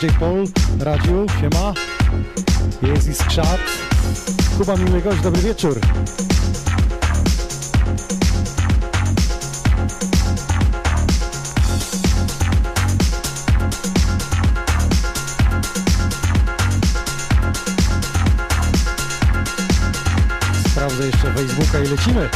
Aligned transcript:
DJ 0.00 0.18
Paul, 0.18 0.44
Radziu, 0.78 1.26
siema. 1.40 1.74
Jest 2.82 3.08
i. 3.08 3.60
Kuba 4.58 4.76
miły 4.76 5.02
gość, 5.02 5.20
dobry 5.20 5.42
wieczór. 5.42 5.80
Sprawdzę 20.68 21.06
jeszcze 21.06 21.34
Facebooka 21.34 21.78
i 21.78 21.88
lecimy. 21.88 22.30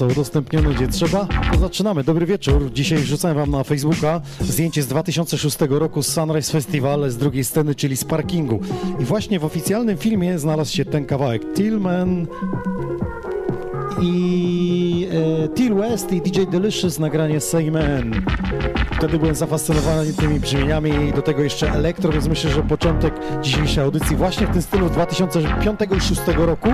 Co, 0.00 0.06
udostępnione 0.06 0.74
gdzie 0.74 0.88
trzeba? 0.88 1.26
To 1.52 1.58
zaczynamy. 1.58 2.04
Dobry 2.04 2.26
wieczór. 2.26 2.72
Dzisiaj 2.72 2.98
wrzucałem 2.98 3.36
wam 3.36 3.50
na 3.50 3.64
Facebooka 3.64 4.20
zdjęcie 4.40 4.82
z 4.82 4.86
2006 4.86 5.58
roku 5.68 6.02
z 6.02 6.06
Sunrise 6.06 6.52
Festival 6.52 7.10
z 7.10 7.16
drugiej 7.16 7.44
sceny, 7.44 7.74
czyli 7.74 7.96
z 7.96 8.04
parkingu. 8.04 8.60
I 9.00 9.04
właśnie 9.04 9.40
w 9.40 9.44
oficjalnym 9.44 9.96
filmie 9.96 10.38
znalazł 10.38 10.72
się 10.72 10.84
ten 10.84 11.04
kawałek. 11.04 11.42
Tillman 11.54 12.26
i 14.02 15.08
e, 15.44 15.48
Till 15.48 15.74
West 15.74 16.12
i 16.12 16.20
DJ 16.20 16.40
Delicious 16.50 16.98
nagranie 16.98 17.40
Say 17.40 17.70
Man. 17.70 18.22
Wtedy 18.96 19.18
byłem 19.18 19.34
zafascynowany 19.34 20.12
tymi 20.12 20.40
brzmieniami 20.40 20.90
i 21.08 21.12
do 21.12 21.22
tego 21.22 21.42
jeszcze 21.42 21.72
elektro, 21.72 22.12
więc 22.12 22.28
myślę, 22.28 22.50
że 22.50 22.62
początek 22.62 23.14
dzisiejszej 23.42 23.84
audycji 23.84 24.16
właśnie 24.16 24.46
w 24.46 24.50
tym 24.50 24.62
stylu 24.62 24.90
2005 24.90 25.80
i 25.80 25.86
2006 25.86 26.20
roku. 26.36 26.68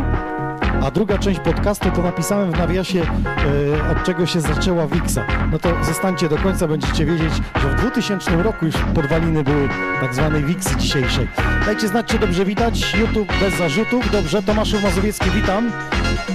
Druga 0.97 1.19
część 1.19 1.41
podcastu 1.41 1.91
to 1.91 2.03
napisałem 2.03 2.53
w 2.53 2.59
nawiasie, 2.59 3.03
e, 3.03 3.91
od 3.91 4.05
czego 4.05 4.27
się 4.27 4.41
zaczęła 4.41 4.87
Wixa. 4.87 5.19
No 5.53 5.59
to 5.59 5.85
zostańcie 5.85 6.29
do 6.29 6.37
końca, 6.37 6.69
będziecie 6.69 7.07
wiedzieć, 7.07 7.33
że 7.63 7.69
w 7.69 7.75
2000 7.75 8.43
roku 8.43 8.67
już 8.67 8.75
podwaliny 8.95 9.45
były 9.45 9.69
tak 10.01 10.15
zwanej 10.15 10.45
Wixy 10.45 10.77
dzisiejszej. 10.77 11.29
Dajcie 11.67 11.89
znać, 11.89 12.07
czy 12.07 12.19
dobrze 12.19 12.45
widać. 12.45 12.95
YouTube 12.95 13.29
bez 13.41 13.55
zarzutów. 13.55 14.11
Dobrze, 14.11 14.43
Tomaszów 14.43 14.83
Mazowiecki, 14.83 15.31
witam. 15.31 15.73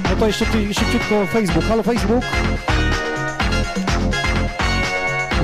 No 0.09 0.16
to 0.19 0.27
jeszcze 0.27 0.45
szybciutko 0.45 1.25
Facebook. 1.25 1.66
Halo 1.66 1.83
Facebook. 1.83 2.23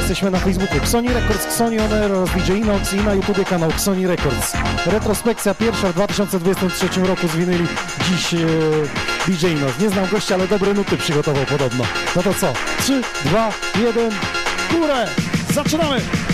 Jesteśmy 0.09 0.31
na 0.31 0.39
Facebooku 0.39 0.77
Xoni 0.77 1.09
Records, 1.09 1.45
Xoni 1.45 1.79
On 1.79 1.93
Air 1.93 2.11
oraz 2.11 2.29
DJ 2.29 2.51
Inox 2.51 2.93
i 2.93 2.95
na 2.95 3.13
YouTubie 3.13 3.45
kanał 3.45 3.69
Xoni 3.69 4.07
Records. 4.07 4.53
Retrospekcja 4.85 5.53
pierwsza 5.53 5.87
w 5.87 5.93
2023 5.93 7.01
roku 7.01 7.27
z 7.27 7.35
winyli 7.35 7.65
dziś 8.09 8.33
e, 8.33 8.37
DJ 9.27 9.47
Inox. 9.47 9.79
Nie 9.79 9.89
znam 9.89 10.07
gościa, 10.11 10.35
ale 10.35 10.47
dobre 10.47 10.73
nuty 10.73 10.97
przygotował 10.97 11.45
podobno. 11.45 11.83
No 12.15 12.23
to 12.23 12.33
co? 12.33 12.53
3, 12.79 13.01
2, 13.25 13.51
1, 13.75 14.11
górę! 14.71 15.07
Zaczynamy! 15.53 16.26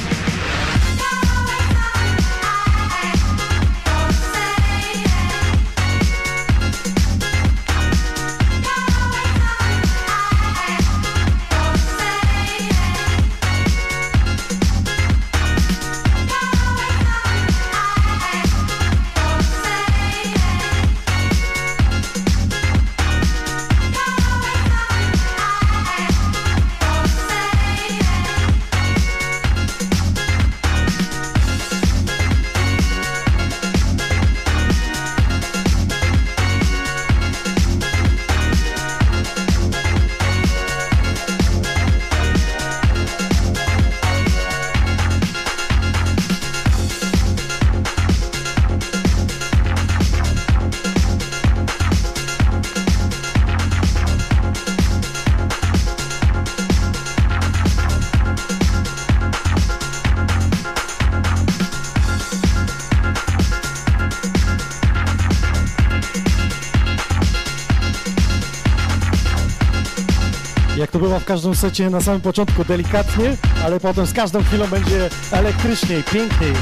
W 71.23 71.25
każdym 71.25 71.55
secie 71.55 71.89
na 71.89 72.01
samym 72.01 72.21
początku 72.21 72.65
delikatnie, 72.65 73.37
ale 73.65 73.79
potem 73.79 74.05
z 74.05 74.13
każdą 74.13 74.43
chwilą 74.43 74.67
będzie 74.67 75.09
elektrycznie, 75.31 76.03
piękniej. 76.13 76.53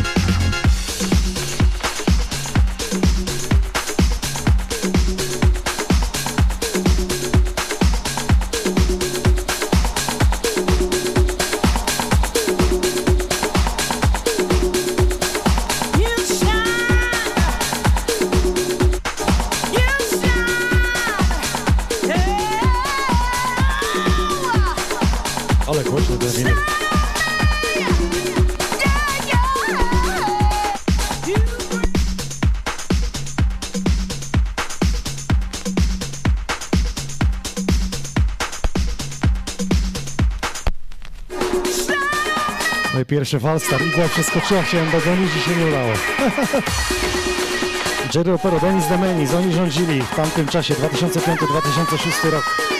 Moje 43.11 43.19
pierwsze 43.19 43.39
falstar. 43.39 43.81
Igła 43.81 44.07
przeskoczyła, 44.07 44.61
chciałem 44.61 44.91
dogonić 44.91 45.35
i 45.35 45.39
się 45.39 45.55
nie 45.55 45.65
udało. 45.65 45.93
Jerry 48.15 48.33
Opero, 48.33 48.59
Denis 48.59 48.87
Demenis, 48.87 49.33
oni 49.33 49.53
rządzili 49.53 50.01
w 50.01 50.15
tamtym 50.15 50.47
czasie, 50.47 50.73
2005-2006 50.73 52.31
rok. 52.31 52.70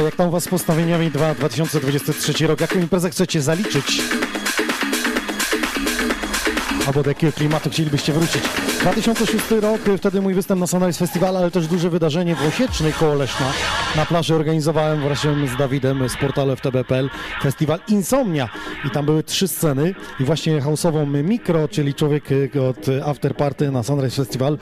Jak 0.00 0.16
tam 0.16 0.30
Was 0.30 0.44
z 0.44 0.48
postawieniami 0.48 1.10
2, 1.10 1.34
2023 1.34 2.46
rok? 2.46 2.60
Jaką 2.60 2.78
imprezę 2.78 3.10
chcecie 3.10 3.42
zaliczyć? 3.42 4.02
Albo 6.86 7.02
do 7.02 7.10
jakiego 7.10 7.32
klimatu 7.32 7.70
chcielibyście 7.70 8.12
wrócić? 8.12 8.42
2006 8.80 9.50
rok, 9.50 9.80
wtedy 9.98 10.20
mój 10.20 10.34
występ 10.34 10.60
na 10.60 10.66
Sunrise 10.66 10.98
Festival, 10.98 11.36
ale 11.36 11.50
też 11.50 11.66
duże 11.66 11.90
wydarzenie 11.90 12.36
w 12.36 12.42
Osiecznej 12.42 12.92
koło 12.92 13.14
Leszna. 13.14 13.46
Na 13.96 14.06
plaży 14.06 14.34
organizowałem 14.34 15.00
właśnie 15.00 15.30
z 15.54 15.56
Dawidem 15.56 16.08
z 16.08 16.16
portalu 16.16 16.56
FTB.pl 16.56 17.10
festiwal 17.42 17.78
Insomnia 17.88 18.48
i 18.86 18.90
tam 18.90 19.06
były 19.06 19.22
trzy 19.22 19.48
sceny 19.48 19.94
i 20.20 20.24
właśnie 20.24 20.60
house'ową 20.60 21.24
Mikro, 21.24 21.68
czyli 21.68 21.94
człowiek 21.94 22.24
e, 22.56 22.62
od 22.62 22.86
After 23.04 23.36
Party 23.36 23.70
na 23.70 23.82
Sunrise 23.82 24.16
Festival 24.16 24.58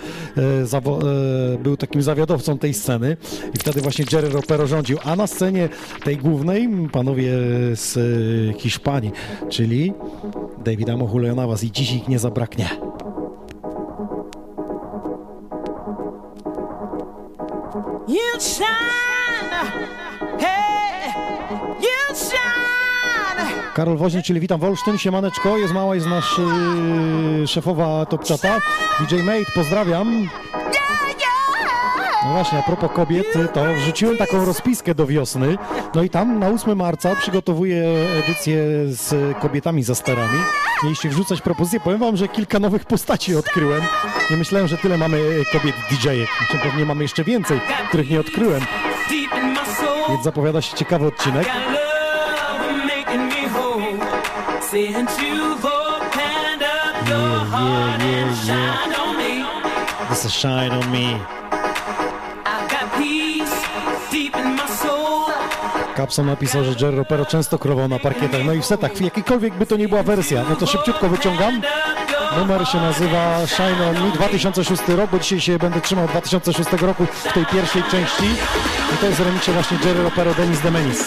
e, 0.73 1.59
był 1.59 1.77
takim 1.77 2.03
zawiadowcą 2.03 2.59
tej 2.59 2.75
sceny 2.75 3.17
i 3.55 3.59
wtedy 3.59 3.81
właśnie 3.81 4.05
Jerry 4.13 4.29
Ropero 4.29 4.67
rządził, 4.67 4.99
a 5.05 5.17
na 5.17 5.27
scenie 5.27 5.69
tej 6.05 6.17
głównej 6.17 6.69
panowie 6.93 7.33
z 7.75 7.99
Hiszpanii, 8.59 9.13
czyli 9.51 9.93
Davida 10.63 10.97
Mohulejo 10.97 11.35
was 11.49 11.65
i 11.65 11.73
dziś 11.73 11.93
ich 11.93 12.09
nie 12.09 12.19
zabraknie. 12.19 12.69
You 18.09 18.41
shine, 18.41 18.67
hey, 20.39 21.13
you 21.81 22.15
shine. 22.15 23.73
Karol 23.75 23.97
Woźny, 23.97 24.23
czyli 24.23 24.41
witam 24.41 24.61
Wolsztyn, 24.61 24.99
siemaneczko, 24.99 25.59
jest 25.59 25.75
mała, 25.75 25.95
jest 25.95 26.07
nasz 26.07 26.39
yy, 27.39 27.47
szefowa 27.47 28.07
Top 28.07 28.25
Chata, 28.29 28.59
DJ 29.01 29.17
Mate, 29.23 29.53
pozdrawiam. 29.55 30.29
No 32.25 32.33
właśnie, 32.33 32.59
a 32.59 32.63
propos 32.63 32.91
kobiet, 32.93 33.27
to 33.53 33.65
wrzuciłem 33.75 34.17
taką 34.17 34.45
rozpiskę 34.45 34.95
do 34.95 35.07
wiosny. 35.07 35.59
No 35.95 36.03
i 36.03 36.11
tam 36.11 36.39
na 36.39 36.49
8 36.49 36.79
marca 36.79 37.17
przygotowuję 37.17 37.85
edycję 38.25 38.65
z 38.87 39.39
kobietami 39.39 39.83
za 39.83 39.95
sterami. 39.95 40.39
Mieliście 40.83 41.09
wrzucać 41.09 41.41
propozycje. 41.41 41.81
Powiem 41.81 41.99
wam, 41.99 42.17
że 42.17 42.29
kilka 42.29 42.59
nowych 42.59 42.85
postaci 42.85 43.37
odkryłem. 43.37 43.83
Nie 44.31 44.37
myślałem, 44.37 44.69
że 44.69 44.79
tyle 44.79 44.99
mamy 44.99 45.19
kobiet 45.53 45.75
DJ-ek. 45.91 46.29
Znaczy, 46.39 46.59
pewnie 46.63 46.85
mamy 46.85 47.03
jeszcze 47.03 47.25
więcej, 47.25 47.61
których 47.89 48.11
nie 48.11 48.21
odkryłem. 48.21 48.61
Więc 50.09 50.25
zapowiada 50.25 50.63
się 50.63 50.77
ciekawy 50.77 51.07
odcinek. 51.07 51.47
Yeah, 57.07 57.99
yeah, 58.01 58.47
yeah. 58.47 58.93
This 60.09 60.25
is 60.25 60.33
shine 60.33 60.73
on 60.73 60.91
me. 60.91 61.42
Capson 65.97 66.27
napisał, 66.27 66.65
że 66.65 66.71
Jerry 66.81 66.97
Ropero 66.97 67.27
często 67.27 67.59
królował 67.59 67.89
na 67.89 67.99
parkietach, 67.99 68.45
no 68.45 68.53
i 68.53 68.61
w 68.61 68.67
setach, 68.67 69.01
jakikolwiek 69.01 69.55
by 69.55 69.67
to 69.67 69.77
nie 69.77 69.89
była 69.89 70.03
wersja, 70.03 70.45
no 70.51 70.57
to 70.57 70.67
szybciutko 70.67 71.09
wyciągam. 71.09 71.63
Numer 72.39 72.69
się 72.69 72.81
nazywa 72.81 73.47
Shine 73.47 73.89
On 73.89 74.07
Me 74.07 74.13
2006 74.15 74.83
rok, 74.89 75.11
bo 75.11 75.19
dzisiaj 75.19 75.41
się 75.41 75.59
będę 75.59 75.81
trzymał 75.81 76.09
2006 76.09 76.73
roku 76.73 77.07
w 77.07 77.33
tej 77.33 77.47
pierwszej 77.47 77.83
części. 77.83 78.25
I 78.95 78.97
to 79.01 79.07
jest 79.07 79.21
remiksie 79.21 79.53
właśnie 79.53 79.79
Jerry 79.85 80.03
Ropero, 80.03 80.35
Denis 80.35 80.61
Demenis. 80.61 81.05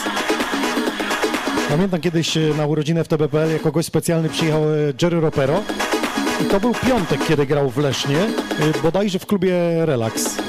Pamiętam 1.69 2.01
kiedyś 2.01 2.37
e, 2.37 2.39
na 2.57 2.65
urodzinę 2.65 3.03
w 3.03 3.07
TBPL 3.07 3.51
jako 3.51 3.71
gość 3.71 3.87
specjalny 3.87 4.29
przyjechał 4.29 4.63
e, 4.63 4.67
Jerry 5.01 5.19
Ropero. 5.19 5.63
I 6.41 6.45
to 6.45 6.59
był 6.59 6.73
piątek, 6.73 7.25
kiedy 7.27 7.45
grał 7.45 7.69
w 7.69 7.77
Lesznie, 7.77 8.19
e, 8.19 8.81
bodajże 8.83 9.19
w 9.19 9.25
klubie 9.25 9.53
Relax. 9.85 10.44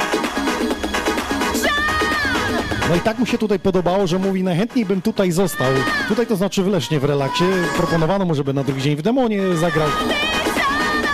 No 2.89 2.95
i 2.95 3.01
tak 3.01 3.19
mu 3.19 3.27
się 3.27 3.39
tutaj 3.39 3.59
podobało, 3.59 4.07
że 4.07 4.19
mówi, 4.19 4.43
najchętniej 4.43 4.85
bym 4.85 5.03
tutaj 5.03 5.33
został. 5.33 5.69
Tutaj 6.09 6.27
to 6.27 6.37
znaczy 6.37 6.63
w 6.63 6.67
Lesznie, 6.67 7.01
w 7.01 7.05
relaksie. 7.05 7.45
Proponowano 7.77 8.25
mu, 8.25 8.35
żeby 8.35 8.55
na 8.55 8.65
drugi 8.65 8.83
dzień 8.83 8.97
w 8.97 9.03
Demonie 9.03 9.57
zagrał. 9.57 9.89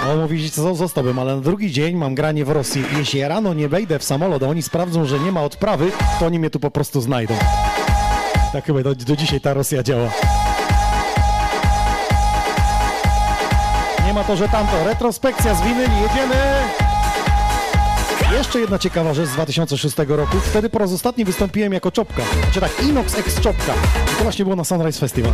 A 0.04 0.10
on 0.10 0.20
mówi, 0.20 0.50
co 0.50 0.74
zostałbym, 0.74 1.18
ale 1.18 1.36
na 1.36 1.40
drugi 1.40 1.72
dzień 1.72 1.96
mam 1.96 2.14
granie 2.14 2.44
w 2.44 2.50
Rosji. 2.50 2.84
Jeśli 2.98 3.20
ja 3.20 3.28
rano 3.28 3.54
nie 3.54 3.68
wejdę 3.68 3.98
w 3.98 4.04
samolot, 4.04 4.42
a 4.42 4.46
oni 4.46 4.62
sprawdzą, 4.62 5.04
że 5.04 5.18
nie 5.18 5.32
ma 5.32 5.42
odprawy, 5.42 5.92
to 6.18 6.26
oni 6.26 6.38
mnie 6.38 6.50
tu 6.50 6.60
po 6.60 6.70
prostu 6.70 7.00
znajdą. 7.00 7.34
Tak 8.52 8.64
chyba 8.64 8.82
do, 8.82 8.94
do 8.94 9.16
dzisiaj 9.16 9.40
ta 9.40 9.54
Rosja 9.54 9.82
działa. 9.82 10.08
Nie 14.06 14.12
ma 14.12 14.24
to, 14.24 14.36
że 14.36 14.48
tamto. 14.48 14.84
Retrospekcja 14.84 15.54
z 15.54 15.62
winyli, 15.62 16.02
jedziemy! 16.02 16.81
Jeszcze 18.32 18.60
jedna 18.60 18.78
ciekawa 18.78 19.14
rzecz 19.14 19.28
z 19.28 19.32
2006 19.32 19.96
roku. 20.08 20.36
Wtedy 20.40 20.70
po 20.70 20.78
raz 20.78 20.92
ostatni 20.92 21.24
wystąpiłem 21.24 21.72
jako 21.72 21.90
czopka. 21.90 22.22
Znaczy 22.42 22.60
tak, 22.60 22.82
Inox 22.82 23.18
X 23.18 23.40
czopka. 23.40 23.74
I 24.12 24.16
to 24.16 24.22
właśnie 24.22 24.44
było 24.44 24.56
na 24.56 24.64
Sunrise 24.64 25.00
Festival. 25.00 25.32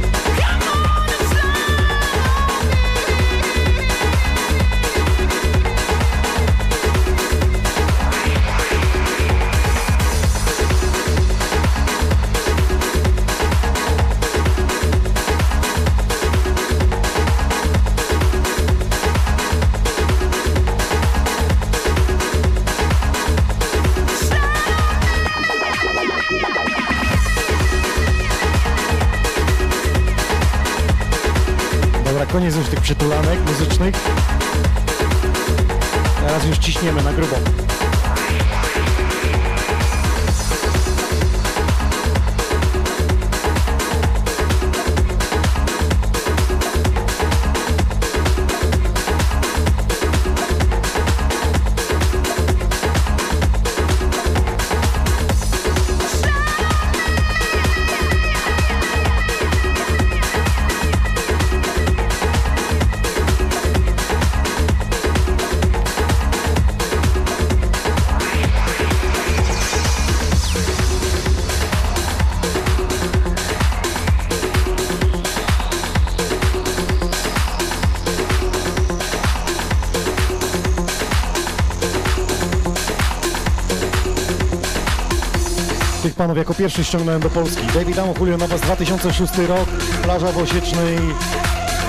Panów 86.19 86.37
jako 86.37 86.55
pierwszy 86.55 86.85
ściągnąłem 86.85 87.21
do 87.21 87.31
Polski. 87.31 87.67
David 87.75 87.99
Amo, 87.99 88.15
Julio 88.21 88.37
Navas, 88.37 88.61
2006 88.61 89.39
rok, 89.39 89.69
plaża 90.03 90.33
w 90.33 90.39
Osiecznej, 90.39 90.99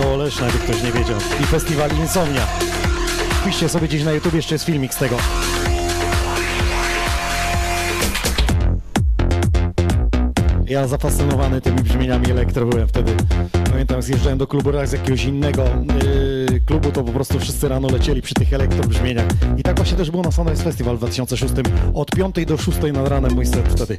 koło 0.01 0.17
Leszna, 0.17 0.45
jakby 0.45 0.59
ktoś 0.59 0.83
nie 0.83 0.91
wiedział. 0.91 1.17
I 1.43 1.45
festiwal 1.45 1.89
Insomnia. 2.01 2.41
Wpiszcie 3.41 3.69
sobie 3.69 3.87
gdzieś 3.87 4.03
na 4.03 4.11
YouTube, 4.11 4.33
jeszcze 4.33 4.55
jest 4.55 4.65
filmik 4.65 4.93
z 4.93 4.97
tego. 4.97 5.17
Ja 10.65 10.87
zafascynowany 10.87 11.61
tymi 11.61 11.81
brzmieniami 11.81 12.31
elektro 12.31 12.65
byłem 12.65 12.87
wtedy. 12.87 13.11
Pamiętam, 13.71 14.01
zjeżdżałem 14.01 14.37
do 14.37 14.47
klubu 14.47 14.71
raz 14.71 14.89
z 14.89 14.93
jakiegoś 14.93 15.23
innego 15.23 15.63
yy, 16.49 16.61
klubu, 16.65 16.91
to 16.91 17.03
po 17.03 17.11
prostu 17.11 17.39
wszyscy 17.39 17.69
rano 17.69 17.87
lecieli 17.87 18.21
przy 18.21 18.33
tych 18.33 18.53
elektro 18.53 18.87
brzmieniach. 18.87 19.27
I 19.57 19.63
tak 19.63 19.75
właśnie 19.75 19.97
też 19.97 20.11
było 20.11 20.23
na 20.23 20.31
Sunrise 20.31 20.63
Festival 20.63 20.95
w 20.95 20.99
2006. 20.99 21.53
Od 21.93 22.11
5 22.11 22.45
do 22.45 22.57
6 22.57 22.77
nad 22.93 23.07
ranem 23.07 23.33
mój 23.33 23.45
set 23.45 23.67
wtedy. 23.67 23.97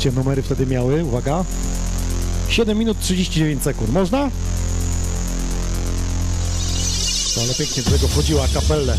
Słuchajcie, 0.00 0.18
numery 0.18 0.42
wtedy 0.42 0.66
miały, 0.66 1.04
uwaga, 1.04 1.44
7 2.48 2.78
minut 2.78 3.00
39 3.00 3.62
sekund. 3.62 3.92
Można? 3.92 4.18
Ale 7.42 7.54
pięknie 7.58 7.82
do 7.82 7.90
tego 7.90 8.08
wchodziła 8.08 8.48
kapelle. 8.54 8.96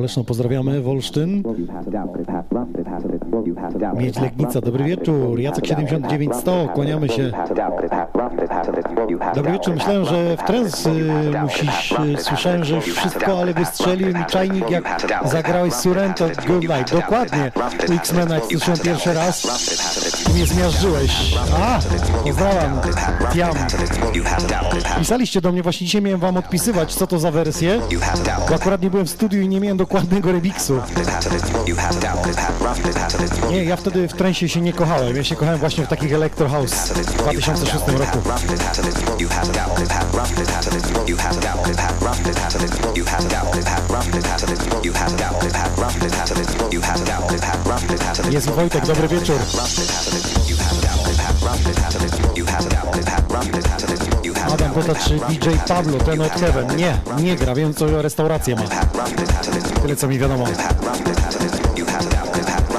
Leszno, 0.00 0.24
pozdrawiamy, 0.24 0.80
Wolsztyn. 0.80 1.42
Mieć 3.96 4.20
Legnica, 4.20 4.60
dobry 4.60 4.84
wieczór. 4.84 5.40
Jacek 5.40 5.66
79100, 5.66 6.68
kłaniamy 6.74 7.08
się. 7.08 7.32
Dobry 9.34 9.52
wieczór, 9.52 9.74
myślałem, 9.74 10.04
że 10.04 10.36
w 10.36 10.42
trens 10.42 10.86
y, 10.86 10.90
musisz, 11.42 11.92
y, 11.92 12.22
słyszałem, 12.22 12.64
że 12.64 12.76
już 12.76 12.84
wszystko, 12.84 13.38
ale 13.40 13.54
wystrzelił 13.54 14.08
mi 14.08 14.24
czajnik, 14.26 14.70
jak 14.70 15.06
zagrałeś 15.24 15.72
Surrento 15.72 16.26
Good 16.46 16.62
Night. 16.62 16.92
Dokładnie, 16.92 17.52
X-Mena, 17.90 18.34
jak 18.34 18.44
słyszałem 18.44 18.80
pierwszy 18.80 19.14
raz, 19.14 19.46
mnie 20.34 20.46
zmiażdżyłeś. 20.46 21.34
A, 21.62 21.78
pozdrawiam, 22.30 22.80
Tiam. 23.32 23.54
Pisaliście 24.98 25.40
do 25.40 25.52
mnie, 25.52 25.62
właśnie 25.62 25.86
dzisiaj 25.86 26.02
miałem 26.02 26.20
wam 26.20 26.36
odpisywać, 26.36 26.94
co 26.94 27.06
to 27.06 27.18
za 27.18 27.30
wersje, 27.30 27.80
bo 28.48 28.54
akurat 28.54 28.82
nie 28.82 28.90
byłem 28.90 29.06
w 29.06 29.10
studiu 29.10 29.42
i 29.42 29.48
nie 29.48 29.60
miałem 29.60 29.76
dokładnego 29.76 30.32
remiksu. 30.32 30.80
Nie, 33.50 33.64
ja 33.64 33.76
wtedy 33.76 34.08
w 34.08 34.12
trensie 34.12 34.48
się 34.48 34.60
nie 34.60 34.72
kochałem, 34.72 35.16
ja 35.16 35.24
się 35.24 35.36
kochałem 35.36 35.60
właśnie 35.60 35.86
w 35.86 35.88
takich 35.88 36.12
Electro 36.12 36.48
House 36.48 36.72
w 36.72 37.16
2006 37.16 37.74
roku. 37.86 38.18
Jest 48.30 48.50
Wojtek, 48.50 48.86
dobry 48.86 49.08
wieczór. 49.08 49.36
Adam 54.52 54.70
pyta, 54.70 54.94
czy 54.94 55.14
DJ 55.14 55.48
Pablo, 55.68 55.98
ten 55.98 56.20
od 56.20 56.32
Heaven. 56.32 56.76
Nie, 56.76 56.98
nie 57.22 57.36
gra, 57.36 57.54
wiem 57.54 57.74
co 57.74 58.02
restaurację 58.02 58.56
ma. 58.56 58.62
Tyle 59.82 59.96
co 59.96 60.08
mi 60.08 60.18
wiadomo. 60.18 60.44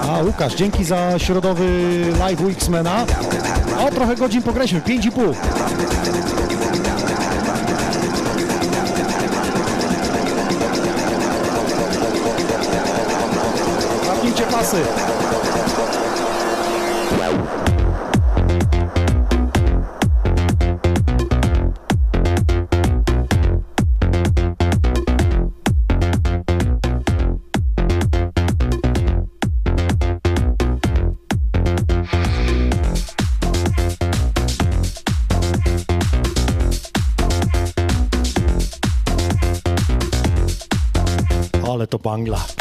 A 0.09 0.23
Łukasz, 0.23 0.55
dzięki 0.55 0.83
za 0.85 1.19
środowy 1.19 1.65
live 2.19 2.41
u 2.41 2.49
X-Mena. 2.49 3.05
O, 3.79 3.91
trochę 3.91 4.15
godzin 4.15 4.41
pograliśmy, 4.41 4.81
5,5. 4.81 5.33
Zapnijcie 14.05 14.43
pasy. 14.43 14.77
Ale 41.91 41.99
to 41.99 42.60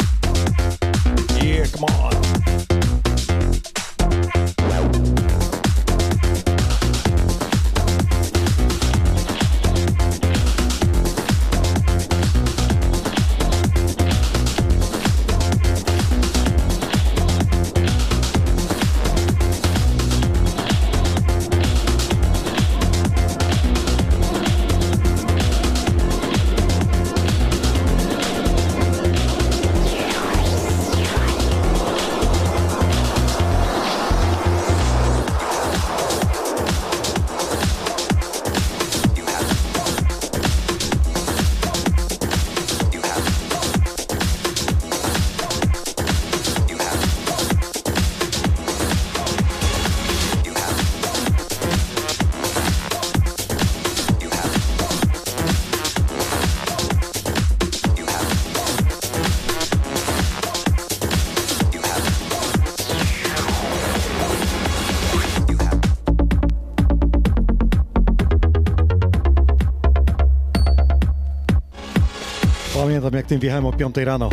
Pamiętam 73.11 73.23
jak 73.23 73.29
tym 73.29 73.39
wjechałem 73.39 73.65
o 73.65 73.73
5 73.73 73.97
rano. 73.97 74.29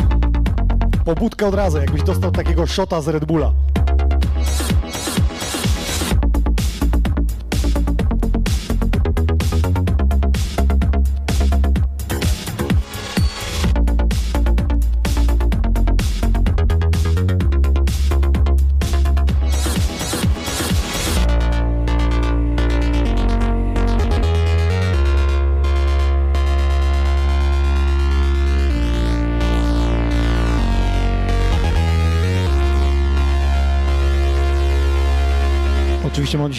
Pobudkę 1.05 1.47
od 1.47 1.53
razu, 1.53 1.77
jakbyś 1.77 2.03
dostał 2.03 2.31
takiego 2.31 2.67
shota 2.67 3.01
z 3.01 3.07
Red 3.07 3.25
Bulla. 3.25 3.51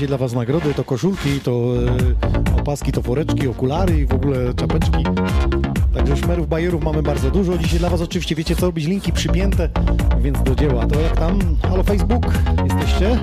Dzisiaj 0.01 0.09
dla 0.09 0.19
Was 0.19 0.33
nagrody, 0.33 0.75
to 0.75 0.85
koszulki, 0.85 1.41
to 1.41 1.65
e, 2.55 2.61
opaski, 2.61 2.93
to 2.93 3.03
woreczki, 3.03 3.49
okulary 3.49 3.99
i 3.99 4.07
w 4.07 4.15
ogóle 4.15 4.55
czapeczki. 4.55 5.05
Także 5.95 6.17
szmerów, 6.17 6.49
bajerów 6.49 6.85
mamy 6.85 7.03
bardzo 7.03 7.31
dużo. 7.31 7.59
Dzisiaj 7.59 7.79
dla 7.79 7.91
Was 7.91 8.01
oczywiście 8.01 8.35
wiecie 8.35 8.57
co 8.57 8.67
robić, 8.67 8.87
linki 8.87 9.13
przypięte, 9.13 9.69
więc 10.21 10.43
do 10.43 10.55
dzieła. 10.55 10.87
To 10.87 11.01
jak 11.01 11.17
tam? 11.17 11.39
Halo 11.63 11.83
Facebook? 11.83 12.27
Jesteście? 12.65 13.19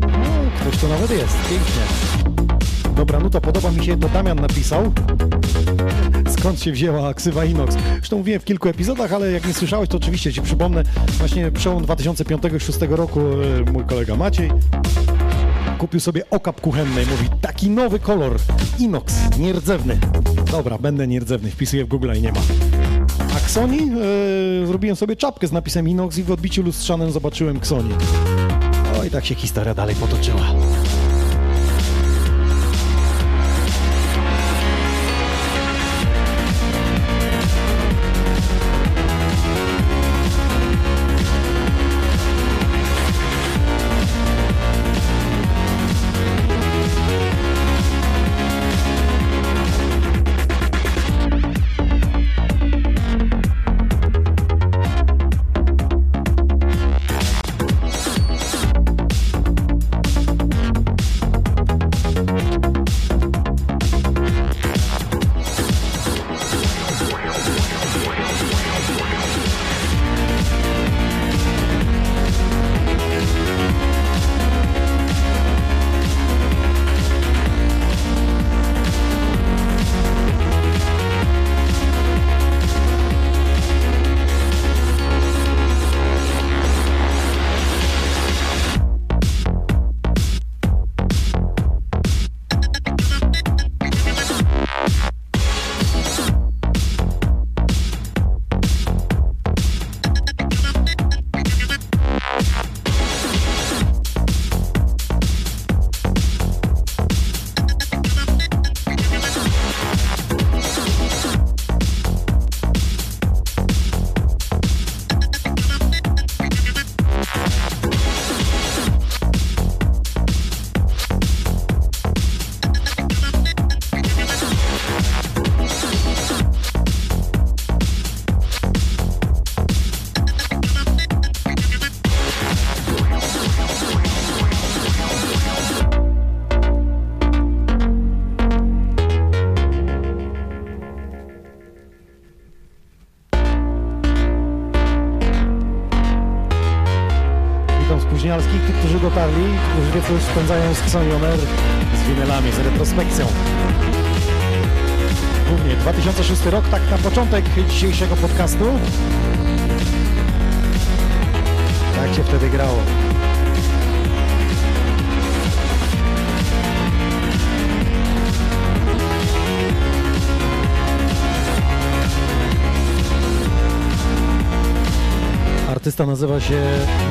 No, 0.00 0.60
ktoś 0.60 0.80
to 0.80 0.88
nawet 0.88 1.10
jest, 1.10 1.36
pięknie. 1.50 1.82
Dobra, 2.96 3.20
no 3.20 3.30
to 3.30 3.40
podoba 3.40 3.70
mi 3.70 3.84
się, 3.84 3.96
to 3.96 4.08
Damian 4.08 4.38
napisał. 4.38 4.92
Skąd 6.28 6.62
się 6.62 6.72
wzięła 6.72 7.14
ksywa 7.14 7.44
Inox? 7.44 7.76
Zresztą 7.96 8.16
mówiłem 8.16 8.40
w 8.40 8.44
kilku 8.44 8.68
epizodach, 8.68 9.12
ale 9.12 9.32
jak 9.32 9.46
nie 9.46 9.54
słyszałeś, 9.54 9.88
to 9.88 9.96
oczywiście 9.96 10.32
Ci 10.32 10.42
przypomnę. 10.42 10.82
Właśnie 11.18 11.50
przełom 11.50 11.84
2005-2006 11.84 12.90
roku 12.90 13.20
e, 13.20 13.72
mój 13.72 13.84
kolega 13.84 14.16
Maciej 14.16 14.50
kupił 15.76 16.00
sobie 16.00 16.30
okap 16.30 16.60
kuchenny 16.60 17.06
mówi 17.06 17.28
taki 17.40 17.70
nowy 17.70 17.98
kolor, 17.98 18.36
inox, 18.78 19.14
nierdzewny. 19.38 19.98
Dobra, 20.50 20.78
będę 20.78 21.06
nierdzewny, 21.06 21.50
wpisuję 21.50 21.84
w 21.84 21.88
Google 21.88 22.12
i 22.16 22.22
nie 22.22 22.32
ma. 22.32 22.40
A 23.34 23.38
Xoni? 23.38 23.78
E, 24.62 24.66
zrobiłem 24.66 24.96
sobie 24.96 25.16
czapkę 25.16 25.46
z 25.46 25.52
napisem 25.52 25.88
inox 25.88 26.18
i 26.18 26.22
w 26.22 26.30
odbiciu 26.30 26.62
lustrzanym 26.62 27.12
zobaczyłem 27.12 27.56
Xoni. 27.56 27.90
O 29.00 29.04
i 29.04 29.10
tak 29.10 29.26
się 29.26 29.34
historia 29.34 29.74
dalej 29.74 29.94
potoczyła. 29.94 30.46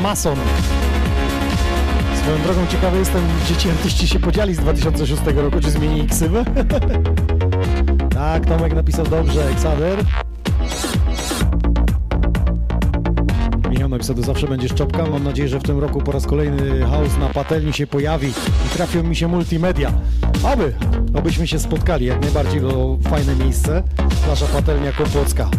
Mason. 0.05 0.37
Swoją 2.21 2.37
drogą 2.43 2.67
ciekawy 2.67 2.97
jestem, 2.97 3.21
gdzie 3.45 3.55
ci 3.55 3.69
artyści 3.69 4.07
się 4.07 4.19
podzieli 4.19 4.53
z 4.53 4.57
2006 4.57 5.21
roku, 5.35 5.59
czy 5.59 5.71
zmienili 5.71 6.07
ksywę? 6.07 6.45
tak, 8.15 8.45
Tomek 8.45 8.75
napisał 8.75 9.05
dobrze, 9.05 9.49
Xaver. 9.49 9.99
Michał 13.69 13.89
napisał, 13.89 14.15
to 14.15 14.21
zawsze 14.21 14.47
będzie 14.47 14.69
szczopka. 14.69 15.05
Mam 15.05 15.23
nadzieję, 15.23 15.49
że 15.49 15.59
w 15.59 15.63
tym 15.63 15.79
roku 15.79 16.01
po 16.01 16.11
raz 16.11 16.25
kolejny 16.25 16.85
house 16.85 17.17
na 17.19 17.29
patelni 17.29 17.73
się 17.73 17.87
pojawi 17.87 18.27
i 18.65 18.69
trafią 18.73 19.03
mi 19.03 19.15
się 19.15 19.27
multimedia. 19.27 19.91
Aby, 20.43 20.73
abyśmy 21.17 21.47
się 21.47 21.59
spotkali 21.59 22.05
jak 22.05 22.21
najbardziej, 22.21 22.61
to 22.61 22.97
fajne 23.09 23.35
miejsce. 23.35 23.83
Nasza 24.27 24.45
patelnia 24.45 24.91
Kłopocka. 24.91 25.49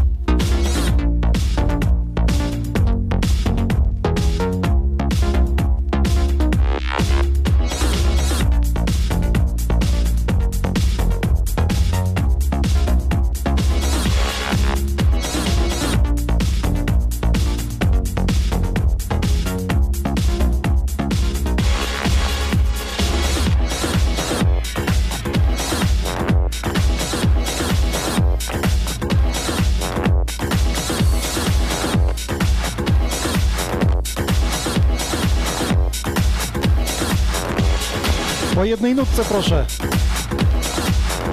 Jednej 38.68 38.94
nutce, 38.94 39.24
proszę. 39.24 39.66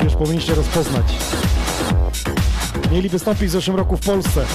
Już 0.04 0.14
powinniście 0.14 0.56
rozpoznać. 0.56 1.06
Mieli 2.92 3.10
wystąpić 3.10 3.48
w 3.48 3.52
zeszłym 3.52 3.78
roku 3.78 3.98
w 3.98 4.00
Polsce. 4.00 4.46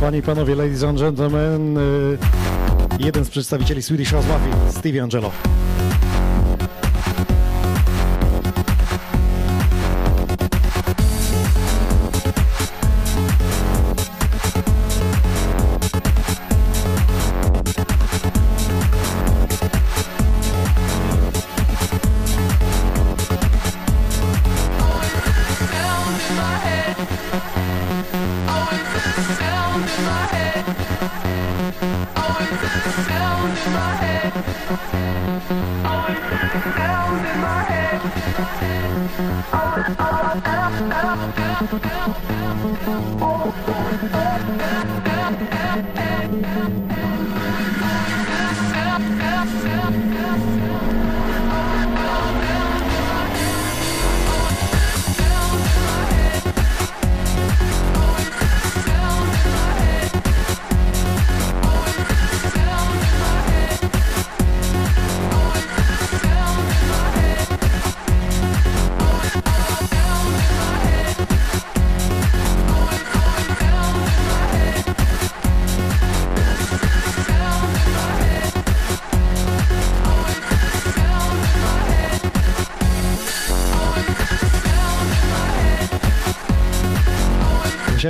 Panie 0.00 0.18
i 0.18 0.22
panowie, 0.22 0.54
ladies 0.54 0.82
and 0.82 1.00
gentlemen, 1.00 1.78
y, 1.78 2.18
jeden 2.98 3.24
z 3.24 3.30
przedstawicieli 3.30 3.82
Swedish 3.82 4.10
House 4.10 4.26
Mafia, 4.28 4.72
Stevie 4.72 5.02
Angelo. 5.02 5.32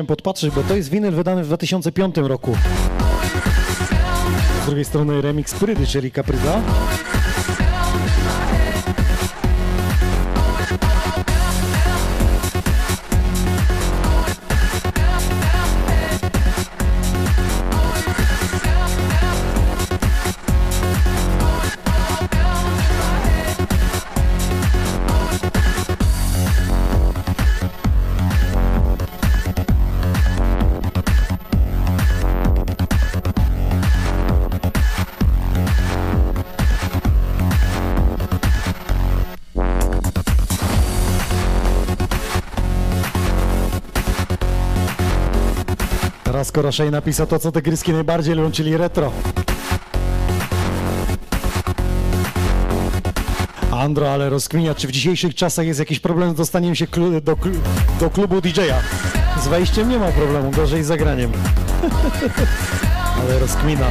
Podpatrzeć, 0.08 0.54
bo 0.54 0.62
to 0.62 0.76
jest 0.76 0.90
winyl 0.90 1.12
wydany 1.14 1.44
w 1.44 1.46
2005 1.46 2.16
roku. 2.16 2.56
Z 4.62 4.66
drugiej 4.66 4.84
strony 4.84 5.22
remix 5.22 5.54
Prydy, 5.54 5.86
czyli 5.86 6.12
Capryza. 6.12 6.60
Skoro 46.58 46.72
Shane 46.72 46.90
napisał 46.90 47.26
to, 47.26 47.38
co 47.38 47.52
te 47.52 47.62
gryski 47.62 47.92
najbardziej 47.92 48.34
lubią, 48.34 48.52
czyli 48.52 48.76
retro. 48.76 49.12
Andro, 53.70 54.12
ale 54.12 54.30
rozkminia, 54.30 54.74
czy 54.74 54.88
w 54.88 54.90
dzisiejszych 54.90 55.34
czasach 55.34 55.66
jest 55.66 55.80
jakiś 55.80 56.00
problem 56.00 56.30
z 56.30 56.34
dostaniem 56.34 56.74
się 56.74 56.86
klu 56.86 57.20
do, 57.20 57.36
kl 57.36 57.50
do 58.00 58.10
klubu 58.10 58.40
DJ-a? 58.40 58.80
Z 59.40 59.48
wejściem 59.48 59.88
nie 59.88 59.98
ma 59.98 60.12
problemu, 60.12 60.50
gorzej 60.50 60.84
z 60.84 60.86
zagraniem. 60.86 61.32
ale 63.20 63.38
rozkmina. 63.38 63.86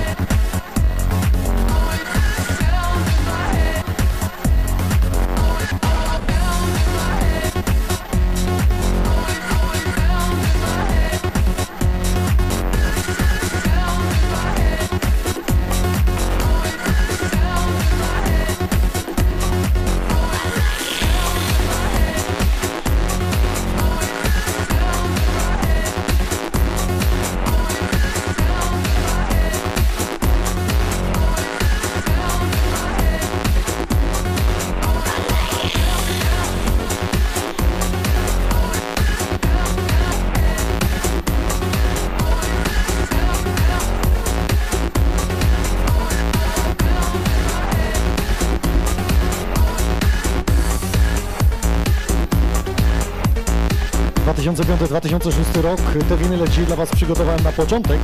2005-2006 54.78 55.62
rok. 55.62 55.80
Te 56.10 56.18
winy 56.18 56.38
leci 56.38 56.62
dla 56.62 56.76
Was 56.76 56.90
przygotowałem 56.90 57.44
na 57.44 57.52
początek, 57.52 58.00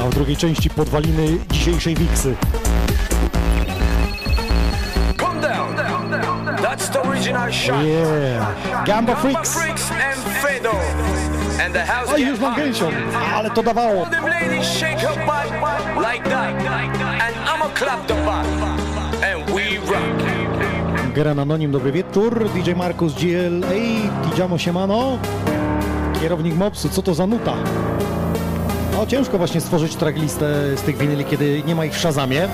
a 0.00 0.04
w 0.04 0.10
drugiej 0.10 0.36
części 0.36 0.70
podwaliny 0.70 1.38
dzisiejszej 1.50 1.94
Wiksy. 1.94 2.36
That's 6.62 6.88
the 6.88 7.02
original 7.02 7.52
shot. 7.52 7.84
Yeah. 7.84 8.84
Gamba 8.86 9.14
Freaks. 9.16 9.56
And 11.60 11.74
the 11.74 11.86
house 11.86 12.08
Oj, 12.14 12.26
już 12.26 12.40
mam 12.40 12.54
gęsią, 12.54 12.90
ale 13.34 13.50
to 13.50 13.62
dawało. 13.62 14.06
Geran 21.14 21.38
Anonim, 21.38 21.72
dobry 21.72 21.92
wieczór. 21.92 22.48
DJ 22.54 22.70
Markus 22.76 23.14
GL, 23.14 23.64
ej, 23.72 23.96
Tidziamo 24.24 24.58
Siemano. 24.58 25.18
Kierownik 26.20 26.54
Mopsu, 26.54 26.88
co 26.88 27.02
to 27.02 27.14
za 27.14 27.26
nuta? 27.26 27.54
No 28.92 29.06
ciężko 29.06 29.38
właśnie 29.38 29.60
stworzyć 29.60 29.96
tracklistę 29.96 30.76
z 30.76 30.82
tych 30.82 30.96
winyli, 30.96 31.24
kiedy 31.24 31.62
nie 31.66 31.74
ma 31.74 31.84
ich 31.84 31.92
w 31.92 31.98
Shazamie. 31.98 32.48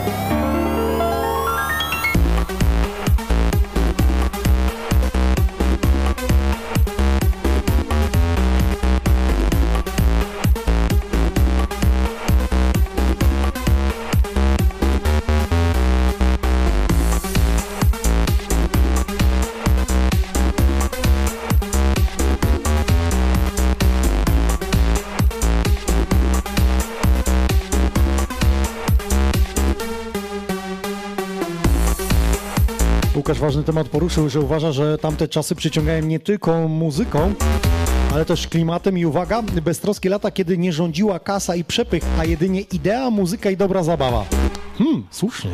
Ważny 33.40 33.62
temat 33.62 33.88
poruszył, 33.88 34.29
że 34.29 34.40
uważa, 34.40 34.72
że 34.72 34.98
tamte 34.98 35.29
czasy 35.29 35.55
przyciągają 35.55 36.03
nie 36.03 36.20
tylko 36.20 36.68
muzyką, 36.68 37.33
ale 38.12 38.24
też 38.24 38.48
klimatem 38.48 38.98
i 38.98 39.07
uwaga, 39.07 39.42
beztroskie 39.42 40.11
lata, 40.11 40.31
kiedy 40.31 40.59
nie 40.59 40.72
rządziła 40.72 41.18
kasa 41.18 41.57
i 41.57 41.64
przepych, 41.64 42.03
a 42.18 42.24
jedynie 42.24 42.61
idea, 42.61 43.11
muzyka 43.11 43.50
i 43.50 43.57
dobra 43.57 43.83
zabawa. 43.83 44.24
Hmm, 44.79 45.07
słusznie. 45.11 45.50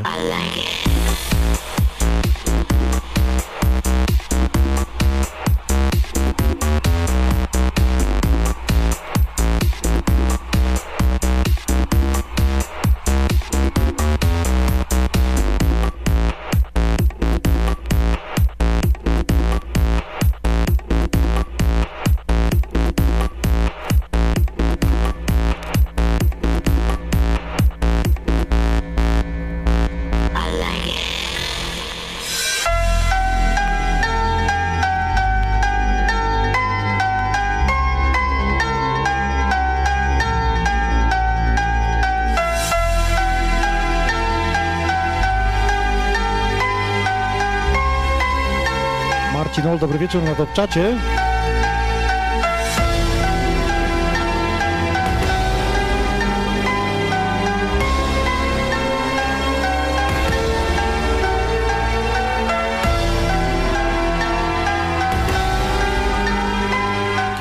Wieczór 50.06 50.22
na 50.22 50.34
Topczacie. 50.34 50.96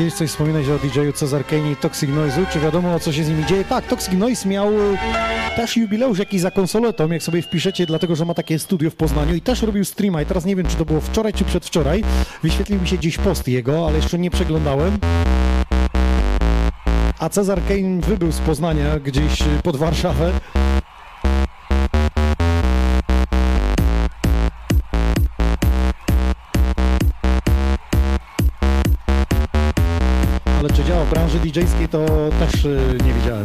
Kiedyś 0.06 0.18
coś 0.18 0.30
wspominałeś 0.30 0.70
o 0.70 0.80
DJ-u 0.80 1.14
Cezar 1.14 1.46
Kane 1.46 1.72
i 1.72 1.76
Toxic 1.76 2.10
Noise'u. 2.10 2.46
Czy 2.54 2.60
wiadomo, 2.60 3.00
co 3.00 3.14
się 3.14 3.24
z 3.24 3.30
nimi 3.30 3.46
dzieje? 3.46 3.64
Tak, 3.64 3.88
Toxic 3.88 4.14
Noise 4.14 4.50
miał 4.50 4.72
też 5.56 5.78
jubileusz 5.78 6.20
jakiś 6.20 6.42
za 6.42 6.52
konsoletą, 6.52 7.12
jak 7.12 7.24
sobie 7.24 7.42
wpiszecie, 7.42 7.86
dlatego 7.86 8.16
że 8.16 8.26
ma 8.26 8.34
takie 8.34 8.60
studio 8.60 8.90
w 8.90 8.96
Poznaniu 8.96 9.36
i 9.36 9.42
też 9.42 9.62
robił 9.62 9.86
streama 9.86 10.22
i 10.22 10.26
teraz 10.26 10.46
nie 10.46 10.56
wiem, 10.56 10.68
czy 10.68 10.76
to 10.76 10.86
było 10.86 11.02
wczoraj, 11.02 11.34
czy 11.34 11.44
przedwczoraj. 11.44 12.04
Wyświetlił 12.44 12.82
mi 12.82 12.88
się 12.88 12.98
gdzieś 12.98 13.18
post 13.18 13.48
jego, 13.48 13.88
ale 13.88 13.96
jeszcze 13.96 14.20
nie 14.20 14.32
przeglądałem. 14.32 14.98
A 17.20 17.30
Cezar 17.30 17.62
Kane 17.68 18.02
wybył 18.02 18.32
z 18.32 18.40
Poznania 18.40 19.00
gdzieś 19.00 19.44
pod 19.64 19.76
Warszawę. 19.76 20.32
Branży 31.16 31.40
DJ-skiej, 31.40 31.90
to 31.90 32.06
też 32.40 32.66
y, 32.66 32.98
nie 33.06 33.14
wiedziałem. 33.14 33.44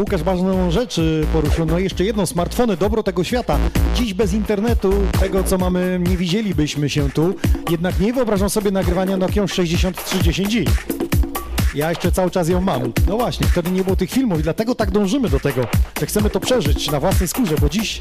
Łukasz 0.00 0.22
ważną 0.22 0.70
rzecz 0.70 1.00
poruszył. 1.32 1.66
No 1.66 1.78
jeszcze 1.78 2.04
jedno, 2.04 2.26
smartfony, 2.26 2.76
dobro 2.76 3.02
tego 3.02 3.24
świata. 3.24 3.58
Dziś 3.94 4.14
bez 4.14 4.32
internetu, 4.32 4.92
tego 5.20 5.44
co 5.44 5.58
mamy, 5.58 6.00
nie 6.08 6.16
widzielibyśmy 6.16 6.90
się 6.90 7.10
tu. 7.10 7.34
Jednak 7.70 8.00
nie 8.00 8.12
wyobrażam 8.12 8.50
sobie 8.50 8.70
nagrywania 8.70 9.16
Nokia 9.16 9.42
6310i. 9.42 10.70
Ja 11.74 11.90
jeszcze 11.90 12.12
cały 12.12 12.30
czas 12.30 12.48
ją 12.48 12.60
mam. 12.60 12.92
No 13.08 13.16
właśnie, 13.16 13.46
wtedy 13.46 13.70
nie 13.70 13.84
było 13.84 13.96
tych 13.96 14.10
filmów 14.10 14.40
i 14.40 14.42
dlatego 14.42 14.74
tak 14.74 14.90
dążymy 14.90 15.28
do 15.28 15.40
tego, 15.40 15.62
że 16.00 16.06
chcemy 16.06 16.30
to 16.30 16.40
przeżyć 16.40 16.90
na 16.90 17.00
własnej 17.00 17.28
skórze, 17.28 17.54
bo 17.60 17.68
dziś 17.68 17.98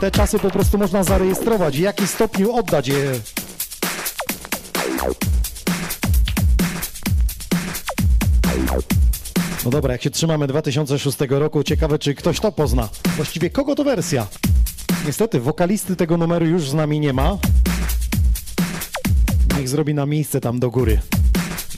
te 0.00 0.10
czasy 0.10 0.38
po 0.38 0.50
prostu 0.50 0.78
można 0.78 1.04
zarejestrować 1.04 1.74
i 1.74 1.78
w 1.78 1.82
jakim 1.82 2.06
stopniu 2.06 2.56
oddać 2.56 2.88
je 2.88 3.12
No 9.64 9.70
dobra, 9.70 9.92
jak 9.92 10.02
się 10.02 10.10
trzymamy 10.10 10.46
2006 10.46 11.18
roku, 11.28 11.62
ciekawe 11.62 11.98
czy 11.98 12.14
ktoś 12.14 12.40
to 12.40 12.52
pozna. 12.52 12.88
Właściwie 13.16 13.50
kogo 13.50 13.74
to 13.74 13.84
wersja? 13.84 14.26
Niestety, 15.06 15.40
wokalisty 15.40 15.96
tego 15.96 16.16
numeru 16.16 16.46
już 16.46 16.70
z 16.70 16.74
nami 16.74 17.00
nie 17.00 17.12
ma. 17.12 17.38
Niech 19.56 19.68
zrobi 19.68 19.94
na 19.94 20.06
miejsce 20.06 20.40
tam 20.40 20.60
do 20.60 20.70
góry. 20.70 21.00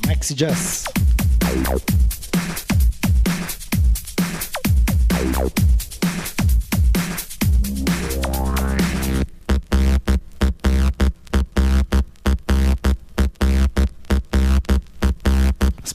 Maxi 0.09 0.35
Jazz. 0.35 0.85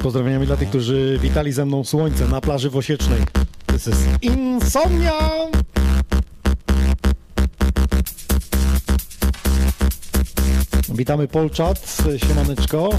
Pozdrowieniami 0.07 0.45
dla 0.45 0.57
tych, 0.57 0.69
którzy 0.69 1.19
witali 1.21 1.51
ze 1.51 1.65
mną 1.65 1.83
słońce 1.83 2.27
na 2.27 2.41
plaży 2.41 2.69
w 2.69 2.77
Osiecznej. 2.77 3.21
This 3.65 3.87
is 3.87 3.95
Insomnia! 4.21 5.19
Witamy 10.89 11.27
Polczat, 11.27 11.97
siemaneczko. 12.27 12.89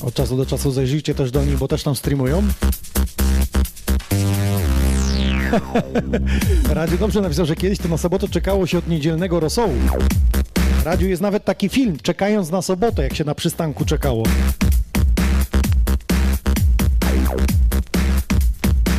Od 0.00 0.14
czasu 0.14 0.36
do 0.36 0.46
czasu 0.46 0.70
zajrzyjcie 0.70 1.14
też 1.14 1.30
do 1.30 1.44
nich, 1.44 1.58
bo 1.58 1.68
też 1.68 1.82
tam 1.82 1.96
streamują. 1.96 2.42
Radziu 6.68 6.98
dobrze 6.98 7.20
napisał, 7.20 7.46
że 7.46 7.56
kiedyś 7.56 7.78
to 7.78 7.88
na 7.88 7.98
sobotę 7.98 8.28
czekało 8.28 8.66
się 8.66 8.78
od 8.78 8.88
niedzielnego 8.88 9.40
rosołu 9.40 9.74
radiu 10.86 11.08
jest 11.08 11.22
nawet 11.22 11.44
taki 11.44 11.68
film, 11.68 11.96
czekając 12.02 12.50
na 12.50 12.62
sobotę, 12.62 13.02
jak 13.02 13.14
się 13.14 13.24
na 13.24 13.34
przystanku 13.34 13.84
czekało. 13.84 14.22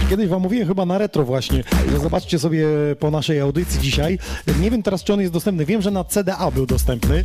Kiedyś 0.09 0.27
wam 0.27 0.41
mówiłem 0.41 0.67
chyba 0.67 0.85
na 0.85 0.97
retro 0.97 1.23
właśnie, 1.23 1.63
że 1.91 1.99
zobaczcie 1.99 2.39
sobie 2.39 2.65
po 2.99 3.11
naszej 3.11 3.39
audycji 3.39 3.79
dzisiaj. 3.81 4.19
Nie 4.61 4.71
wiem 4.71 4.83
teraz, 4.83 5.03
czy 5.03 5.13
on 5.13 5.21
jest 5.21 5.33
dostępny. 5.33 5.65
Wiem, 5.65 5.81
że 5.81 5.91
na 5.91 6.03
CDA 6.03 6.51
był 6.51 6.65
dostępny. 6.65 7.23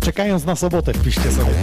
Czekając 0.00 0.44
na 0.44 0.56
sobotę, 0.56 0.92
wpiszcie 0.94 1.32
sobie. 1.32 1.54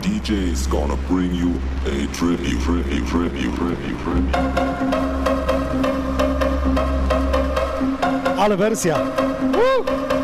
DJ 0.00 0.52
is 0.52 0.66
gonna 0.66 0.96
bring 1.08 1.34
you 1.34 1.60
a 1.86 2.06
tribute, 2.12 2.60
tribute, 2.60 3.06
tribute, 3.06 3.54
tribute, 3.56 3.98
tribute. 4.02 4.36
Ale 8.38 8.56
wersja. 8.56 8.98
Woo! 9.52 10.21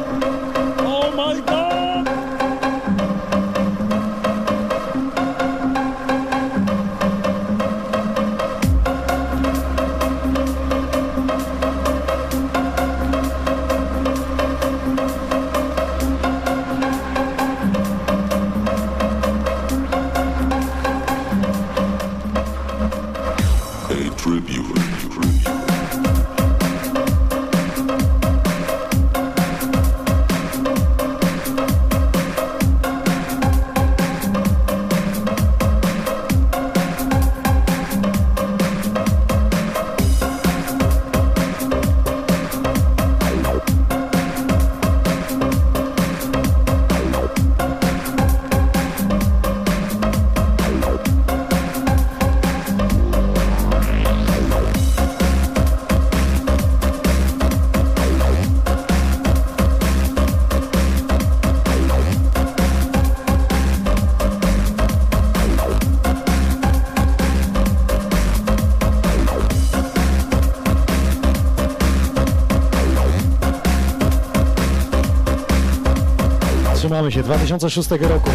Trzymamy 76.98 77.12
się 77.12 77.22
2006 77.22 77.90
roku. 77.90 78.30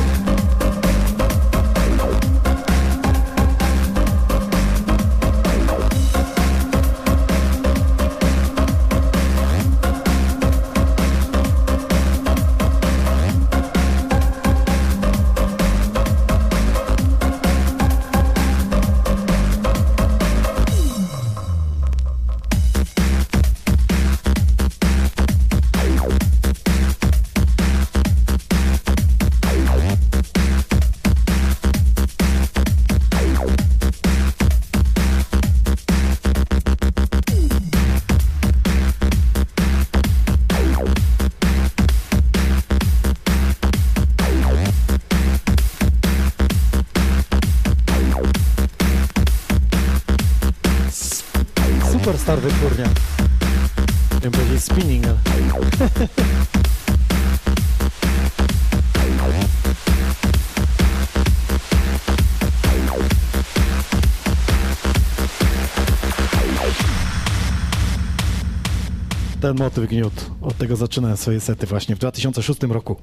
Ten 69.44 69.56
motyw 69.58 69.90
gniót. 69.90 70.14
Od 70.42 70.58
tego 70.58 70.76
zaczynałem 70.76 71.18
swoje 71.18 71.40
sety 71.40 71.68
właśnie 71.68 71.96
w 71.96 72.00
2006 72.00 72.64
roku. 72.64 73.02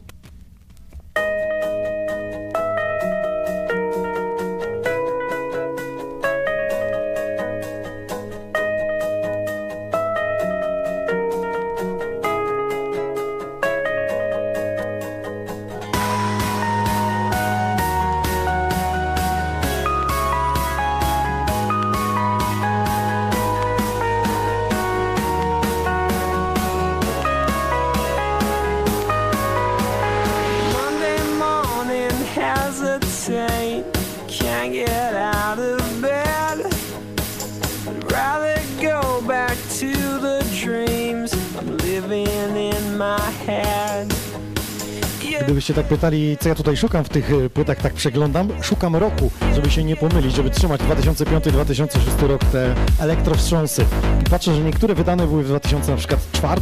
Pytali, 45.91 46.37
co 46.41 46.49
ja 46.49 46.55
tutaj 46.55 46.77
szukam 46.77 47.05
w 47.05 47.09
tych 47.09 47.33
e, 47.33 47.51
płytach, 47.51 47.79
tak 47.79 47.95
przeglądam, 47.95 48.49
szukam 48.63 48.97
roku, 48.97 49.31
żeby 49.55 49.71
się 49.71 49.85
nie 49.85 49.97
pomylić, 49.97 50.35
żeby 50.35 50.51
trzymać 50.51 50.81
2005-2006 50.81 52.27
rok 52.27 52.45
te 52.45 52.75
elektrowstrząsy. 52.99 53.85
I 54.27 54.31
patrzę, 54.31 54.55
że 54.55 54.61
niektóre 54.61 54.95
wydane 54.95 55.27
były 55.27 55.43
w 55.43 55.47
2004, 55.47 56.61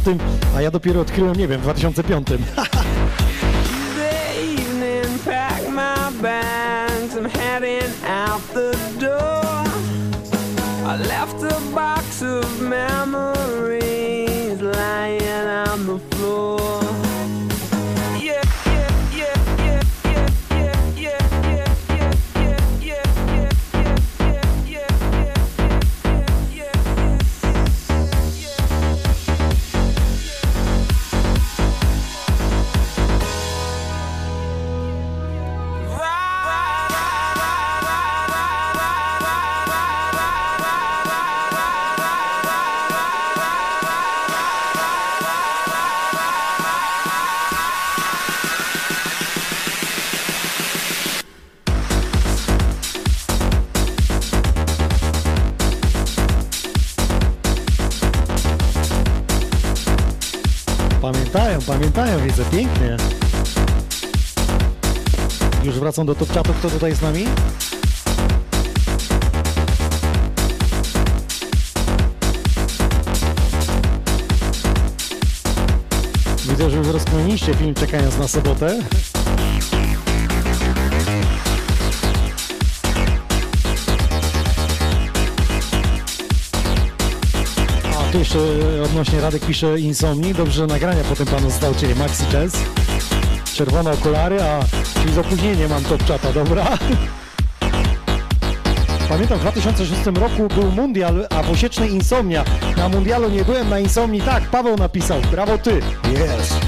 a 0.55 0.61
ja 0.61 0.71
dopiero 0.71 1.01
odkryłem, 1.01 1.35
nie 1.35 1.47
wiem, 1.47 1.59
w 1.59 1.63
2005. 1.63 2.27
widzę, 62.39 62.51
pięknie. 62.51 62.97
Już 65.63 65.79
wracam 65.79 66.05
do 66.05 66.15
top 66.15 66.33
chatu, 66.33 66.53
kto 66.53 66.69
tutaj 66.69 66.95
z 66.95 67.01
nami? 67.01 67.25
Widzę, 76.49 76.69
że 76.69 76.77
już 76.77 76.87
rozkminiście 76.87 77.53
film 77.53 77.73
czekając 77.73 78.17
na 78.17 78.27
sobotę. 78.27 78.79
Tu 88.11 88.19
jeszcze 88.19 88.39
odnośnie 88.85 89.21
Radek 89.21 89.45
pisze 89.45 89.79
Insomni. 89.79 90.33
Dobrze, 90.33 90.67
nagrania 90.67 91.03
potem 91.03 91.27
panu 91.27 91.51
stał, 91.51 91.75
czyli 91.75 91.95
Maxi 91.95 92.23
Jazz. 92.31 92.53
Czerwone 93.53 93.91
okulary, 93.91 94.41
a 94.43 94.59
czyli 94.93 95.13
z 95.13 95.17
opóźnieniem 95.17 95.69
mam 95.69 95.83
top 95.83 96.07
chata, 96.07 96.33
dobra? 96.33 96.77
Pamiętam 99.09 99.37
w 99.37 99.41
2006 99.41 100.05
roku 100.05 100.47
był 100.55 100.71
mundial, 100.71 101.27
a 101.29 101.43
w 101.43 101.51
Osiecznej 101.51 101.91
Insomnia. 101.91 102.45
Na 102.77 102.89
mundialu 102.89 103.29
nie 103.29 103.45
byłem, 103.45 103.69
na 103.69 103.79
Insomni 103.79 104.21
tak, 104.21 104.43
Paweł 104.43 104.77
napisał. 104.77 105.21
Brawo 105.31 105.57
ty. 105.57 105.81
Yes. 106.13 106.58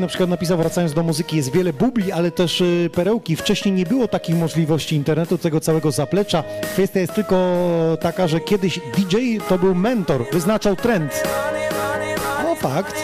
Na 0.00 0.06
przykład 0.06 0.30
napisał, 0.30 0.58
wracając 0.58 0.92
do 0.92 1.02
muzyki, 1.02 1.36
jest 1.36 1.52
wiele 1.52 1.72
bubli, 1.72 2.12
ale 2.12 2.30
też 2.30 2.60
y, 2.60 2.90
perełki. 2.94 3.36
Wcześniej 3.36 3.74
nie 3.74 3.86
było 3.86 4.08
takich 4.08 4.36
możliwości 4.36 4.96
internetu, 4.96 5.38
tego 5.38 5.60
całego 5.60 5.90
zaplecza. 5.90 6.44
Kwestia 6.72 7.00
jest 7.00 7.14
tylko 7.14 7.36
taka, 8.00 8.28
że 8.28 8.40
kiedyś 8.40 8.80
DJ 8.96 9.38
to 9.48 9.58
był 9.58 9.74
mentor, 9.74 10.24
wyznaczał 10.32 10.76
trend. 10.76 11.22
O, 12.46 12.54
fakt. 12.54 12.94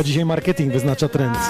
A 0.00 0.02
dzisiaj 0.02 0.24
marketing 0.24 0.72
wyznacza 0.72 1.08
trend. 1.08 1.38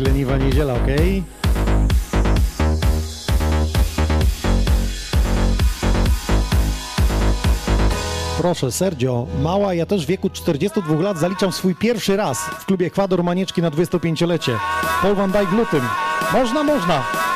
Leniwa 0.00 0.36
Niedziela, 0.36 0.74
ok? 0.74 0.88
Proszę, 8.38 8.72
Sergio, 8.72 9.26
mała, 9.42 9.74
ja 9.74 9.86
też 9.86 10.04
w 10.04 10.08
wieku 10.08 10.30
42 10.30 11.02
lat 11.02 11.18
zaliczam 11.18 11.52
swój 11.52 11.74
pierwszy 11.74 12.16
raz 12.16 12.38
w 12.38 12.64
klubie 12.64 12.86
Ekwador 12.86 13.24
Manieczki 13.24 13.62
na 13.62 13.70
25-lecie. 13.70 14.58
Paul 15.02 15.14
Van 15.14 15.32
Dijk 15.32 15.52
lutym. 15.52 15.82
Można, 16.32 16.62
można. 16.62 17.29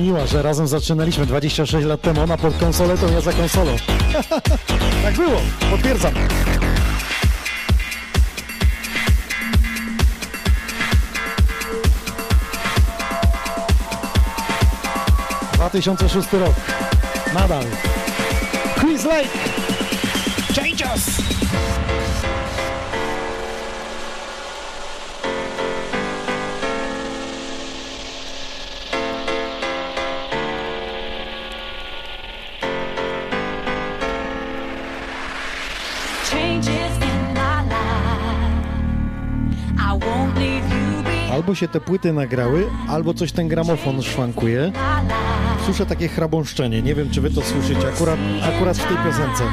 Rozkminiła, 0.00 0.26
że 0.26 0.42
razem 0.42 0.66
zaczynaliśmy 0.66 1.26
26 1.26 1.86
lat 1.86 2.00
temu, 2.00 2.20
ona 2.20 2.36
pod 2.36 2.56
konsoletą, 2.56 3.12
ja 3.12 3.20
za 3.20 3.32
konsolą. 3.32 3.76
tak 5.04 5.14
było, 5.14 5.40
potwierdzam. 5.70 6.14
Dwa 15.52 15.70
tysiące 15.70 16.08
szósty 16.08 16.38
rok. 16.38 16.54
Nadal. 17.34 17.64
Chris 18.80 19.04
Lake. 19.04 19.59
Albo 41.50 41.58
się 41.58 41.68
te 41.68 41.80
płyty 41.80 42.12
nagrały, 42.12 42.66
albo 42.88 43.14
coś 43.14 43.32
ten 43.32 43.48
gramofon 43.48 44.02
szwankuje. 44.02 44.72
Słyszę 45.64 45.86
takie 45.86 46.08
chrabąszczenie. 46.08 46.82
Nie 46.82 46.94
wiem, 46.94 47.10
czy 47.10 47.20
wy 47.20 47.30
to 47.30 47.42
słyszycie 47.42 47.88
akurat, 47.88 48.18
akurat 48.42 48.78
w 48.78 48.88
tej 48.88 48.96
piosence. 48.96 49.44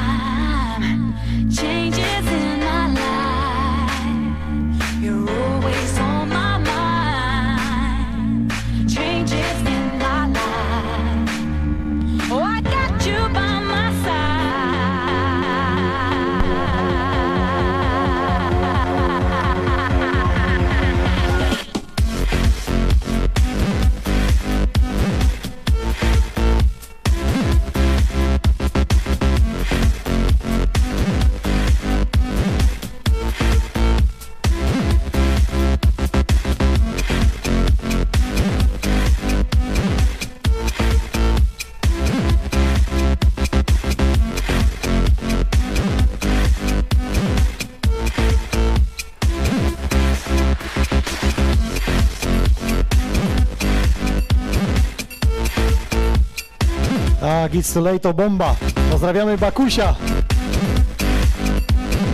It's 57.58 57.72
Too 57.72 57.80
Late 57.80 57.98
to 57.98 58.14
bomba. 58.14 58.54
Pozdrawiamy 58.90 59.38
Bakusia. 59.38 59.94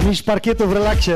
Mistrz 0.06 0.22
parkietu 0.22 0.66
w 0.66 0.72
relaksie. 0.74 1.12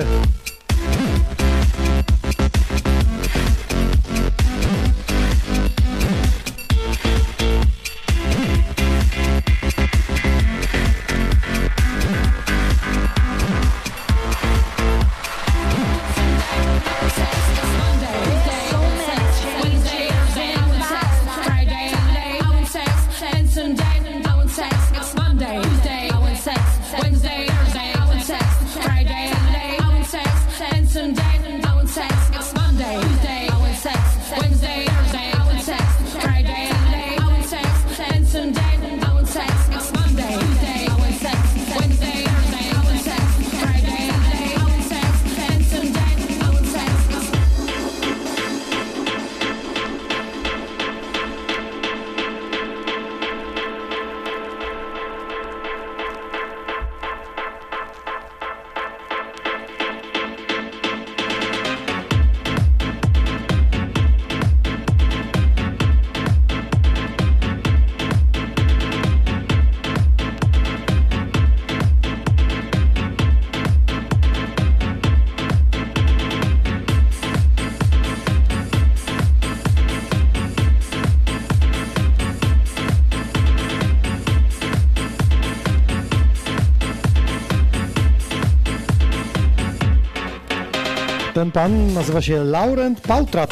Ten 91.39 91.53
pan 91.53 91.95
nazywa 91.95 92.23
się 92.23 92.45
Laurent 92.45 93.01
Pautrat. 93.01 93.51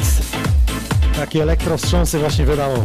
Takie 1.16 1.42
elektrowstrząsy 1.42 2.18
właśnie 2.18 2.44
wydało. 2.44 2.84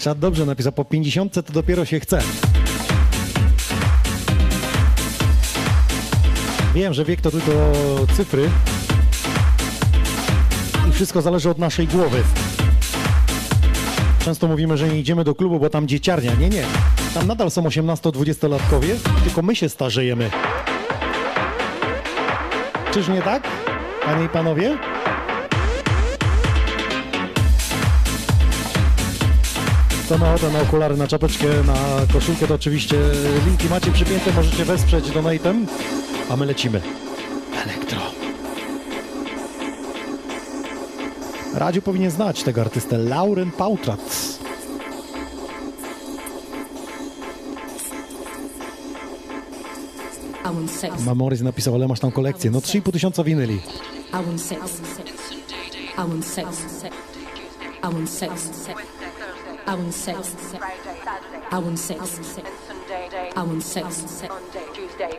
Skrzat 0.00 0.18
dobrze 0.18 0.46
napisał, 0.46 0.72
po 0.72 0.84
50 0.84 1.46
to 1.46 1.52
dopiero 1.52 1.84
się 1.84 2.00
chce. 2.00 2.22
Wiem, 6.74 6.94
że 6.94 7.04
wiek 7.04 7.20
to 7.20 7.30
tylko 7.30 7.72
cyfry 8.16 8.50
i 10.88 10.92
wszystko 10.92 11.22
zależy 11.22 11.50
od 11.50 11.58
naszej 11.58 11.86
głowy. 11.86 12.22
Często 14.24 14.48
mówimy, 14.48 14.76
że 14.76 14.88
nie 14.88 15.00
idziemy 15.00 15.24
do 15.24 15.34
klubu, 15.34 15.60
bo 15.60 15.70
tam 15.70 15.88
dzieciarnia. 15.88 16.34
Nie, 16.34 16.48
nie. 16.48 16.64
Tam 17.14 17.26
nadal 17.26 17.50
są 17.50 17.62
18-20-latkowie, 17.62 18.94
tylko 19.24 19.42
my 19.42 19.56
się 19.56 19.68
starzejemy. 19.68 20.30
Czyż 22.92 23.08
nie 23.08 23.22
tak, 23.22 23.42
panie 24.04 24.24
i 24.24 24.28
panowie? 24.28 24.78
Kto 30.10 30.18
ma 30.18 30.34
ochotę 30.34 30.50
na 30.50 30.60
okulary, 30.60 30.96
na 30.96 31.06
czapeczkę, 31.06 31.46
na 31.66 31.76
koszulkę, 32.12 32.46
to 32.46 32.54
oczywiście 32.54 32.96
linki 33.46 33.68
macie 33.68 33.90
przypięte, 33.90 34.32
możecie 34.32 34.64
wesprzeć 34.64 35.10
donatem, 35.10 35.66
a 36.30 36.36
my 36.36 36.46
lecimy. 36.46 36.80
Elektro. 37.64 37.98
Radziu 41.54 41.82
powinien 41.82 42.10
znać 42.10 42.42
tego 42.42 42.60
artystę, 42.60 42.98
Lauren 42.98 43.50
Pautrat. 43.50 44.00
Mamoris 51.06 51.40
napisał, 51.40 51.74
ale 51.74 51.88
masz 51.88 52.00
tam 52.00 52.10
kolekcję. 52.10 52.50
No 52.50 52.58
3,5 52.58 52.92
tysiąca 52.92 53.24
winyli. 53.24 53.54
I 53.54 54.12
want 54.12 54.42
sex. 54.42 54.80
I 55.94 55.96
want 55.96 56.26
sex. 56.26 56.46
I 57.82 57.94
want 57.94 58.10
sex. 58.10 58.50
I 59.70 59.74
want 59.74 59.94
sex. 59.94 60.34
I 61.52 61.58
want 61.60 61.78
sex. 61.78 62.00
I 63.36 63.42
want 63.44 63.62
sex. 63.62 64.24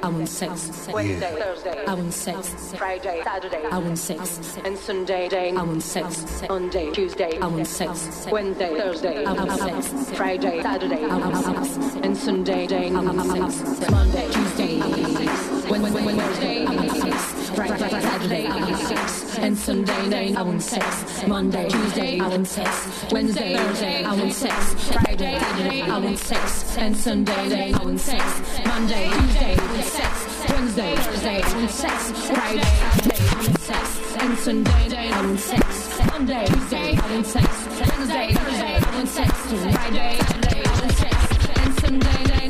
I 0.03 0.09
want 0.09 0.27
sex. 0.27 0.89
Wednesday, 0.91 1.35
Thursday, 1.39 1.85
I 1.85 1.93
want 1.93 2.11
sex. 2.11 2.75
Friday, 2.77 3.21
Saturday, 3.23 3.63
I 3.71 3.77
want 3.77 3.97
sex. 3.97 4.57
and 4.65 4.77
Sunday, 4.77 5.29
day, 5.29 5.51
I 5.51 5.61
want 5.63 5.81
sex. 5.81 6.43
Monday, 6.49 6.91
Tuesday, 6.91 7.39
I 7.39 7.47
want 7.47 7.65
sex. 7.65 8.27
Wednesday, 8.29 8.77
Thursday, 8.77 9.23
I 9.23 9.31
want 9.31 9.51
sex. 9.53 10.17
Friday, 10.17 10.61
Saturday, 10.61 11.05
I 11.05 11.17
want 11.17 11.37
sex. 11.37 11.95
and 12.03 12.17
Sunday, 12.17 12.67
day, 12.67 12.89
I 12.89 12.99
want 12.99 13.51
sex. 13.53 13.89
Monday, 13.89 14.27
Tuesday, 14.31 14.81
I 14.81 14.87
want 14.89 15.17
sex. 15.17 15.69
Wednesday, 15.69 16.17
Thursday, 16.17 16.65
I 16.65 16.75
want 16.75 16.91
sex. 16.91 17.49
Friday, 17.55 17.89
Saturday, 17.89 18.47
I 18.47 18.59
want 18.59 18.77
sex. 18.79 19.20
And 19.37 19.57
Sunday, 19.57 20.09
day, 20.09 20.35
I 20.35 20.41
want 20.41 20.61
sex. 20.61 21.25
Monday, 21.27 21.67
Tuesday, 21.69 22.19
I 22.19 22.27
want 22.27 22.47
sex. 22.47 23.11
Wednesday, 23.11 23.55
Thursday, 23.55 24.03
I 24.03 24.13
want 24.13 24.33
sex. 24.33 24.73
Friday, 24.91 25.39
Saturday, 25.39 25.81
I 25.81 25.97
want 25.99 26.19
sex. 26.19 26.77
And 26.77 26.97
Sunday, 26.97 27.49
day, 27.49 27.73
I 27.73 27.83
want 27.83 27.99
sex. 27.99 28.23
Monday, 28.65 29.09
Tuesday, 29.09 29.55
I 29.55 29.73
want 29.73 29.83
sex. 29.83 30.49
Wednesday, 30.49 30.95
Thursday, 30.95 31.41
I 31.41 31.55
want 31.55 31.69
sex. 31.71 32.11
Friday, 32.27 32.61
Saturday, 32.61 33.29
I 33.29 33.35
want 33.35 33.59
sex. 33.59 34.15
And 34.21 34.37
Sunday, 34.37 34.89
day, 34.89 35.09
I 35.11 35.25
want 35.25 35.39
sex. 35.39 35.99
Monday, 36.07 36.45
Tuesday, 36.47 36.97
I 36.97 37.13
want 37.13 37.25
sex. 37.25 37.47
Wednesday, 37.79 38.33
Thursday, 38.33 38.75
I 38.75 38.95
want 38.95 39.07
sex. 39.07 39.31
Friday, 39.41 40.17
Saturday, 40.19 40.63
I 40.65 40.79
want 40.79 40.91
sex. 40.91 41.15
And 41.57 41.79
Sunday, 41.79 42.40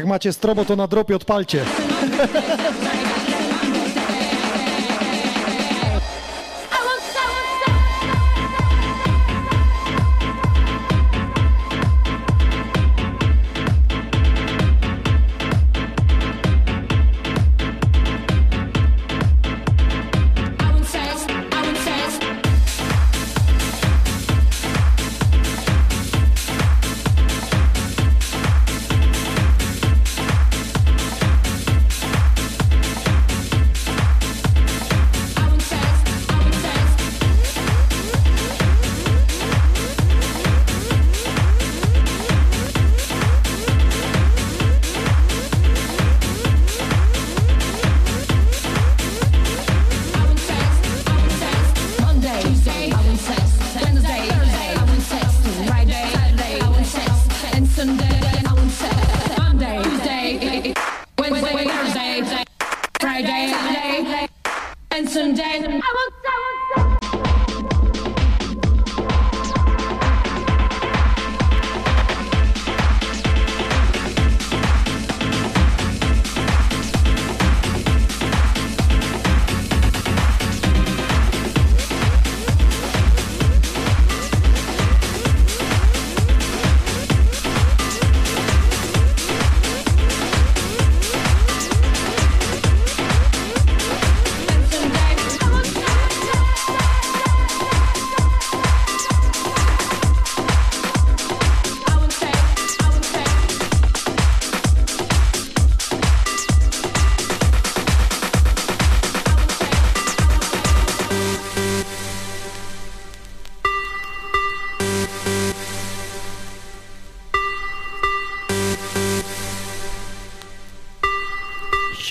Jak 0.00 0.06
macie 0.06 0.32
strobo, 0.32 0.64
to 0.64 0.76
na 0.76 0.86
dropie 0.86 1.16
odpalcie. 1.16 1.64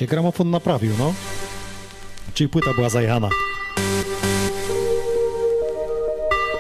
gramofon 0.09 0.49
naprawił, 0.49 0.91
no. 0.99 1.13
Czyli 2.33 2.49
płyta 2.49 2.73
była 2.73 2.89
zajechana. 2.89 3.29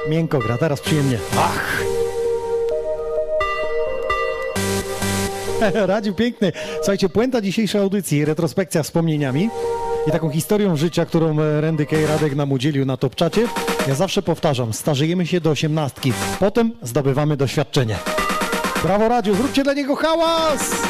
Miękko 0.09 0.39
gra, 0.39 0.57
teraz 0.57 0.81
przyjemnie. 0.81 1.17
Ach! 1.37 1.83
Radził 5.73 6.13
piękny. 6.13 6.51
Słuchajcie, 6.75 7.09
puenta 7.09 7.41
dzisiejszej 7.41 7.81
audycji, 7.81 8.25
retrospekcja 8.25 8.83
wspomnieniami 8.83 9.49
i 10.07 10.11
taką 10.11 10.29
historią 10.29 10.75
życia, 10.75 11.05
którą 11.05 11.39
e, 11.39 11.61
Randy 11.61 11.85
K. 11.85 11.95
Radek 12.07 12.35
nam 12.35 12.51
udzielił 12.51 12.85
na 12.85 12.97
Topczacie. 12.97 13.47
Ja 13.87 13.95
zawsze 13.95 14.21
powtarzam, 14.21 14.73
starzejemy 14.73 15.27
się 15.27 15.41
do 15.41 15.49
osiemnastki, 15.49 16.13
potem 16.39 16.71
zdobywamy 16.81 17.37
doświadczenie. 17.37 17.95
Brawo 18.83 19.07
Radio, 19.07 19.35
zróbcie 19.35 19.63
dla 19.63 19.73
niego 19.73 19.95
hałas! 19.95 20.88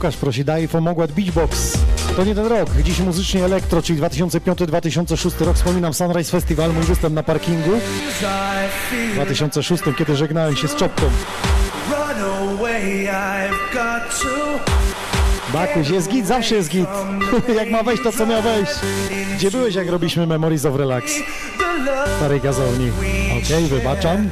Łukasz 0.00 0.16
prosi, 0.16 0.44
daj 0.44 0.68
pomogła 0.68 1.06
Beachbox. 1.06 1.78
To 2.16 2.24
nie 2.24 2.34
ten 2.34 2.46
rok, 2.46 2.70
dziś 2.82 2.98
muzycznie 2.98 3.44
elektro, 3.44 3.82
czyli 3.82 4.00
2005-2006 4.00 5.44
rok. 5.44 5.56
Wspominam 5.56 5.94
Sunrise 5.94 6.30
Festival, 6.30 6.72
mój 6.72 6.82
występ 6.82 7.14
na 7.14 7.22
parkingu. 7.22 7.70
W 9.10 9.14
2006, 9.14 9.82
kiedy 9.98 10.16
żegnałem 10.16 10.56
się 10.56 10.68
z 10.68 10.76
Czopką. 10.76 11.10
Bakuś, 15.52 15.88
jest 15.88 16.08
git, 16.08 16.26
zawsze 16.26 16.54
jest 16.54 16.68
git. 16.68 16.88
jak 17.58 17.70
ma 17.70 17.82
wejść 17.82 18.02
to, 18.02 18.12
co 18.12 18.26
miał 18.26 18.42
wejść. 18.42 18.72
Gdzie 19.36 19.50
byłeś, 19.50 19.74
jak 19.74 19.88
robiliśmy 19.88 20.26
Memories 20.26 20.64
of 20.64 20.76
Relax? 20.76 21.12
Starej 22.16 22.40
gazowni. 22.40 22.90
Okej, 23.28 23.64
okay, 23.64 23.78
wybaczam. 23.78 24.30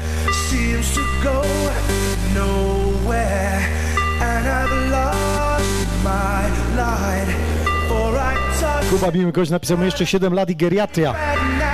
Kuba 8.91 9.13
Biłkoś 9.13 9.51
napisał 9.51 9.85
jeszcze 9.85 10.07
7 10.07 10.35
lat 10.35 10.51
i 10.51 10.57
geriatria. 10.57 11.15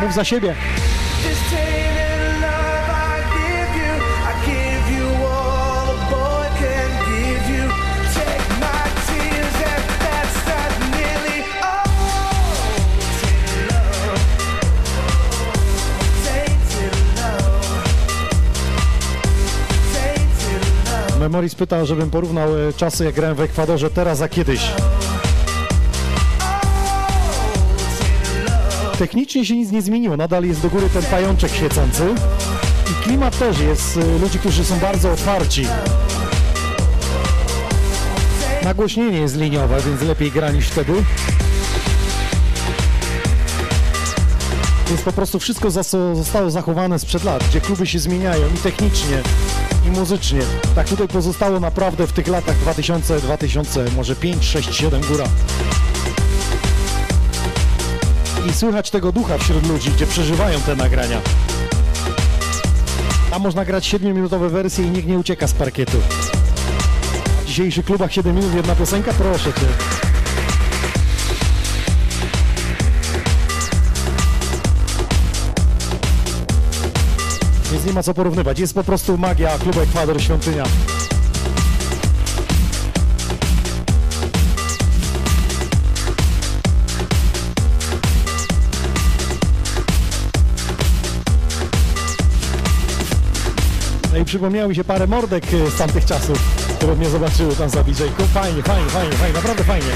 Mów 0.03 0.15
za 0.15 0.25
siebie. 0.25 0.55
Memoris 21.21 21.55
pytał, 21.55 21.87
żebym 21.87 22.11
porównał 22.11 22.69
e, 22.69 22.73
czasy, 22.73 23.05
jak 23.05 23.15
grałem 23.15 23.37
w 23.37 23.41
Ekwadorze 23.41 23.91
teraz, 23.91 24.21
a 24.21 24.29
kiedyś. 24.29 24.71
Technicznie 28.99 29.45
się 29.45 29.57
nic 29.57 29.71
nie 29.71 29.83
zmieniło, 29.83 30.17
nadal 30.17 30.45
jest 30.45 30.61
do 30.61 30.71
góry 30.71 30.89
ten 30.91 31.03
pajączek 31.03 31.53
świecący 31.53 32.15
i 32.91 33.05
klimat 33.05 33.39
też 33.39 33.59
jest 33.59 33.97
y, 33.97 34.19
ludzi, 34.19 34.39
którzy 34.39 34.65
są 34.65 34.79
bardzo 34.79 35.13
otwarci. 35.13 35.67
Nagłośnienie 38.65 39.19
jest 39.19 39.37
liniowe, 39.37 39.81
więc 39.81 40.03
lepiej 40.03 40.31
gra 40.31 40.51
niż 40.51 40.69
wtedy. 40.69 40.93
Więc 44.89 45.03
po 45.03 45.13
prostu 45.13 45.39
wszystko 45.39 45.71
zostało 46.15 46.51
zachowane 46.51 46.99
sprzed 46.99 47.25
lat, 47.25 47.45
gdzie 47.49 47.61
kluby 47.61 47.87
się 47.87 47.99
zmieniają 47.99 48.47
i 48.55 48.59
technicznie, 48.59 49.23
i 49.87 49.91
muzycznie. 49.91 50.41
Tak 50.75 50.89
tutaj 50.89 51.09
pozostało 51.09 51.61
naprawdę 51.61 52.07
w 52.07 52.13
tych 52.13 52.29
latach 52.29 52.57
2000, 52.57 53.21
2000, 53.21 53.85
może 53.97 54.17
5, 54.17 54.45
6, 54.45 54.75
7 54.75 55.01
góra 55.01 55.25
i 58.51 58.53
słychać 58.53 58.91
tego 58.91 59.13
ducha 59.13 59.39
wśród 59.39 59.69
ludzi, 59.69 59.91
gdzie 59.91 60.07
przeżywają 60.07 60.61
te 60.61 60.77
nagrania. 60.77 61.21
Tam 63.31 63.43
można 63.43 63.65
grać 63.65 63.95
7-minutowe 63.95 64.51
wersje 64.51 64.85
i 64.85 64.91
nikt 64.91 65.09
nie 65.09 65.19
ucieka 65.19 65.47
z 65.47 65.53
parkietu. 65.53 65.99
W 67.43 67.47
dzisiejszych 67.47 67.85
klubach 67.85 68.13
7 68.13 68.37
minut 68.37 68.55
jedna 68.55 68.75
piosenka? 68.75 69.13
Proszę 69.13 69.53
Cię. 69.53 69.67
Więc 77.73 77.85
nie 77.87 77.93
ma 77.93 78.03
co 78.03 78.15
porównywać. 78.15 78.59
Jest 78.59 78.75
po 78.75 78.85
prostu 78.85 79.19
magia 79.19 79.59
klubu 79.59 79.81
Ekwador 79.81 80.23
Świątynia. 80.23 80.65
I 94.25 94.27
przypomniało 94.27 94.69
mi 94.69 94.75
się 94.75 94.85
parę 94.85 95.07
mordek 95.07 95.45
e, 95.45 95.71
z 95.71 95.77
tamtych 95.77 96.05
czasów, 96.05 96.39
które 96.77 96.95
mnie 96.95 97.11
zobaczyły 97.11 97.57
tam 97.57 97.71
za 97.71 97.83
dj 97.83 97.93
Fajnie, 98.35 98.63
fajnie, 98.63 98.91
fajnie, 98.91 99.13
fajnie, 99.13 99.35
naprawdę 99.35 99.65
fajnie. 99.65 99.87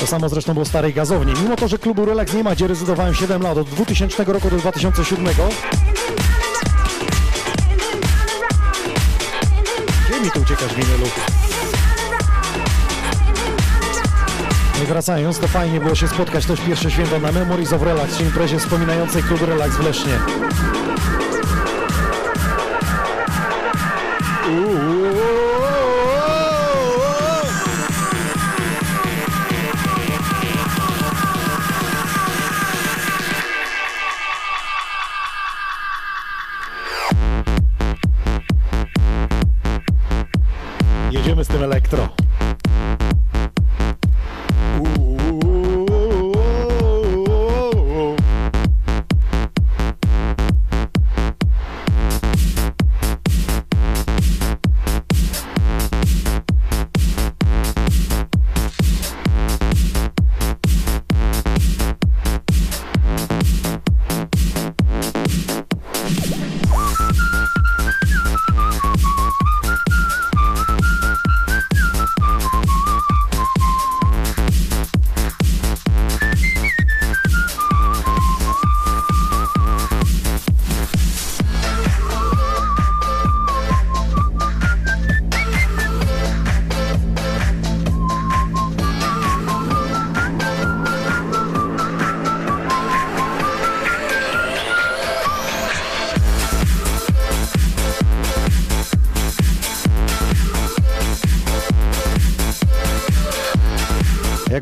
To 0.00 0.06
samo 0.06 0.28
zresztą 0.28 0.52
było 0.52 0.64
starej 0.64 0.94
gazowni. 0.94 1.32
Mimo 1.42 1.56
to, 1.56 1.68
że 1.68 1.78
klubu 1.78 2.04
Relax 2.04 2.34
nie 2.34 2.42
ma, 2.42 2.54
gdzie 2.54 2.66
rezydowałem 2.66 3.14
7 3.14 3.42
lat, 3.42 3.58
od 3.58 3.68
2000 3.68 4.24
roku 4.24 4.50
do 4.50 4.56
2007. 4.56 5.26
Gdzie 10.08 10.20
mi 10.20 10.30
tu 10.30 10.40
uciekasz, 10.40 10.74
winylu? 10.74 11.06
Wracając, 14.86 15.38
to 15.38 15.48
fajnie 15.48 15.80
było 15.80 15.94
się 15.94 16.08
spotkać 16.08 16.46
też 16.46 16.60
pierwsze 16.60 16.90
święto 16.90 17.18
na 17.18 17.32
Memories 17.32 17.72
of 17.72 17.82
Relax, 17.82 18.16
czyli 18.16 18.28
imprezie 18.28 18.58
wspominającej 18.58 19.22
klub 19.22 19.40
Relax 19.42 19.76
w 19.76 19.84
Lesznie. 19.84 20.18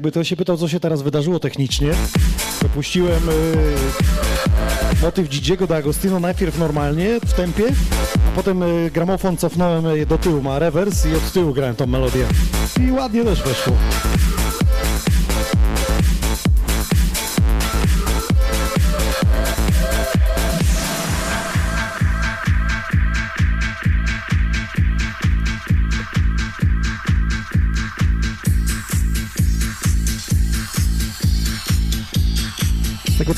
Jakby 0.03 0.13
to 0.13 0.25
się 0.25 0.37
pytał, 0.37 0.57
co 0.57 0.69
się 0.69 0.81
teraz 0.81 1.03
wydarzyło 1.03 1.39
technicznie, 1.39 1.91
to 2.61 2.69
puściłem 2.69 3.27
yy, 3.27 5.03
motyw 5.03 5.29
Gigiego 5.29 5.67
do 5.67 5.77
Agostino 5.77 6.21
najpierw 6.21 6.59
normalnie, 6.59 7.21
w 7.27 7.33
tempie, 7.33 7.65
a 8.29 8.37
potem 8.37 8.61
yy, 8.61 8.91
gramofon 8.91 9.37
cofnąłem 9.37 9.97
yy, 9.97 10.07
do 10.07 10.19
tyłu, 10.19 10.43
ma 10.43 10.59
rewers 10.59 11.07
i 11.07 11.15
od 11.15 11.33
tyłu 11.33 11.53
grałem 11.53 11.77
tą 11.77 11.87
melodię. 11.87 12.27
I 12.89 12.93
ładnie 12.93 13.25
też 13.25 13.43
weszło. 13.43 13.73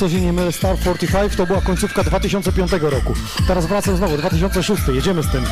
Co 0.05 0.11
się 0.11 0.21
nie 0.21 0.33
mylę, 0.33 0.53
Star 0.53 0.79
45 0.79 1.37
to 1.37 1.47
była 1.47 1.61
końcówka 1.61 2.03
2005 2.03 2.73
roku. 2.73 3.15
Teraz 3.47 3.67
wracam 3.67 3.97
znowu, 3.97 4.17
2006, 4.17 4.83
jedziemy 4.89 5.23
z 5.23 5.31
tym. 5.33 5.45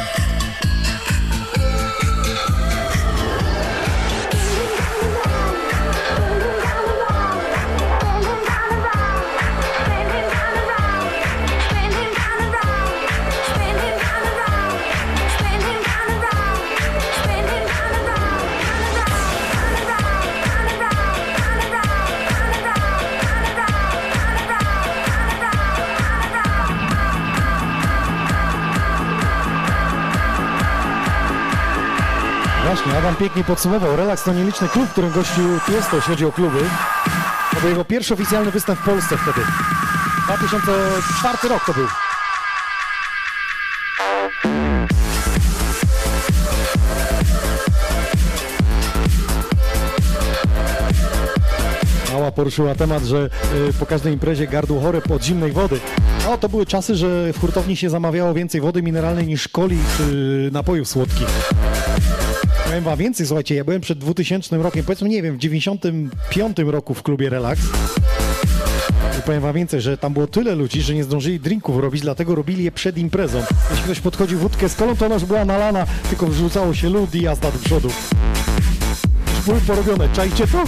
Pięknie 33.23 33.45
podsumował. 33.45 33.97
Relaks 33.97 34.25
to 34.25 34.33
nieliczny 34.33 34.69
klub, 34.69 34.91
którym 34.91 35.13
gościł 35.13 35.45
Tiesto, 35.67 35.97
jeśli 35.97 36.11
chodzi 36.11 36.25
o 36.25 36.33
kluby. 36.33 36.59
To 37.55 37.61
był 37.61 37.69
jego 37.69 37.85
pierwszy 37.85 38.15
oficjalny 38.15 38.51
występ 38.51 38.79
w 38.81 38.85
Polsce 38.85 39.17
wtedy. 39.17 39.47
2004 40.25 41.49
rok 41.49 41.65
to 41.67 41.73
był. 41.75 41.87
Mała 52.13 52.33
poruszyła 52.33 52.75
temat, 52.75 53.03
że 53.03 53.31
y, 53.69 53.73
po 53.73 53.87
każdej 53.87 54.13
imprezie 54.13 54.47
gardło 54.47 54.81
chore 54.81 55.01
pod 55.01 55.25
zimnej 55.25 55.53
wody. 55.53 55.81
No 56.25 56.39
to 56.39 56.49
były 56.49 56.67
czasy, 56.67 56.95
że 56.97 57.33
w 57.33 57.41
hurtowni 57.41 57.77
się 57.77 57.91
zamawiało 57.91 58.35
więcej 58.35 58.61
wody 58.61 58.83
mineralnej 58.83 59.27
niż 59.27 59.49
coli 59.49 59.79
czy 59.97 60.51
napojów 60.53 60.89
słodkich. 60.89 61.29
Powiem 62.73 62.85
wam 62.85 62.99
więcej, 62.99 63.27
słuchajcie, 63.27 63.55
ja 63.55 63.65
byłem 63.65 63.81
przed 63.81 63.99
2000 63.99 64.57
rokiem, 64.59 64.85
powiedzmy, 64.85 65.09
nie 65.09 65.23
wiem, 65.23 65.37
w 65.37 65.39
95 65.39 66.59
roku 66.59 66.95
w 66.95 67.03
klubie 67.03 67.31
Relax. 67.31 67.61
I 69.19 69.23
powiem 69.23 69.43
wam 69.43 69.55
więcej, 69.55 69.81
że 69.81 69.99
tam 69.99 70.13
było 70.13 70.27
tyle 70.27 70.55
ludzi, 70.55 70.83
że 70.83 70.95
nie 70.95 71.05
zdążyli 71.05 71.41
drinków 71.41 71.79
robić, 71.79 72.03
dlatego 72.03 72.35
robili 72.35 72.65
je 72.65 72.73
przed 72.73 72.99
imprezą. 72.99 73.43
Jeśli 73.71 73.85
ktoś 73.85 74.01
podchodził 74.01 74.39
wódkę 74.39 74.69
z 74.69 74.75
kolą, 74.75 74.97
to 74.97 75.07
ona 75.07 75.15
już 75.15 75.25
była 75.25 75.45
nalana, 75.45 75.87
tylko 76.09 76.27
wrzucało 76.27 76.75
się 76.75 76.89
lód 76.89 77.15
i 77.15 77.23
jazda 77.23 77.51
do 77.51 77.59
przodu. 77.59 77.89
Już 79.37 79.45
były 79.47 79.61
porobione, 79.61 80.09
czajcie 80.09 80.47
to? 80.47 80.65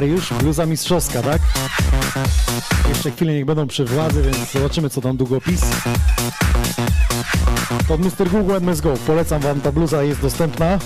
Mariusz, 0.00 0.32
bluza 0.32 0.66
mistrzowska, 0.66 1.22
tak? 1.22 1.42
Jeszcze 2.88 3.10
chwilę 3.10 3.32
niech 3.32 3.44
będą 3.44 3.66
przy 3.66 3.84
władzy, 3.84 4.22
więc 4.22 4.52
zobaczymy 4.52 4.90
co 4.90 5.00
tam 5.00 5.16
długopis. 5.16 5.60
To 7.88 7.94
od 7.94 8.00
Mr. 8.00 8.28
Google 8.30 8.54
MS 8.54 8.80
Go. 8.80 8.94
Polecam 9.06 9.40
wam, 9.42 9.60
ta 9.60 9.72
bluza 9.72 10.02
jest 10.02 10.20
dostępna. 10.20 10.78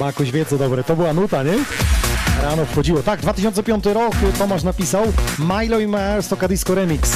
Ma 0.00 0.06
jakoś 0.06 0.30
wie 0.30 0.44
co 0.44 0.58
dobre. 0.58 0.84
To 0.84 0.96
była 0.96 1.12
nuta, 1.12 1.42
nie? 1.42 1.54
Rano 2.42 2.64
wchodziło. 2.64 3.02
Tak, 3.02 3.20
2005 3.20 3.84
rok 3.86 4.14
Tomasz 4.38 4.62
napisał 4.62 5.04
Milo 5.38 5.78
i 5.78 5.86
Mars 5.86 6.28
to 6.28 6.48
Disco 6.48 6.74
Remix. 6.74 7.10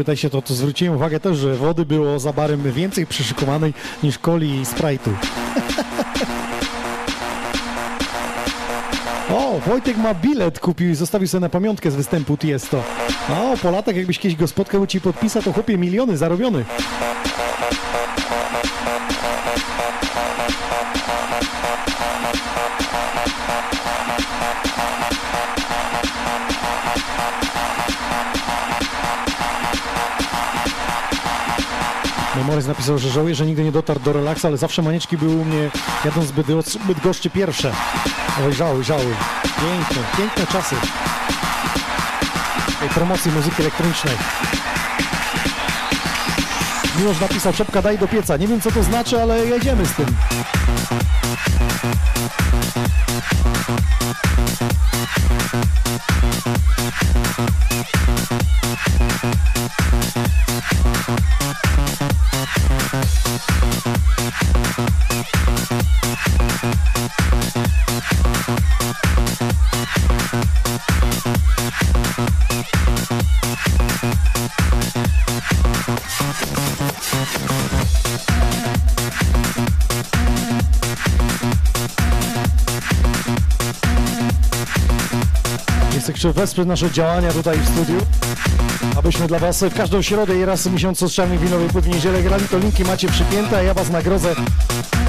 Pytaj 0.00 0.16
się, 0.16 0.30
to, 0.30 0.42
to 0.42 0.54
zwróciłem 0.54 0.96
uwagę 0.96 1.20
też, 1.20 1.38
że 1.38 1.54
wody 1.54 1.86
było 1.86 2.18
za 2.18 2.32
barem 2.32 2.72
więcej 2.72 3.06
przyszykowanej 3.06 3.74
niż 4.02 4.18
coli 4.18 4.50
i 4.50 4.64
sprite'u. 4.64 5.10
O, 9.30 9.60
Wojtek 9.66 9.96
ma 9.96 10.14
bilet, 10.14 10.60
kupił 10.60 10.90
i 10.90 10.94
zostawił 10.94 11.28
sobie 11.28 11.40
na 11.40 11.48
pamiątkę 11.48 11.90
z 11.90 11.96
występu 11.96 12.36
Tiesto. 12.36 12.82
O, 13.28 13.56
po 13.62 13.70
latach 13.70 13.96
jakbyś 13.96 14.18
kiedyś 14.18 14.38
go 14.38 14.46
spotkał 14.46 14.86
ci 14.86 15.00
podpisał, 15.00 15.42
to 15.42 15.52
chłopie 15.52 15.78
miliony 15.78 16.16
zarobiony. 16.16 16.64
Morris 32.46 32.66
napisał, 32.66 32.98
że 32.98 33.10
żałuje, 33.10 33.34
że 33.34 33.46
nigdy 33.46 33.64
nie 33.64 33.72
dotarł 33.72 34.00
do 34.00 34.12
relaksu, 34.12 34.46
ale 34.46 34.56
zawsze 34.56 34.82
manieczki 34.82 35.16
były 35.18 35.34
u 35.36 35.44
mnie 35.44 35.70
jadąc 36.04 36.26
zbyt, 36.26 36.46
zbyt 36.66 37.00
goszczy 37.00 37.30
pierwsze. 37.30 37.72
Oj, 38.46 38.54
żałuj, 38.54 38.84
żałuj. 38.84 39.14
Piękne, 39.42 40.02
piękne 40.16 40.46
czasy 40.46 40.76
tej 42.80 42.88
promocji 42.88 43.32
muzyki 43.32 43.62
elektronicznej. 43.62 44.14
Miłosz 46.98 47.20
napisał, 47.20 47.52
czepka 47.52 47.82
daj 47.82 47.98
do 47.98 48.08
pieca. 48.08 48.36
Nie 48.36 48.48
wiem 48.48 48.60
co 48.60 48.70
to 48.70 48.82
znaczy, 48.82 49.22
ale 49.22 49.46
jedziemy 49.46 49.86
z 49.86 49.92
tym. 49.92 50.06
Czy 86.20 86.32
wesprzeć 86.32 86.66
nasze 86.66 86.90
działania 86.90 87.32
tutaj 87.32 87.58
w 87.58 87.68
studiu, 87.68 88.00
abyśmy 88.96 89.26
dla 89.26 89.38
Was 89.38 89.64
w 89.64 89.74
każdą 89.74 90.02
środę 90.02 90.38
i 90.38 90.44
raz 90.44 90.68
w 90.68 90.72
miesiącu 90.72 91.08
z 91.08 91.12
czarnej 91.12 91.38
winowej 91.38 91.68
w 91.68 91.88
niedzielę 91.88 92.22
grali, 92.22 92.48
to 92.48 92.58
linki 92.58 92.84
macie 92.84 93.08
przypięte, 93.08 93.56
a 93.56 93.62
ja 93.62 93.74
Was 93.74 93.90
nagrodzę 93.90 94.34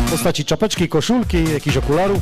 w 0.06 0.12
postaci 0.12 0.46
czapeczki, 0.46 0.90
koszulki, 0.90 1.54
jakichś 1.54 1.78
okularów. 1.78 2.20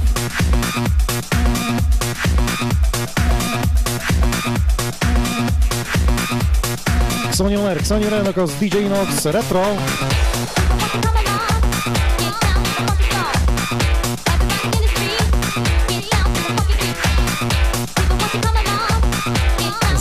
Xonioner 7.30 8.26
jako 8.26 8.48
z 8.48 8.54
DJ 8.54 8.78
Nox 8.90 9.26
Retro. 9.26 9.66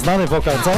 Znany 0.08 0.26
wokal, 0.26 0.54
co? 0.64 0.70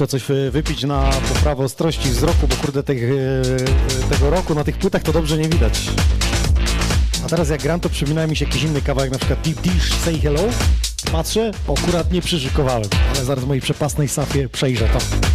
Muszę 0.00 0.08
coś 0.08 0.24
wypić 0.50 0.84
na 0.84 1.10
poprawę 1.34 1.64
ostrości 1.64 2.08
wzroku, 2.08 2.48
bo 2.48 2.56
kurde 2.56 2.82
tych, 2.82 3.02
e, 3.02 4.08
tego 4.08 4.30
roku 4.30 4.54
na 4.54 4.64
tych 4.64 4.78
płytach 4.78 5.02
to 5.02 5.12
dobrze 5.12 5.38
nie 5.38 5.48
widać. 5.48 5.80
A 7.24 7.28
teraz 7.28 7.48
jak 7.48 7.62
gram, 7.62 7.80
to 7.80 7.88
przypomina 7.88 8.26
mi 8.26 8.36
się 8.36 8.44
jakiś 8.44 8.62
inny 8.62 8.82
kawałek, 8.82 9.10
na 9.10 9.18
przykład 9.18 9.40
Deep 9.40 9.60
Dish 9.60 9.94
Say 10.04 10.18
Hello. 10.18 10.42
Patrzę, 11.12 11.50
akurat 11.78 12.12
nie 12.12 12.22
przyszykowałem, 12.22 12.88
ale 13.14 13.24
zaraz 13.24 13.44
w 13.44 13.46
mojej 13.46 13.60
przepasnej 13.60 14.08
safie 14.08 14.48
przejrzę 14.48 14.88
to. 14.88 15.29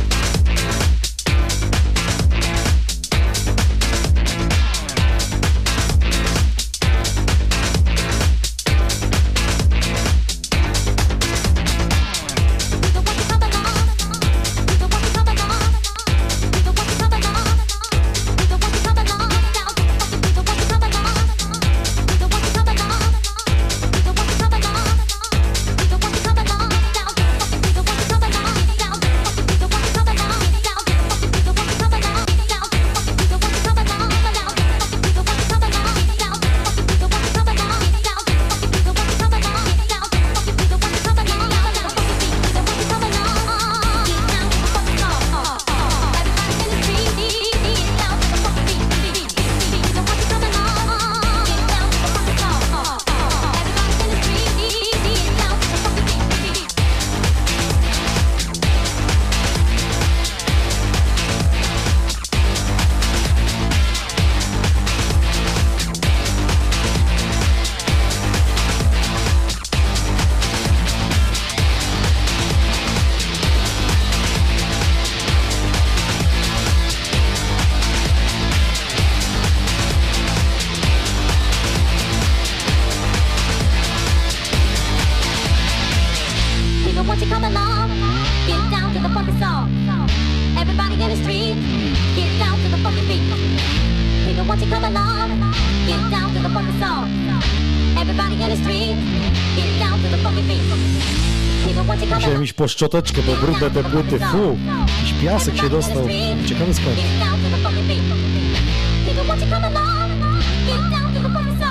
Szczoteczkę, 102.76 103.22
bo 103.22 103.34
brudne 103.36 103.72
te 103.72 103.84
płyty, 103.84 104.20
fu, 104.20 104.58
jakiś 104.98 105.14
piasek 105.24 105.58
się 105.58 105.70
dostał. 105.70 106.08
Ciekawy 106.46 106.74
skąd. 106.74 106.96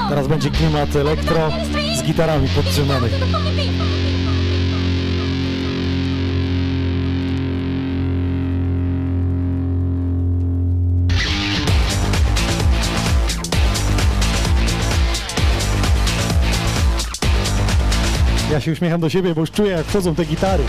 Teraz 0.08 0.28
będzie 0.28 0.50
klimat 0.50 0.96
elektro 0.96 1.50
z 1.98 2.02
gitarami 2.02 2.48
podtrzymanych. 2.48 3.12
Ja 18.54 18.60
się 18.60 18.72
uśmiecham 18.72 19.00
do 19.00 19.10
siebie, 19.10 19.34
bo 19.34 19.40
już 19.40 19.50
czuję 19.50 19.70
jak 19.70 19.86
wchodzą 19.86 20.14
te 20.14 20.24
gitary. 20.24 20.62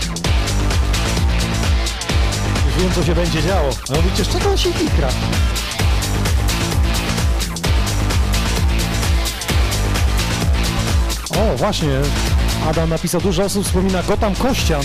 Już 2.66 2.82
wiem 2.82 2.92
co 2.94 3.04
się 3.04 3.14
będzie 3.14 3.42
działo. 3.42 3.70
A 3.90 3.96
mówicie, 3.96 4.24
z 4.24 4.28
czego 4.28 4.50
on 4.50 4.56
się 4.56 4.70
wikra? 4.70 5.08
O, 11.30 11.56
właśnie. 11.56 11.90
Adam 12.68 12.90
napisał, 12.90 13.20
dużo 13.20 13.42
osób 13.44 13.64
wspomina 13.64 14.02
Gotham 14.02 14.34
Kościan. 14.34 14.82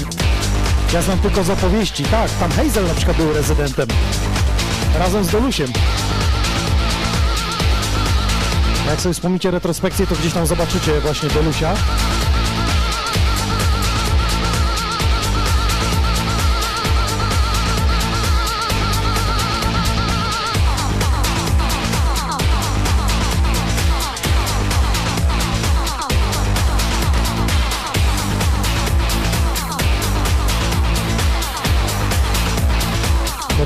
Ja 0.93 1.02
znam 1.02 1.20
tylko 1.20 1.43
z 1.43 1.49
opowieści. 1.49 2.04
Tak, 2.04 2.32
tam 2.32 2.52
Hazel 2.52 2.88
na 2.88 2.93
przykład 2.93 3.18
był 3.18 3.34
rezydentem. 3.34 3.88
Razem 4.99 5.24
z 5.24 5.28
Dolusiem. 5.30 5.68
Jak 8.88 9.02
sobie 9.02 9.14
wspomnicie 9.14 9.52
retrospekcję, 9.52 10.08
to 10.08 10.16
gdzieś 10.16 10.34
tam 10.34 10.47
zobaczycie 10.47 11.02
właśnie 11.02 11.30
Dolusia. 11.30 11.74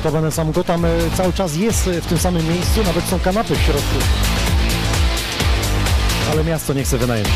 Notabene 0.06 0.30
sam 0.30 0.52
Gotham 0.52 0.84
e, 0.84 0.88
cały 1.16 1.32
czas 1.32 1.56
jest 1.56 1.88
e, 1.88 2.00
w 2.00 2.06
tym 2.06 2.18
samym 2.18 2.48
miejscu, 2.48 2.84
nawet 2.84 3.04
są 3.04 3.20
kanapy 3.20 3.54
w 3.54 3.62
środku. 3.62 3.96
Ale 6.32 6.44
miasto 6.44 6.72
nie 6.72 6.84
chce 6.84 6.98
wynająć. 6.98 7.28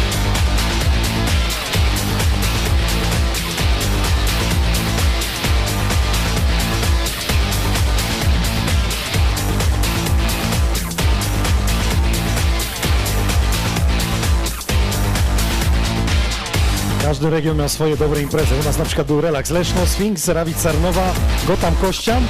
Każdy 17.11 17.31
region 17.31 17.57
miał 17.57 17.69
swoje 17.69 17.97
dobre 17.97 18.23
imprezy. 18.23 18.55
U 18.61 18.65
nas 18.65 18.79
na 18.79 18.85
przykład 18.85 19.07
był 19.07 19.21
Relax 19.21 19.51
Leszno, 19.51 19.87
Sphinx, 19.87 20.29
Rawic 20.29 20.59
Sarnowa, 20.59 21.13
Gotham 21.47 21.75
Kościan 21.77 22.23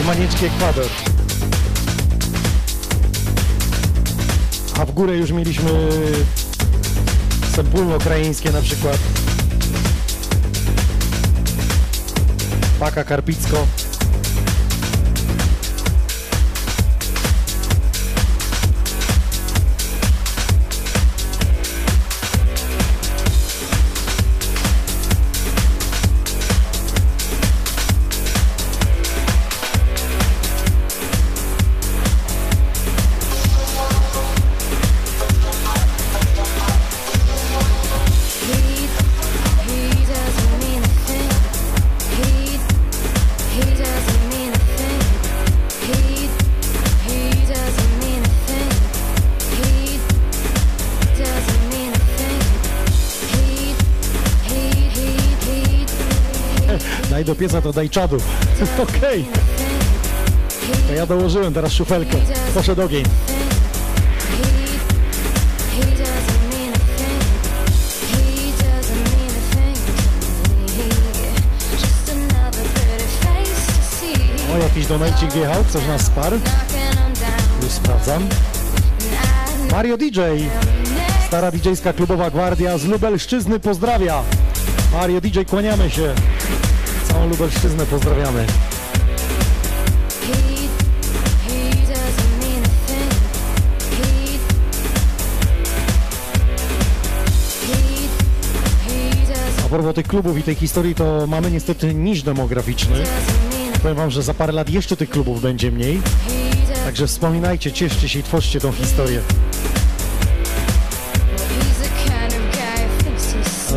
i 0.00 0.06
Manieczki 0.06 0.46
Ekwador. 0.46 0.86
A 4.80 4.84
w 4.84 4.92
górę 4.92 5.16
już 5.16 5.30
mieliśmy 5.30 5.88
Sempólno 7.54 7.96
ukraińskie 7.96 8.52
na 8.52 8.62
przykład. 8.62 8.98
Paka 12.80 13.04
Karpicko. 13.04 13.66
To 57.62 57.72
daj 57.72 57.90
czadu. 57.90 58.16
Okej, 58.88 59.24
to 60.88 60.94
ja 60.94 61.06
dołożyłem 61.06 61.54
teraz 61.54 61.72
szufelkę. 61.72 62.16
Poszedł 62.54 62.82
ogień. 62.82 63.04
O, 74.54 74.58
jakiś 74.58 74.86
donajcik 74.86 75.32
wjechał, 75.32 75.64
ktoś 75.64 75.86
nas 75.86 76.06
sparł. 76.06 76.36
Już 77.62 77.72
sprawdzam. 77.72 78.28
Mario 79.70 79.96
DJ, 79.96 80.20
stara 81.26 81.50
DJ-ska 81.50 81.92
klubowa 81.92 82.30
gwardia 82.30 82.78
z 82.78 82.84
Lubelszczyzny 82.84 83.60
pozdrawia. 83.60 84.22
Mario 84.92 85.20
DJ, 85.20 85.38
kłaniamy 85.50 85.90
się. 85.90 86.14
Całą 87.22 87.30
Lubelszczyznę 87.30 87.86
pozdrawiamy. 87.86 88.46
A 99.64 99.68
propos 99.68 99.94
tych 99.94 100.06
klubów 100.06 100.38
i 100.38 100.42
tej 100.42 100.54
historii, 100.54 100.94
to 100.94 101.26
mamy 101.26 101.50
niestety 101.50 101.94
niż 101.94 102.22
demograficzny. 102.22 103.04
Powiem 103.82 103.96
wam, 103.96 104.10
że 104.10 104.22
za 104.22 104.34
parę 104.34 104.52
lat 104.52 104.70
jeszcze 104.70 104.96
tych 104.96 105.10
klubów 105.10 105.42
będzie 105.42 105.70
mniej. 105.70 106.00
Także 106.84 107.06
wspominajcie, 107.06 107.72
cieszcie 107.72 108.08
się 108.08 108.18
i 108.18 108.22
tworzcie 108.22 108.60
tą 108.60 108.72
historię. 108.72 109.20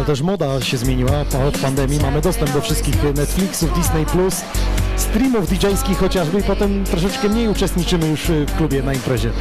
Też 0.06 0.22
moda 0.22 0.61
się 0.61 0.77
zmieniła 0.77 1.26
po- 1.32 1.45
od 1.48 1.57
pandemii. 1.57 1.99
Mamy 1.99 2.22
dostęp 2.22 2.52
do 2.52 2.61
wszystkich 2.61 3.03
Netflixów, 3.15 3.73
Disney+, 3.77 4.06
streamów 4.98 5.49
DJ-skich 5.49 5.98
chociażby 5.98 6.40
i 6.40 6.44
potem 6.44 6.84
troszeczkę 6.84 7.30
mniej 7.30 7.48
uczestniczymy 7.48 8.07
już 8.07 8.30
y, 8.30 8.45
w 8.45 8.57
klubie 8.57 8.84
na 8.84 8.94
imprezie. 8.94 9.32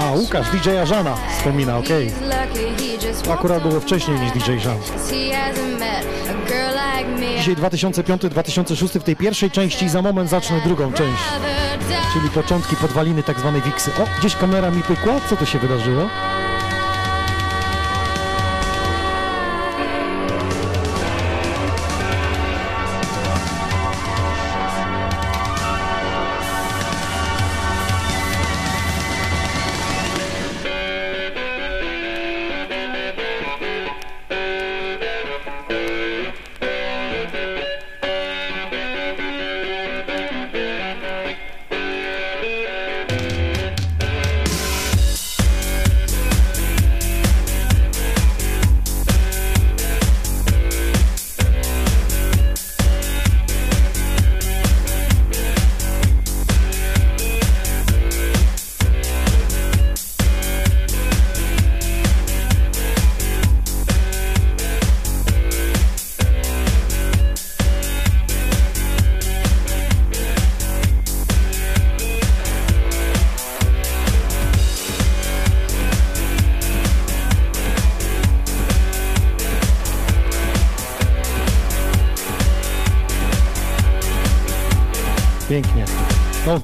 A, 0.00 0.12
Łukasz, 0.12 0.46
DJ 0.50 0.68
Żana 0.84 1.16
wspomina, 1.38 1.78
okej. 1.78 2.12
Just 3.08 3.28
Akurat 3.30 3.62
było 3.68 3.80
wcześniej 3.80 4.20
niż. 4.20 4.32
DJ 4.32 4.58
Żan. 4.58 4.78
Dzisiaj 7.38 7.56
2005-2006 7.56 9.00
w 9.00 9.04
tej 9.04 9.16
pierwszej 9.16 9.50
części 9.50 9.84
i 9.84 9.88
za 9.88 10.02
moment 10.02 10.30
zacznę 10.30 10.60
drugą 10.64 10.92
część. 10.92 11.22
Czyli 12.12 12.30
początki 12.30 12.76
podwaliny 12.76 13.22
tak 13.22 13.38
zwanej 13.40 13.62
wiksy. 13.62 13.90
O, 13.98 14.06
gdzieś 14.18 14.36
kamera 14.36 14.70
mi 14.70 14.82
pykła? 14.82 15.20
Co 15.20 15.36
to 15.36 15.44
się 15.44 15.58
wydarzyło? 15.58 16.08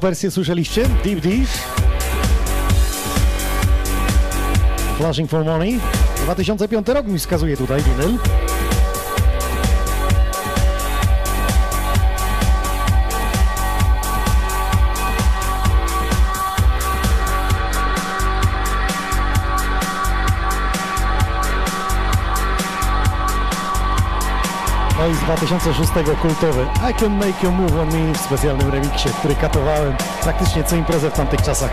Wersję 0.00 0.30
słyszeliście? 0.30 0.88
Deep 1.04 1.20
Dish. 1.20 1.50
Flashing 4.98 5.30
for 5.30 5.44
Money. 5.44 5.80
2005 6.24 6.88
rok 6.88 7.06
mi 7.06 7.18
wskazuje 7.18 7.56
tutaj 7.56 7.82
winyl. 7.82 8.18
Z 25.14 25.18
2006 25.18 25.90
kultowy 26.22 26.66
I 26.90 26.94
Can 26.94 27.16
Make 27.18 27.42
You 27.42 27.52
Move 27.52 27.72
On 27.80 27.88
Me 27.88 28.14
w 28.14 28.16
specjalnym 28.16 28.70
remiksie, 28.70 29.08
który 29.08 29.34
katowałem 29.34 29.94
praktycznie 30.22 30.64
co 30.64 30.76
imprezę 30.76 31.10
w 31.10 31.12
tamtych 31.12 31.42
czasach. 31.42 31.70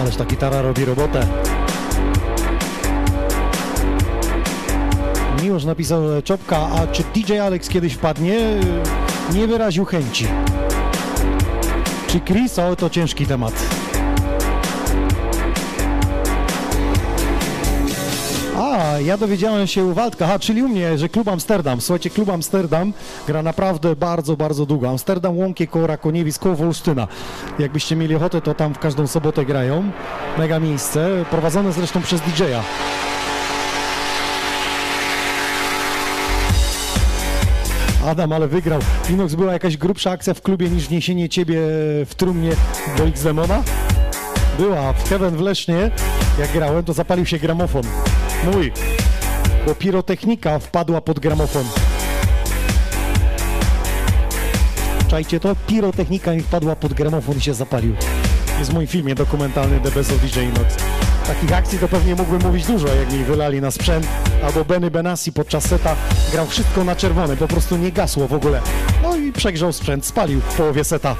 Ależ 0.00 0.16
ta 0.16 0.24
gitara 0.24 0.62
robi 0.62 0.84
robotę. 0.84 1.26
Miłosz 5.42 5.64
napisał 5.64 6.16
e, 6.16 6.22
Czopka, 6.22 6.56
a 6.56 6.86
czy 6.86 7.02
DJ 7.14 7.38
Alex 7.38 7.68
kiedyś 7.68 7.94
wpadnie? 7.94 8.38
Nie 9.34 9.46
wyraził 9.46 9.84
chęci. 9.84 10.26
Czy 12.06 12.20
Chris? 12.20 12.58
O, 12.58 12.76
to 12.76 12.90
ciężki 12.90 13.26
temat. 13.26 13.75
Ja 19.00 19.18
dowiedziałem 19.18 19.66
się 19.66 19.84
u 19.84 19.94
Waldka, 19.94 20.26
a 20.26 20.38
czyli 20.38 20.62
u 20.62 20.68
mnie, 20.68 20.98
że 20.98 21.08
klub 21.08 21.28
Amsterdam. 21.28 21.80
Słuchajcie, 21.80 22.10
klub 22.10 22.28
Amsterdam 22.28 22.92
gra 23.26 23.42
naprawdę 23.42 23.96
bardzo, 23.96 24.36
bardzo 24.36 24.66
długo. 24.66 24.90
Amsterdam, 24.90 25.38
Łąkie, 25.38 25.66
koło 25.66 25.86
Rakoniewic, 25.86 26.38
koło 26.38 26.54
Wolsztyna. 26.54 27.08
Jakbyście 27.58 27.96
mieli 27.96 28.14
ochotę, 28.14 28.40
to 28.40 28.54
tam 28.54 28.74
w 28.74 28.78
każdą 28.78 29.06
sobotę 29.06 29.44
grają. 29.44 29.90
Mega 30.38 30.60
miejsce, 30.60 31.24
prowadzone 31.30 31.72
zresztą 31.72 32.02
przez 32.02 32.20
DJ-a. 32.20 32.62
Adam, 38.06 38.32
ale 38.32 38.48
wygrał. 38.48 38.80
Inox 39.10 39.34
była 39.34 39.52
jakaś 39.52 39.76
grubsza 39.76 40.10
akcja 40.10 40.34
w 40.34 40.42
klubie 40.42 40.68
niż 40.68 40.90
niesienie 40.90 41.28
ciebie 41.28 41.60
w 42.06 42.14
trumnie 42.16 42.50
do 42.98 43.04
X-Demona? 43.04 43.62
Była. 44.58 44.92
W 44.92 45.08
Heaven 45.08 45.36
w 45.36 45.40
Lesznie, 45.40 45.90
jak 46.38 46.52
grałem, 46.52 46.84
to 46.84 46.92
zapalił 46.92 47.26
się 47.26 47.38
gramofon. 47.38 47.82
Mój. 48.52 48.72
Bo 49.66 49.74
pirotechnika 49.74 50.58
wpadła 50.58 51.00
pod 51.00 51.20
gramofon. 51.20 51.64
Czajcie 55.08 55.40
to? 55.40 55.56
Pirotechnika 55.66 56.32
mi 56.32 56.40
wpadła 56.40 56.76
pod 56.76 56.94
gramofon 56.94 57.36
i 57.36 57.40
się 57.40 57.54
zapalił. 57.54 57.94
Jest 58.58 58.70
w 58.70 58.74
moim 58.74 58.86
filmie 58.86 59.14
dokumentalny 59.14 59.80
The 59.80 59.90
Best 59.90 60.12
of 60.12 60.18
DJ 60.20 60.40
Inox. 60.40 60.76
Takich 61.26 61.52
akcji 61.52 61.78
to 61.78 61.88
pewnie 61.88 62.14
mógłbym 62.14 62.42
mówić 62.42 62.66
dużo, 62.66 62.88
jak 62.88 63.12
mi 63.12 63.24
wylali 63.24 63.60
na 63.60 63.70
sprzęt. 63.70 64.06
Albo 64.44 64.64
Benny 64.64 64.90
Benassi 64.90 65.32
podczas 65.32 65.64
seta 65.64 65.96
grał 66.32 66.46
wszystko 66.46 66.84
na 66.84 66.96
czerwone, 66.96 67.36
po 67.36 67.48
prostu 67.48 67.76
nie 67.76 67.92
gasło 67.92 68.28
w 68.28 68.34
ogóle. 68.34 68.62
No 69.02 69.16
i 69.16 69.32
przegrzał 69.32 69.72
sprzęt, 69.72 70.06
spalił 70.06 70.40
w 70.40 70.56
połowie 70.56 70.84
seta. 70.84 71.16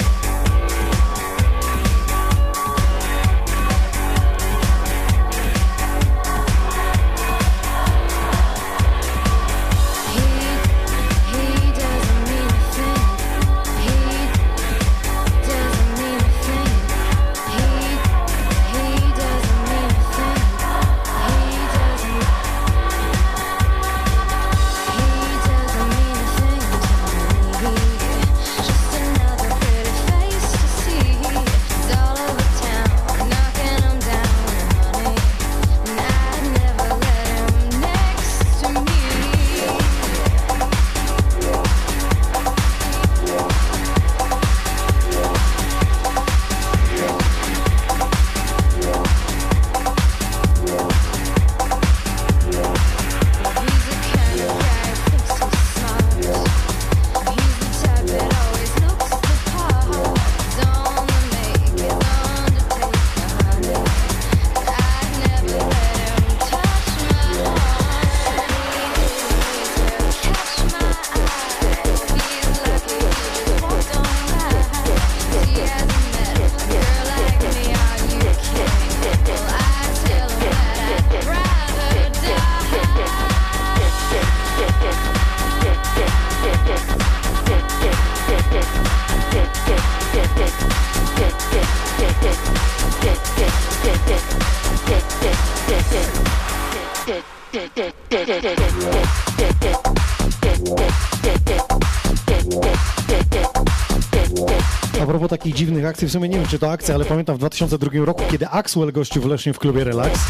Akcji, 105.96 106.08
w 106.08 106.12
sumie 106.12 106.28
nie 106.28 106.38
wiem 106.38 106.46
czy 106.46 106.58
to 106.58 106.70
akcja, 106.70 106.94
ale 106.94 107.04
pamiętam 107.04 107.36
w 107.36 107.38
2002 107.38 107.90
roku, 108.04 108.22
kiedy 108.30 108.48
Axwell 108.48 108.92
gościł 108.92 109.22
w 109.22 109.26
Lesznie 109.26 109.52
w 109.52 109.58
klubie 109.58 109.84
Relax. 109.84 110.20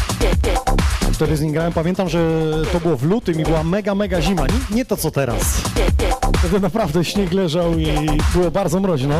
Wtedy 1.13 1.37
z 1.37 1.41
nim 1.41 1.51
grałem, 1.51 1.73
pamiętam, 1.73 2.09
że 2.09 2.51
to 2.71 2.79
było 2.79 2.97
w 2.97 3.03
lutym 3.03 3.39
i 3.39 3.43
była 3.43 3.63
mega, 3.63 3.95
mega 3.95 4.21
zima. 4.21 4.47
Nie, 4.47 4.75
nie 4.75 4.85
to 4.85 4.97
co 4.97 5.11
teraz. 5.11 5.61
Wtedy 6.37 6.59
naprawdę 6.59 7.05
śnieg 7.05 7.33
leżał 7.33 7.77
i 7.77 7.87
było 8.33 8.51
bardzo 8.51 8.79
mroźno. 8.79 9.15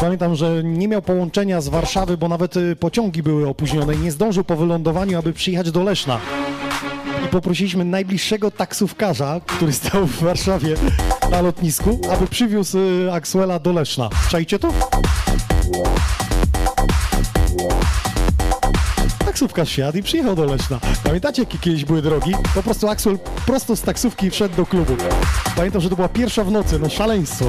Pamiętam, 0.00 0.34
że 0.34 0.64
nie 0.64 0.88
miał 0.88 1.02
połączenia 1.02 1.60
z 1.60 1.68
Warszawy, 1.68 2.16
bo 2.16 2.28
nawet 2.28 2.56
y, 2.56 2.76
pociągi 2.76 3.22
były 3.22 3.48
opóźnione 3.48 3.94
i 3.94 3.98
nie 3.98 4.12
zdążył 4.12 4.44
po 4.44 4.56
wylądowaniu, 4.56 5.18
aby 5.18 5.32
przyjechać 5.32 5.70
do 5.70 5.82
Leszna. 5.82 6.20
I 7.24 7.28
poprosiliśmy 7.28 7.84
najbliższego 7.84 8.50
taksówkarza, 8.50 9.40
który 9.46 9.72
stał 9.72 10.06
w 10.06 10.22
Warszawie 10.22 10.76
na 11.30 11.40
lotnisku, 11.40 12.00
aby 12.10 12.26
przywiózł 12.26 12.78
y, 12.78 13.12
Axwella 13.12 13.58
do 13.58 13.72
Leszna. 13.72 14.08
Czajcie 14.30 14.58
to? 14.58 14.72
Taksówkarz 19.24 19.68
wsiadł 19.68 19.98
i 19.98 20.02
przyjechał 20.02 20.36
do 20.36 20.44
Leszna. 20.44 20.78
Pamiętacie, 21.04 21.42
jakie 21.42 21.58
kiedyś 21.58 21.84
były 21.84 22.02
drogi? 22.02 22.32
Po 22.54 22.62
prostu 22.62 22.88
Axwell 22.88 23.18
prosto 23.46 23.76
z 23.76 23.82
taksówki 23.82 24.30
wszedł 24.30 24.56
do 24.56 24.66
klubu. 24.66 24.96
Pamiętam, 25.56 25.80
że 25.80 25.90
to 25.90 25.96
była 25.96 26.08
pierwsza 26.08 26.44
w 26.44 26.50
nocy, 26.50 26.78
no 26.78 26.88
szaleństwo. 26.88 27.44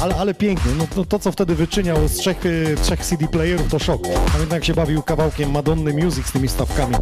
Ale, 0.00 0.16
ale 0.16 0.34
pięknie, 0.34 0.72
no 0.78 0.86
to, 0.94 1.04
to 1.04 1.18
co 1.18 1.32
wtedy 1.32 1.54
wyczyniał 1.54 2.08
z 2.08 2.12
trzech, 2.12 2.46
y, 2.46 2.76
trzech 2.82 3.00
CD 3.00 3.28
playerów 3.28 3.68
to 3.68 3.78
szok. 3.78 4.02
Pamiętam 4.32 4.56
jak 4.56 4.64
się 4.64 4.74
bawił 4.74 5.02
kawałkiem 5.02 5.50
Madonny 5.50 5.92
Music 5.92 6.26
z 6.26 6.32
tymi 6.32 6.48
stawkami. 6.48 6.94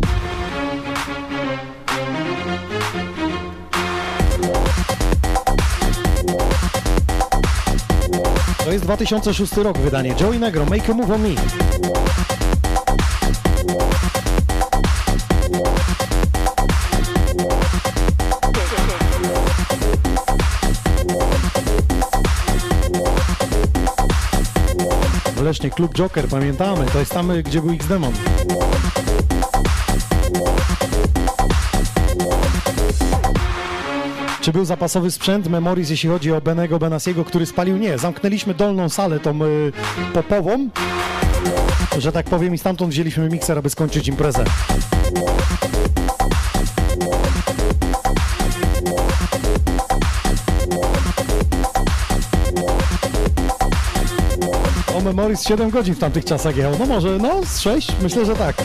To 8.72 8.74
jest 8.74 8.84
2006 8.84 9.56
rok 9.56 9.78
wydanie. 9.78 10.14
Joey 10.20 10.38
Negro, 10.38 10.64
Make 10.64 10.90
a 10.90 10.94
Move 10.94 11.10
on 11.10 11.22
Me. 11.22 11.28
W 25.36 25.42
Lesznie 25.42 25.70
Klub 25.70 25.94
Joker, 25.94 26.28
pamiętamy. 26.28 26.86
To 26.86 26.98
jest 26.98 27.12
tam, 27.12 27.32
gdzie 27.42 27.60
był 27.60 27.72
X-Demon. 27.72 28.12
Czy 34.42 34.52
był 34.52 34.64
zapasowy 34.64 35.10
sprzęt 35.10 35.48
Memories, 35.48 35.90
jeśli 35.90 36.08
chodzi 36.08 36.32
o 36.32 36.40
Benego 36.40 36.78
Benasiego, 36.78 37.24
który 37.24 37.46
spalił? 37.46 37.76
Nie, 37.76 37.98
zamknęliśmy 37.98 38.54
dolną 38.54 38.88
salę, 38.88 39.20
tą 39.20 39.44
y, 39.44 39.72
popową, 40.14 40.68
że 41.98 42.12
tak 42.12 42.26
powiem, 42.26 42.54
i 42.54 42.58
stamtąd 42.58 42.90
wzięliśmy 42.90 43.28
mikser, 43.28 43.58
aby 43.58 43.70
skończyć 43.70 44.08
imprezę. 44.08 44.44
O 54.96 55.00
Memories 55.00 55.42
7 55.42 55.70
godzin 55.70 55.94
w 55.94 55.98
tamtych 55.98 56.24
czasach 56.24 56.56
jechał. 56.56 56.72
No 56.78 56.86
może, 56.86 57.18
no 57.18 57.44
z 57.44 57.60
6? 57.60 57.92
Myślę, 58.02 58.26
że 58.26 58.34
tak. 58.34 58.56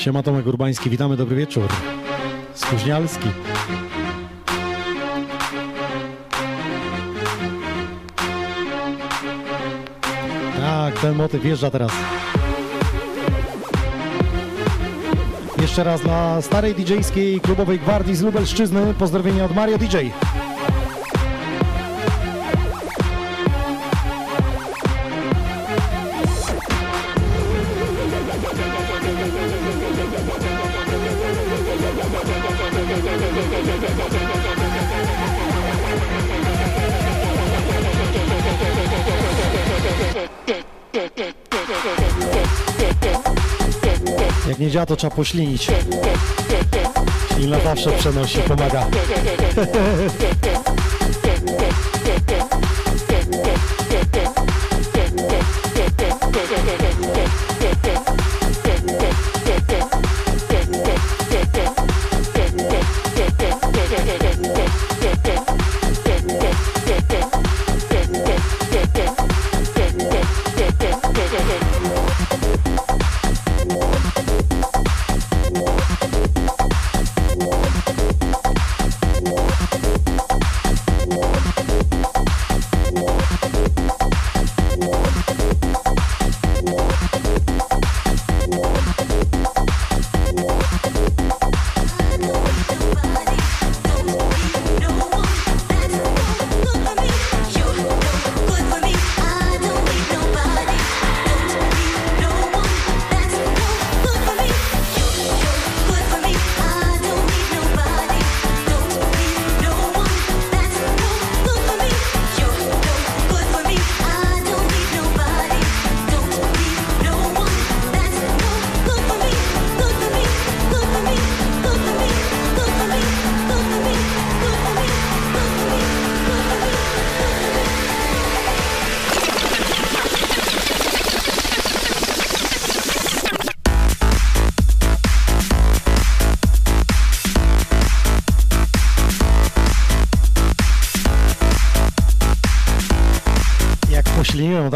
Siema 0.00 0.22
Tomek 0.22 0.46
Urbański, 0.46 0.90
witamy, 0.90 1.16
dobry 1.16 1.36
wieczór. 1.36 1.68
Spóźnialski. 2.54 3.28
Tak, 10.60 11.00
ten 11.00 11.14
motyw 11.14 11.42
wjeżdża 11.42 11.70
teraz. 11.70 11.92
Jeszcze 15.60 15.84
raz 15.84 16.00
dla 16.00 16.42
starej 16.42 16.74
DJ-skiej 16.74 17.40
klubowej 17.40 17.78
gwardii 17.78 18.16
z 18.16 18.22
Lubelszczyzny. 18.22 18.94
Pozdrowienia 18.94 19.44
od 19.44 19.54
Mario 19.54 19.78
DJ. 19.78 19.96
To 44.86 44.96
trzeba 44.96 45.16
poślinić. 45.16 45.66
Ślina 47.34 47.60
zawsze 47.60 47.92
przenosi, 47.92 48.38
pomaga. 48.38 48.86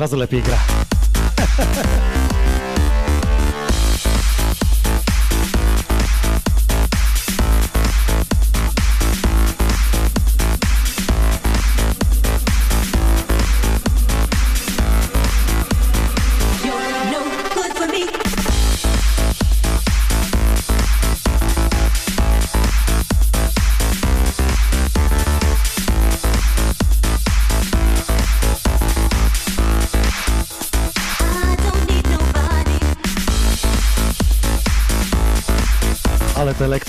razu 0.04 0.16
lepiej 0.16 0.42
gra. 0.42 0.63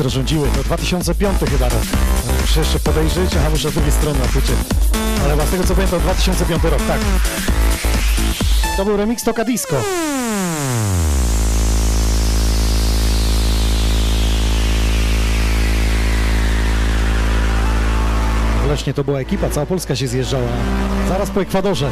Rządziły. 0.09 0.47
To 0.55 0.63
2005 0.63 1.39
chyba 1.51 1.69
rok. 1.69 1.83
Muszę 2.41 2.59
jeszcze 2.59 2.79
podejrzeć, 2.79 3.31
a 3.47 3.49
muszę 3.49 3.69
z 3.69 3.73
drugiej 3.73 3.91
strony 3.91 4.19
na 4.19 4.25
płycie. 4.25 4.53
Ale 5.23 5.47
z 5.47 5.49
tego 5.49 5.63
co 5.63 5.75
pamiętam, 5.75 5.99
2005 5.99 6.63
rok, 6.63 6.81
tak. 6.87 6.99
To 8.77 8.85
był 8.85 8.97
remix 8.97 9.23
Toka 9.23 9.45
Disco. 9.45 9.75
Właśnie 18.67 18.93
to 18.93 19.03
była 19.03 19.19
ekipa, 19.19 19.49
cała 19.49 19.65
Polska 19.65 19.95
się 19.95 20.07
zjeżdżała. 20.07 20.47
Zaraz 21.09 21.29
po 21.29 21.41
Ekwadorze. 21.41 21.89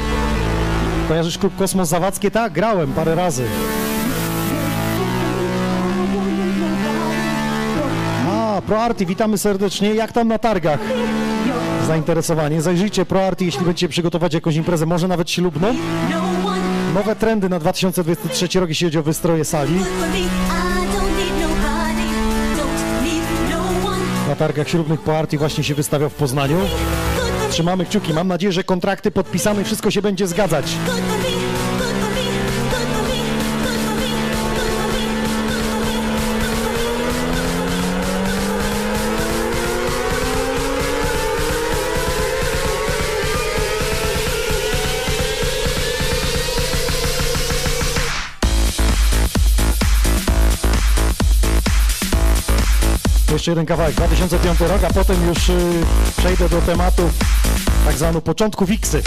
Kojarzysz 1.07 1.37
klub 1.37 1.55
Kosmos 1.55 1.89
Zawadzkie? 1.89 2.31
Tak, 2.31 2.53
grałem 2.53 2.93
parę 2.93 3.15
razy. 3.15 3.45
ProArty, 8.73 9.05
witamy 9.05 9.37
serdecznie. 9.37 9.93
Jak 9.93 10.11
tam 10.11 10.27
na 10.27 10.39
targach? 10.39 10.79
Zainteresowanie. 11.87 12.61
Zajrzyjcie 12.61 13.05
ProArty, 13.05 13.45
jeśli 13.45 13.65
będziecie 13.65 13.89
przygotować 13.89 14.33
jakąś 14.33 14.55
imprezę, 14.55 14.85
może 14.85 15.07
nawet 15.07 15.31
ślubną. 15.31 15.75
No 16.11 16.21
Nowe 16.93 17.15
trendy 17.15 17.49
na 17.49 17.59
2023 17.59 18.59
rok, 18.59 18.69
jeśli 18.69 18.87
chodzi 18.87 18.97
o 18.99 19.03
wystroje 19.03 19.45
sali. 19.45 19.73
Na 24.27 24.35
targach 24.35 24.69
ślubnych 24.69 25.01
ProArty 25.01 25.37
właśnie 25.37 25.63
się 25.63 25.75
wystawia 25.75 26.09
w 26.09 26.13
Poznaniu. 26.13 26.57
Trzymamy 27.49 27.85
kciuki. 27.85 28.13
Mam 28.13 28.27
nadzieję, 28.27 28.53
że 28.53 28.63
kontrakty 28.63 29.11
podpisane 29.11 29.63
wszystko 29.63 29.91
się 29.91 30.01
będzie 30.01 30.27
zgadzać. 30.27 30.65
Jeszcze 53.43 53.51
jeden 53.51 53.65
kawałek, 53.65 53.95
2005 53.95 54.59
rok, 54.59 54.83
a 54.83 54.93
potem 54.93 55.27
już 55.27 55.49
y, 55.49 55.83
przejdę 56.17 56.49
do 56.49 56.61
tematu 56.61 57.09
tak 57.85 57.97
zwanu 57.97 58.21
początku 58.21 58.65
Wiksy. 58.65 59.03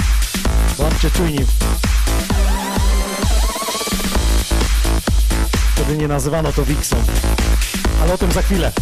Bądźcie 0.79 1.11
czujni. 1.11 1.45
Wtedy 5.75 5.97
nie 5.97 6.09
nazywano 6.09 6.53
to 6.53 6.65
Wiksą. 6.65 6.97
Ale 8.03 8.13
o 8.13 8.19
tym 8.19 8.33
za 8.33 8.43
chwilę. 8.43 8.73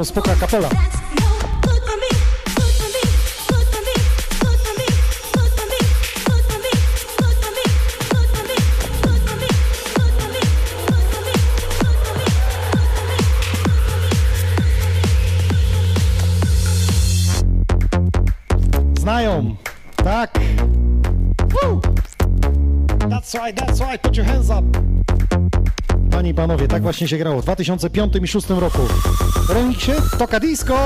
Good 0.00 1.82
for 1.86 1.96
me. 1.96 2.08
Znają. 19.00 19.56
Tak. 20.04 20.38
That's 23.08 23.34
right, 23.34 23.56
that's 23.56 23.80
right, 23.80 24.02
put 24.02 24.16
your 24.16 24.26
hands 24.26 24.50
up. 24.50 24.64
Panie 26.10 26.30
i 26.30 26.34
panowie, 26.34 26.68
tak 26.68 26.82
właśnie 26.82 27.08
się 27.08 27.18
grało 27.18 27.40
w 27.40 27.42
2005 27.42 28.16
i 28.16 28.20
2006 28.20 28.50
roku. 28.50 28.78
Branch, 29.50 30.16
tocca 30.16 30.38
disco! 30.38 30.76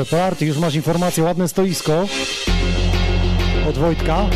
Proszę, 0.00 0.16
to 0.16 0.24
Arty, 0.24 0.46
już 0.46 0.58
masz 0.58 0.74
informację, 0.74 1.24
ładne 1.24 1.48
stoisko 1.48 2.06
od 3.68 3.78
Wojtka. 3.78 4.26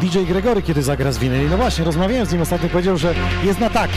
DJ 0.00 0.18
Gregory 0.18 0.62
kiedy 0.62 0.82
zagra 0.82 1.12
z 1.12 1.18
Winyli? 1.18 1.50
No 1.50 1.56
właśnie, 1.56 1.84
rozmawiałem 1.84 2.26
z 2.26 2.32
nim 2.32 2.42
ostatnio, 2.42 2.68
powiedział, 2.68 2.96
że 2.96 3.14
jest 3.44 3.60
na 3.60 3.70
tak. 3.70 3.90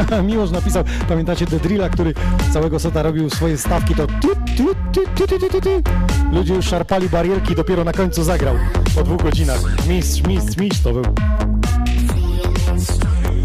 Miłosz 0.26 0.50
napisał, 0.50 0.84
pamiętacie 1.08 1.46
The 1.46 1.58
Drilla, 1.58 1.88
który 1.88 2.14
całego 2.52 2.78
seta 2.78 3.02
robił 3.02 3.30
swoje 3.30 3.58
stawki, 3.58 3.94
to 3.94 4.06
tu, 4.06 4.28
ludzie 6.32 6.54
już 6.54 6.66
szarpali 6.66 7.08
barierki, 7.08 7.54
dopiero 7.54 7.84
na 7.84 7.92
końcu 7.92 8.24
zagrał 8.24 8.54
po 8.94 9.02
dwóch 9.02 9.22
godzinach. 9.22 9.86
Mistrz, 9.88 10.22
mistrz, 10.22 10.56
mistrz 10.56 10.82
to 10.82 10.92
był. 10.92 11.04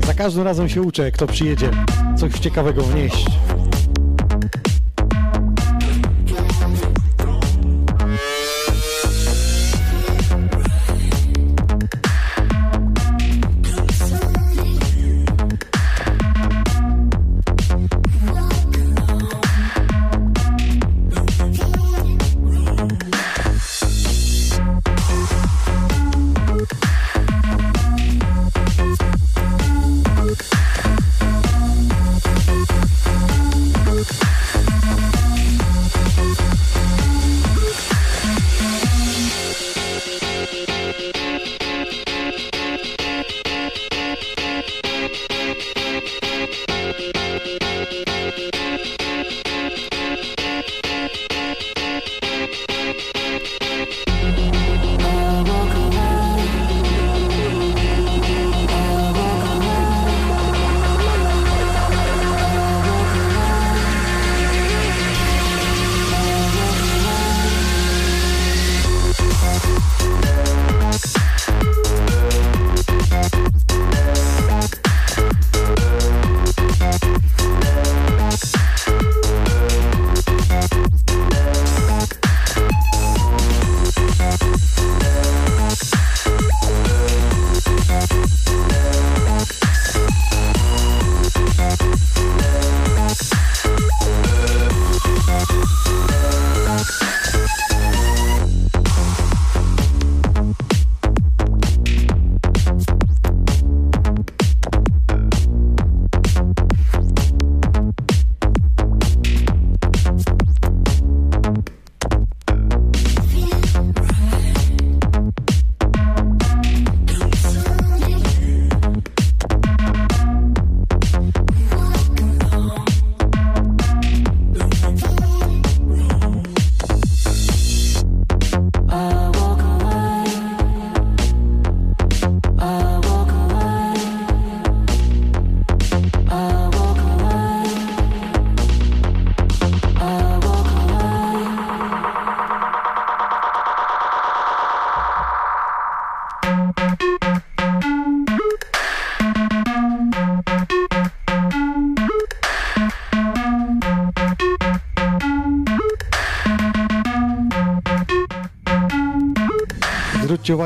Za 0.06 0.14
każdym 0.14 0.44
razem 0.44 0.70
się 0.70 0.82
uczę, 0.82 1.12
kto 1.12 1.28
przyjedzie, 1.28 1.70
coś 2.18 2.34
ciekawego 2.34 2.84
wnieść. 2.84 3.26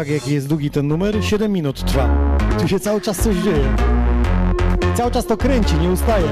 Uwagę, 0.06 0.16
jaki 0.16 0.34
jest 0.34 0.48
długi 0.48 0.72
ten 0.72 0.88
numer. 0.88 1.24
7 1.24 1.52
minut 1.52 1.86
trwa. 1.86 2.38
Tu 2.60 2.68
się 2.68 2.80
cały 2.80 3.02
czas 3.02 3.18
coś 3.18 3.36
dzieje. 3.36 3.76
Cały 4.96 5.12
czas 5.12 5.26
to 5.26 5.38
kręci, 5.38 5.76
nie 5.76 5.90
ustaje. 5.90 6.28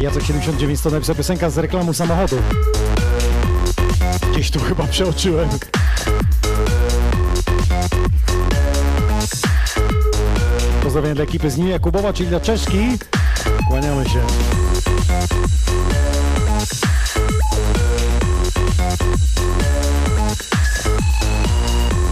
Jacek 0.00 0.22
79 0.22 0.80
to 0.80 0.90
napisał 0.90 1.14
piosenka 1.14 1.50
z 1.50 1.58
reklamu 1.58 1.92
samochodu. 1.92 2.36
Gdzieś 4.32 4.50
tu 4.50 4.60
chyba 4.60 4.84
przeoczyłem. 4.84 5.48
Pozdrawiam 10.82 11.14
dla 11.14 11.24
ekipy 11.24 11.50
z 11.50 11.56
Nimi 11.56 11.70
Jakubowa, 11.70 12.12
czyli 12.12 12.28
dla 12.28 12.40
Czeszki. 12.40 12.98
Kłaniamy 13.68 14.08
się. 14.08 14.20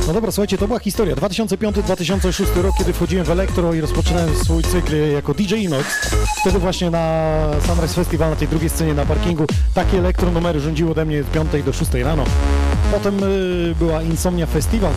No 0.07 0.13
dobra, 0.13 0.33
słuchajcie, 0.33 0.59
to 0.59 0.67
była 0.67 0.79
historia. 0.79 1.15
2005-2006 1.15 2.63
rok, 2.63 2.75
kiedy 2.79 2.93
wchodziłem 2.93 3.25
w 3.25 3.31
elektro 3.31 3.75
i 3.75 3.81
rozpoczynałem 3.81 4.37
swój 4.37 4.63
cykl 4.63 4.97
jako 5.13 5.35
DJ 5.35 5.55
Inox. 5.55 5.87
Wtedy 6.41 6.59
właśnie 6.59 6.91
na 6.91 7.35
Sunrise 7.67 7.95
Festival, 7.95 8.31
na 8.31 8.37
tej 8.37 8.49
drugiej 8.49 8.71
scenie 8.71 8.95
na 8.95 9.07
parkingu, 9.07 9.45
takie 9.75 9.99
elektro 9.99 10.31
numery 10.31 10.61
rządziły 10.61 10.91
ode 10.91 11.05
mnie 11.05 11.21
od 11.21 11.31
5 11.31 11.65
do 11.65 11.73
6 11.73 11.95
rano. 11.95 12.25
Potem 12.93 13.25
y, 13.25 13.75
była 13.79 14.03
Insomnia 14.03 14.47
Festival, 14.47 14.93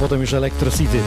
potem 0.00 0.20
już 0.20 0.34
Electro 0.34 0.70
City. 0.70 0.98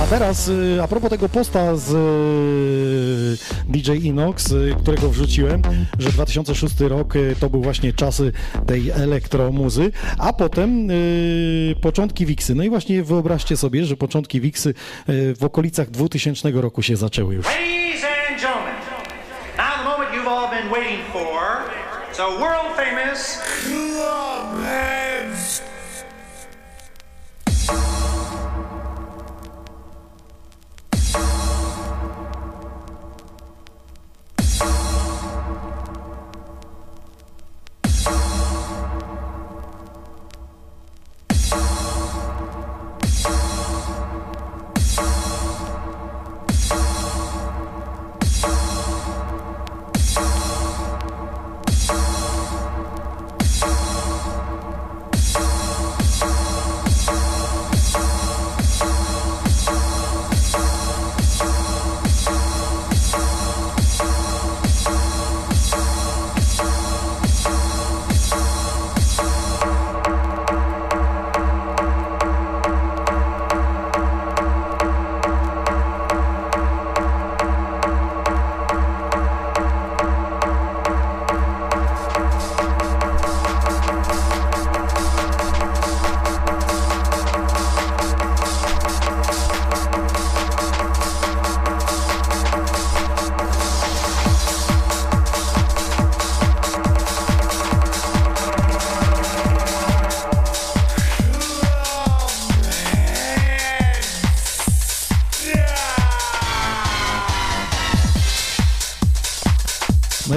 A 0.00 0.06
teraz, 0.06 0.48
y, 0.48 0.78
a 0.82 0.86
propos 0.88 1.10
tego 1.10 1.28
posta 1.28 1.76
z 1.76 1.90
y, 1.90 3.72
DJ 3.72 3.90
Inox, 4.06 4.52
y, 4.52 4.74
którego 4.82 5.10
wrzuciłem, 5.10 5.62
że 5.98 6.10
2006 6.10 6.80
rok 6.80 7.14
to 7.40 7.50
był 7.50 7.62
właśnie 7.62 7.92
czasy 7.92 8.32
tej 8.66 8.90
elektromuzy, 8.90 9.90
a 10.18 10.32
potem 10.32 10.88
początki 11.80 12.26
Wixy. 12.26 12.54
No 12.54 12.62
i 12.62 12.68
właśnie 12.70 13.02
wyobraźcie 13.02 13.56
sobie, 13.56 13.84
że 13.84 13.96
początki 13.96 14.40
Wixy 14.40 14.74
w 15.38 15.44
okolicach 15.44 15.90
2000 15.90 16.50
roku 16.50 16.82
się 16.82 16.96
zaczęły 16.96 17.34
już. 17.34 17.46
Ladies 17.46 18.04
and 18.04 18.40
gentlemen, 18.40 18.74
now 19.56 19.78
the 19.78 19.84
moment 19.84 20.10
you've 20.14 20.28
all 20.28 20.50
been 20.50 20.70
waiting 20.70 21.04
for. 21.12 21.38
So 22.12 22.38
world 22.38 22.76
famous. 22.76 23.38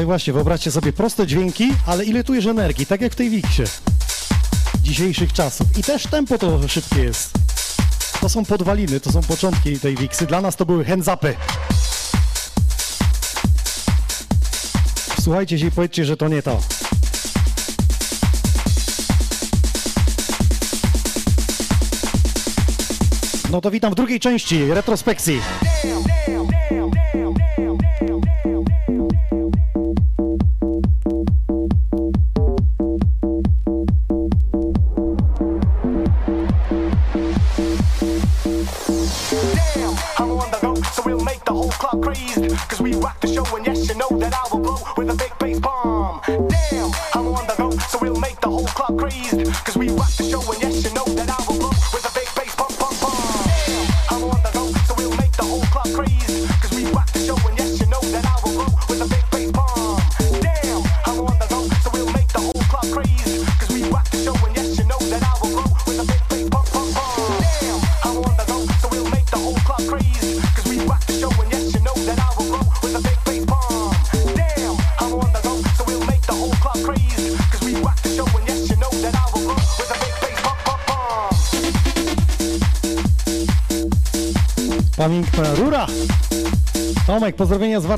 No 0.02 0.04
i 0.04 0.06
właśnie, 0.06 0.34
wyobraźcie 0.34 0.72
sobie 0.72 0.94
proste 0.94 1.28
dźwięki, 1.28 1.74
ale 1.86 2.06
ile 2.06 2.24
tu 2.24 2.34
jest 2.34 2.48
energii, 2.48 2.86
tak 2.86 3.02
jak 3.02 3.12
w 3.12 3.16
tej 3.16 3.30
Wixie 3.30 3.66
dzisiejszych 4.84 5.34
czasów. 5.34 5.78
I 5.78 5.84
też 5.84 6.04
tempo 6.04 6.38
to 6.38 6.68
szybkie 6.68 7.04
jest. 7.04 7.32
To 8.22 8.30
są 8.30 8.46
podwaliny, 8.46 9.00
to 9.00 9.12
są 9.12 9.22
początki 9.22 9.80
tej 9.80 9.96
Wixy. 9.96 10.26
Dla 10.26 10.42
nas 10.42 10.56
to 10.56 10.66
były 10.66 10.86
hands-upy. 10.86 11.34
Słuchajcie 15.22 15.60
się 15.60 15.68
i 15.68 15.72
powiedzcie, 15.72 16.06
że 16.06 16.18
to 16.18 16.28
nie 16.28 16.42
to. 16.44 16.60
No 23.52 23.62
to 23.62 23.72
witam 23.72 23.92
w 23.92 23.96
drugiej 23.96 24.20
części 24.20 24.66
retrospekcji. 24.74 25.42
Damn, 25.84 27.41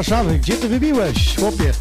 Warszawy. 0.04 0.40
Gdzie 0.40 0.58
ty 0.58 0.70
wybiłeś, 0.70 1.36
chłopie? 1.36 1.72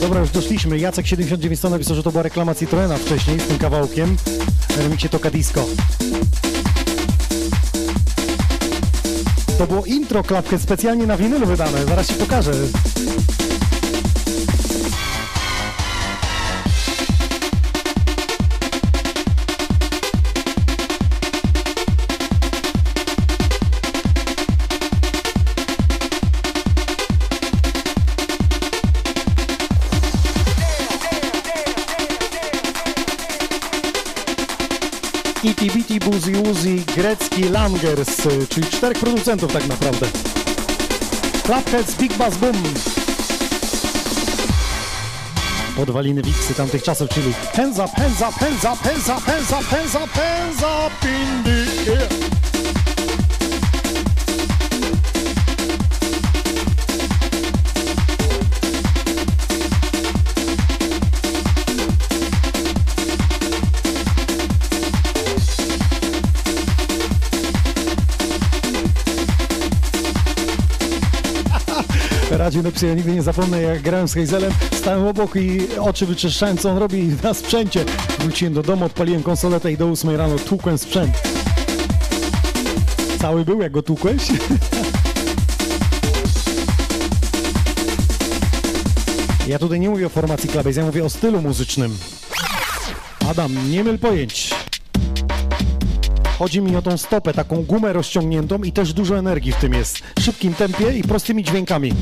Dobra, 0.00 0.20
już 0.20 0.30
doszliśmy. 0.30 0.78
Jacek 0.78 1.06
79 1.06 1.62
napisał, 1.62 1.96
że 1.96 2.02
to 2.02 2.10
była 2.10 2.22
reklama 2.22 2.54
Citroena 2.54 2.96
wcześniej 2.96 3.40
z 3.40 3.46
tym 3.46 3.58
kawałkiem. 3.58 4.16
Remiksie 4.76 5.08
Toka 5.08 5.30
Disco. 5.30 5.64
To 9.58 9.66
było 9.66 9.84
intro 9.84 10.22
klapkę 10.22 10.58
specjalnie 10.58 11.06
na 11.06 11.16
winylu 11.16 11.46
wydane. 11.46 11.84
Zaraz 11.86 12.08
ci 12.08 12.14
pokażę. 12.14 12.52
Langers, 37.50 38.26
y, 38.26 38.46
czyli 38.48 38.66
czterech 38.66 38.98
producentów 38.98 39.52
tak 39.52 39.66
naprawdę. 39.68 40.06
Clapheads, 41.46 41.94
Big 41.94 42.16
Bass 42.16 42.36
Boom. 42.36 42.56
Podwaliny 45.76 46.22
Wiksy 46.22 46.54
tamtych 46.54 46.82
czasów, 46.82 47.08
czyli 47.08 47.32
hands 47.32 47.78
up, 47.78 47.88
hands 47.96 48.20
up, 48.20 48.32
hands 48.32 48.64
up, 48.64 48.88
hands 48.88 49.08
up, 49.08 49.20
hands 49.20 49.50
up, 49.50 49.64
hands 49.64 49.94
up, 49.94 50.08
hands 50.08 50.62
up 50.62 51.04
in 51.04 51.44
the 51.44 51.61
Napisał, 72.62 72.88
ja 72.88 72.94
nigdy 72.94 73.12
nie 73.12 73.22
zapomnę, 73.22 73.62
jak 73.62 73.82
grałem 73.82 74.08
z 74.08 74.14
Hazelem, 74.14 74.52
stałem 74.72 75.06
obok 75.06 75.36
i 75.36 75.60
oczy 75.80 76.06
wyczyszczałem, 76.06 76.58
co 76.58 76.70
on 76.70 76.78
robi 76.78 77.16
na 77.22 77.34
sprzęcie. 77.34 77.84
Wróciłem 78.18 78.54
do 78.54 78.62
domu, 78.62 78.84
odpaliłem 78.84 79.22
konsoletę 79.22 79.72
i 79.72 79.76
do 79.76 79.86
8 79.86 80.10
rano 80.10 80.36
tłukłem 80.38 80.78
sprzęt. 80.78 81.22
Cały 83.20 83.44
był, 83.44 83.62
jak 83.62 83.72
go 83.72 83.82
tłukłeś? 83.82 84.22
Ja 89.48 89.58
tutaj 89.58 89.80
nie 89.80 89.90
mówię 89.90 90.06
o 90.06 90.08
formacji 90.08 90.48
Clubbase, 90.48 90.80
ja 90.80 90.86
mówię 90.86 91.04
o 91.04 91.10
stylu 91.10 91.42
muzycznym. 91.42 91.96
Adam, 93.28 93.70
nie 93.70 93.84
myl 93.84 93.98
pojęć. 93.98 94.54
Chodzi 96.38 96.60
mi 96.60 96.76
o 96.76 96.82
tą 96.82 96.96
stopę, 96.96 97.34
taką 97.34 97.62
gumę 97.62 97.92
rozciągniętą 97.92 98.62
i 98.62 98.72
też 98.72 98.92
dużo 98.92 99.18
energii 99.18 99.52
w 99.52 99.56
tym 99.56 99.74
jest. 99.74 99.98
W 100.18 100.22
szybkim 100.22 100.54
tempie 100.54 100.98
i 100.98 101.02
prostymi 101.02 101.44
dźwiękami. 101.44 101.92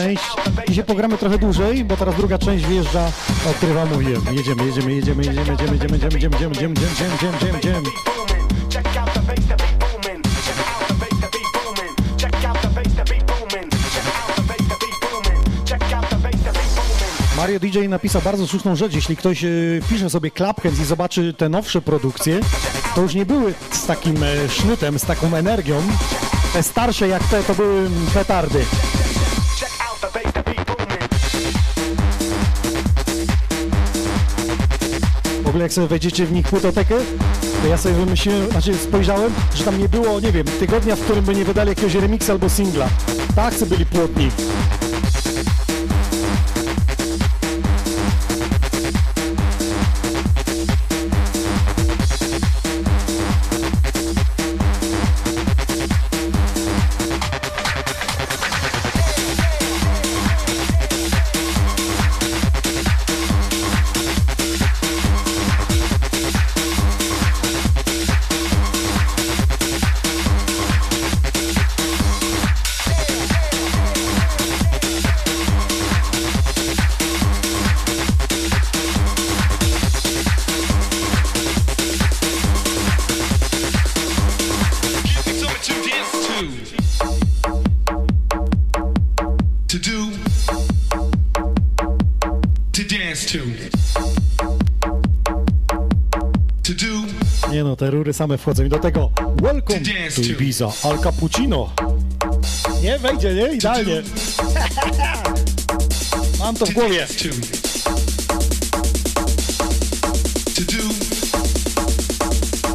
Część. 0.00 0.22
Dzisiaj 0.68 0.84
pogramy 0.84 1.18
trochę 1.18 1.38
dłużej, 1.38 1.84
bo 1.84 1.96
teraz 1.96 2.16
druga 2.16 2.38
część 2.38 2.66
wjeżdża. 2.66 3.10
Odkrywam, 3.50 3.88
mówiłem. 3.88 4.22
Jedziemy, 4.32 4.66
jedziemy, 4.66 4.94
jedziemy, 4.94 5.24
jedziemy, 5.24 5.50
jedziemy, 5.50 5.72
jedziemy, 5.72 5.94
jedziemy, 5.94 6.14
jedziemy, 6.14 6.54
jedziemy, 6.54 6.54
jedziemy, 6.54 6.74
jedziemy, 6.80 7.12
jedziemy, 7.12 7.56
jedziemy. 7.56 7.82
booming. 9.78 10.26
Mario 17.36 17.60
DJ 17.60 17.88
napisał 17.88 18.22
bardzo 18.22 18.46
słuszną 18.46 18.76
rzecz. 18.76 18.94
Jeśli 18.94 19.16
ktoś 19.16 19.44
e, 19.44 19.48
pisze 19.90 20.10
sobie 20.10 20.30
Claphands 20.30 20.80
i 20.80 20.84
zobaczy 20.84 21.34
te 21.34 21.48
nowsze 21.48 21.82
produkcje, 21.82 22.40
to 22.94 23.02
już 23.02 23.14
nie 23.14 23.26
były 23.26 23.54
z 23.70 23.86
takim 23.86 24.22
e, 24.22 24.48
sznytem, 24.48 24.98
z 24.98 25.02
taką 25.02 25.36
energią. 25.36 25.82
Te 26.52 26.62
starsze 26.62 27.08
jak 27.08 27.24
te, 27.24 27.42
to 27.42 27.54
były 27.54 27.78
mm, 27.78 28.06
petardy. 28.14 28.64
Ogóle 35.56 35.64
jak 35.64 35.72
sobie 35.72 35.86
wejdziecie 35.86 36.26
w 36.26 36.32
nich 36.32 36.48
płytotekę, 36.48 36.94
to 37.62 37.68
ja 37.68 37.76
sobie 37.76 37.94
wymyśliłem, 37.94 38.50
znaczy 38.50 38.74
spojrzałem, 38.74 39.32
że 39.54 39.64
tam 39.64 39.78
nie 39.78 39.88
było, 39.88 40.20
nie 40.20 40.32
wiem, 40.32 40.46
tygodnia, 40.46 40.96
w 40.96 41.00
którym 41.00 41.24
by 41.24 41.34
nie 41.34 41.44
wydali 41.44 41.68
jakiegoś 41.68 41.94
remixa 41.94 42.32
albo 42.32 42.48
singla. 42.48 42.88
Tak 43.36 43.54
byli 43.68 43.86
płotni. 43.86 44.30
Te 97.86 97.90
rury 97.90 98.12
same 98.12 98.38
wchodzą 98.38 98.64
i 98.64 98.68
do 98.68 98.78
tego 98.78 99.10
Welcome 99.42 99.80
To. 100.16 100.22
Ibiza, 100.22 100.72
Al 100.82 100.98
Cappuccino. 100.98 101.72
Nie, 102.82 102.98
wejdzie, 102.98 103.34
nie? 103.34 103.54
Idealnie. 103.54 104.02
Mam 106.38 106.54
to 106.54 106.66
w 106.66 106.72
głowie. 106.72 107.06
to, 107.06 107.28
do. 110.62 110.82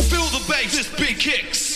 Feel 0.03 0.27
the 0.31 0.39
bass, 0.47 0.71
this 0.71 0.87
big 0.99 1.17
kicks. 1.17 1.70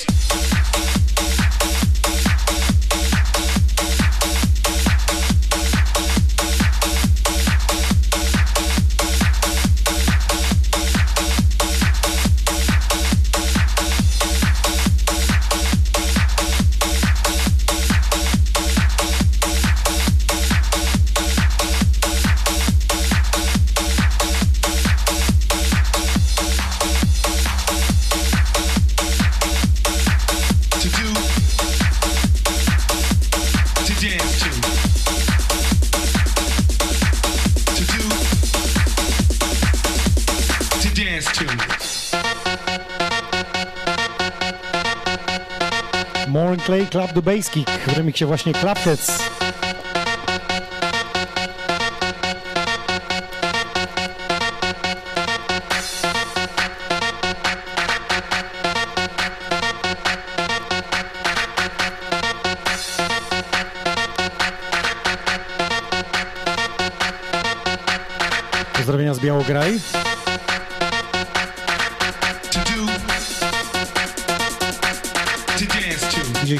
Lubejskich 47.25 47.67
w 47.67 47.97
remiksie 47.97 48.25
właśnie 48.25 48.53
Klapec. 48.53 49.29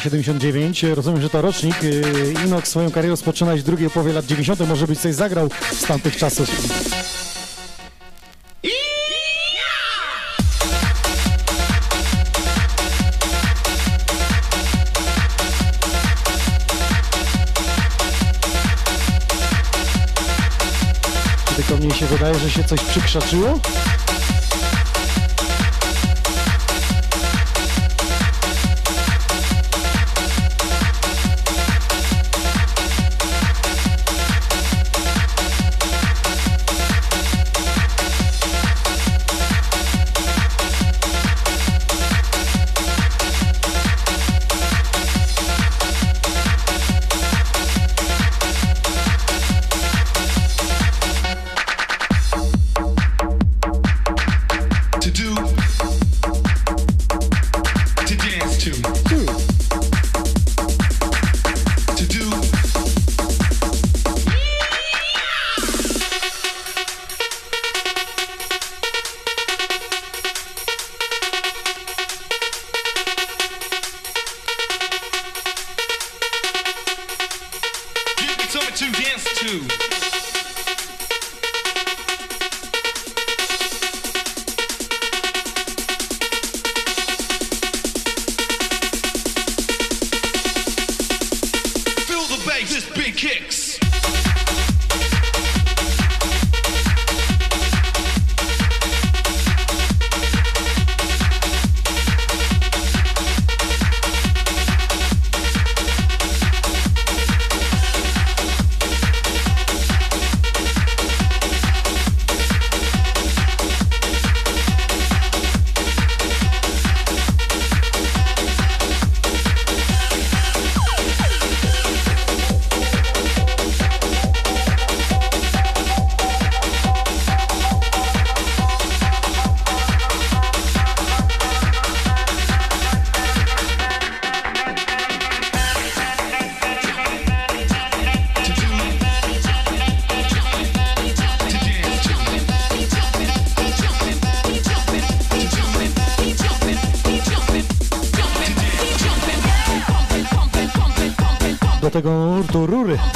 79. 0.06 0.84
Rozumiem, 0.84 1.22
że 1.22 1.30
to 1.30 1.42
rocznik. 1.42 1.84
Yy, 1.84 2.34
Inox 2.46 2.70
swoją 2.70 2.92
karierę 2.92 3.10
rozpoczynać 3.10 3.62
w 3.62 3.64
drugiej 3.64 3.90
połowie 3.90 4.14
lat 4.14 4.26
90. 4.26 4.70
Może 4.70 4.88
być 4.88 5.00
coś 5.00 5.16
zagrał 5.16 5.50
z 5.72 5.82
tamtych 5.82 6.18
czasów. 6.18 6.50
Tylko 21.56 21.78
mnie 21.78 21.94
się 21.94 22.06
wydaje, 22.06 22.40
że 22.40 22.50
się 22.50 22.64
coś 22.64 22.82
przykrzaczyło. 22.82 23.60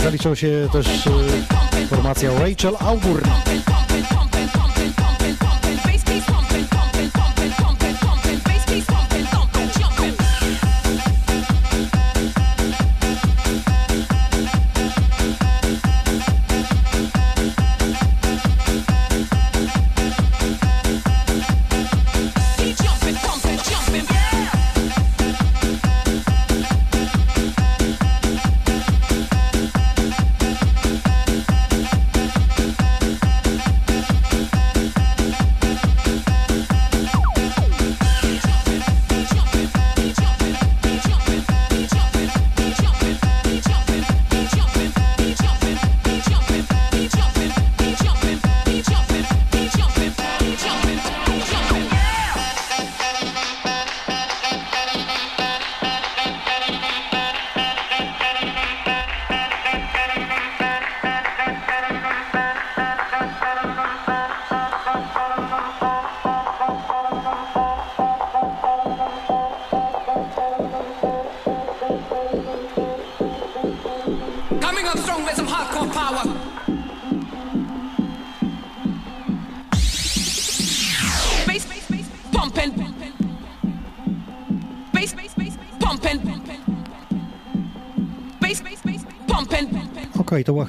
Zaliczał 0.03 0.35
się 0.35 0.67
też 0.71 1.07
e, 1.07 1.87
formacja 1.87 2.31
Rachel 2.39 2.75
Auburn. 2.79 3.29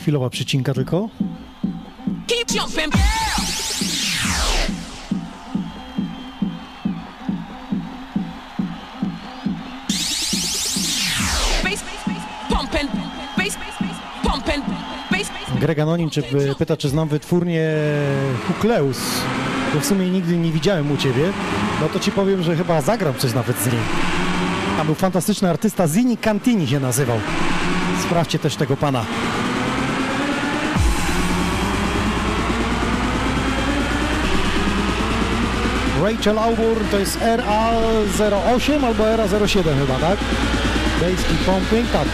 Chwilowa 0.01 0.31
przycinka 0.31 0.75
tylko. 0.75 1.09
Keep 2.27 2.55
jumping. 2.55 2.95
Greg 15.61 15.79
Anonim 15.79 16.11
czy 16.11 16.23
pyta, 16.59 16.77
czy 16.77 16.89
znam 16.89 17.09
wytwórnię 17.09 17.71
Hukleus. 18.47 18.99
Bo 19.75 19.81
w 19.81 19.87
sumie 19.87 20.11
nigdy 20.11 20.37
nie 20.37 20.53
widziałem 20.53 20.93
u 20.93 20.97
ciebie. 20.97 21.33
No 21.81 21.89
to 21.89 22.01
ci 22.01 22.11
powiem, 22.11 22.43
że 22.43 22.57
chyba 22.57 22.81
zagram 22.81 23.15
coś 23.15 23.35
nawet 23.35 23.59
z 23.59 23.67
nim. 23.67 23.81
Tam 24.77 24.87
był 24.87 24.95
fantastyczny 24.95 25.51
artysta, 25.51 25.89
Zini 25.89 26.17
Cantini 26.17 26.69
się 26.69 26.81
nazywał. 26.81 27.19
Sprawdźcie 28.03 28.39
też 28.39 28.57
tego 28.57 28.77
pana. 28.77 29.05
Rachel 36.03 36.39
Auburn 36.39 36.89
to 36.91 36.99
jest 36.99 37.19
RA08 37.19 38.85
albo 38.85 39.05
RA07 39.05 39.63
chyba, 39.81 39.99
tak? 40.01 40.19
Keep 41.01 41.45
Pumping, 41.47 41.91
tak. 41.93 42.09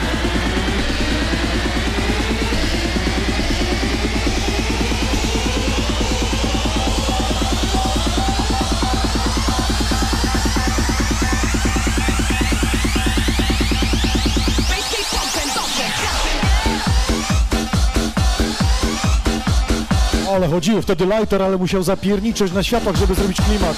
Ale 20.36 20.48
chodziło 20.48 20.82
wtedy 20.82 21.06
lighter, 21.06 21.42
ale 21.42 21.56
musiał 21.56 21.82
zapierniczeć 21.82 22.52
na 22.52 22.62
światłach, 22.62 22.96
żeby 22.96 23.14
zrobić 23.14 23.36
klimat. 23.36 23.76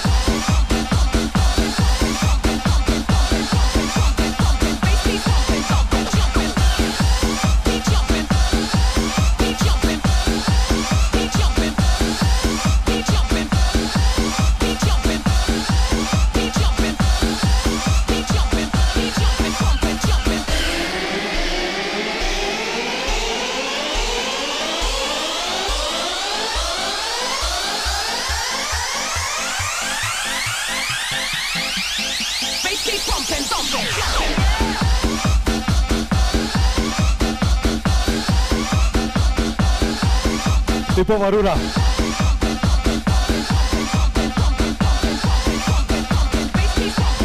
Typowa 41.09 41.29
rura. 41.29 41.55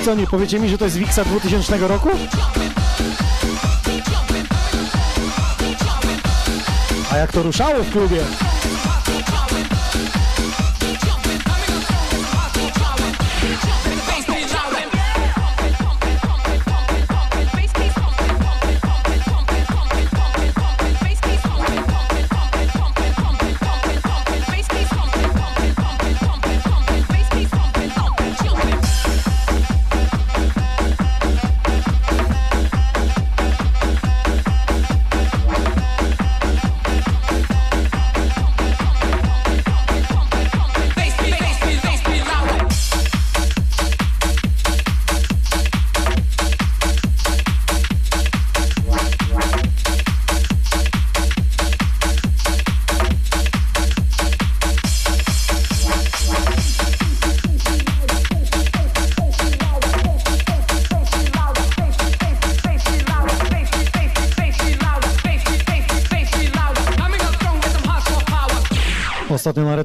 Co 0.04 0.14
nie 0.14 0.26
powiecie 0.26 0.58
mi, 0.58 0.68
że 0.68 0.78
to 0.78 0.84
jest 0.84 0.96
Wixa 0.96 1.24
2000 1.24 1.78
roku? 1.78 2.08
A 7.12 7.16
jak 7.16 7.32
to 7.32 7.42
ruszało 7.42 7.82
w 7.82 7.92
klubie? 7.92 8.24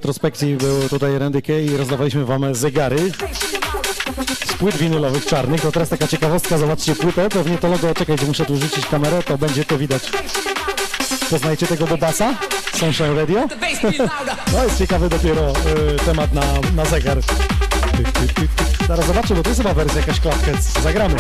Retrospekcji 0.10 0.56
był 0.56 0.90
tutaj 0.90 1.20
Randy 1.20 1.42
Kay 1.42 1.62
i 1.62 1.78
rozdawaliśmy 1.78 2.26
wam 2.26 2.56
zegary 2.56 3.12
z 4.46 4.54
płyt 4.54 4.76
winylowych 4.76 5.26
czarnych. 5.26 5.62
To 5.62 5.72
teraz 5.72 5.90
taka 5.90 6.08
ciekawostka, 6.08 6.58
zobaczcie 6.58 6.96
płytę, 6.96 7.30
pewnie 7.30 7.58
to 7.58 7.68
logo, 7.68 7.94
czekajcie, 7.94 8.26
muszę 8.26 8.46
tu 8.46 8.58
rzucić 8.58 8.86
kamerę, 8.86 9.24
to 9.24 9.38
będzie 9.38 9.66
to 9.66 9.78
widać. 9.78 10.12
Poznajcie 11.30 11.68
tego 11.68 11.88
Bobasa? 11.88 12.34
Sunshine 12.74 13.16
Radio? 13.16 13.48
No 14.54 14.64
jest 14.64 14.78
ciekawy 14.78 15.10
dopiero 15.10 15.52
y, 15.52 16.06
temat 16.06 16.34
na, 16.34 16.44
na 16.76 16.86
zegar. 16.86 17.18
Zaraz 18.88 19.06
zobaczę, 19.06 19.36
bo 19.36 19.44
to 19.44 19.50
jest 19.50 19.62
chyba 19.62 19.74
wersja 19.74 20.00
jakaś 20.00 20.20
klatkę, 20.20 20.52
zagramy. 20.84 21.16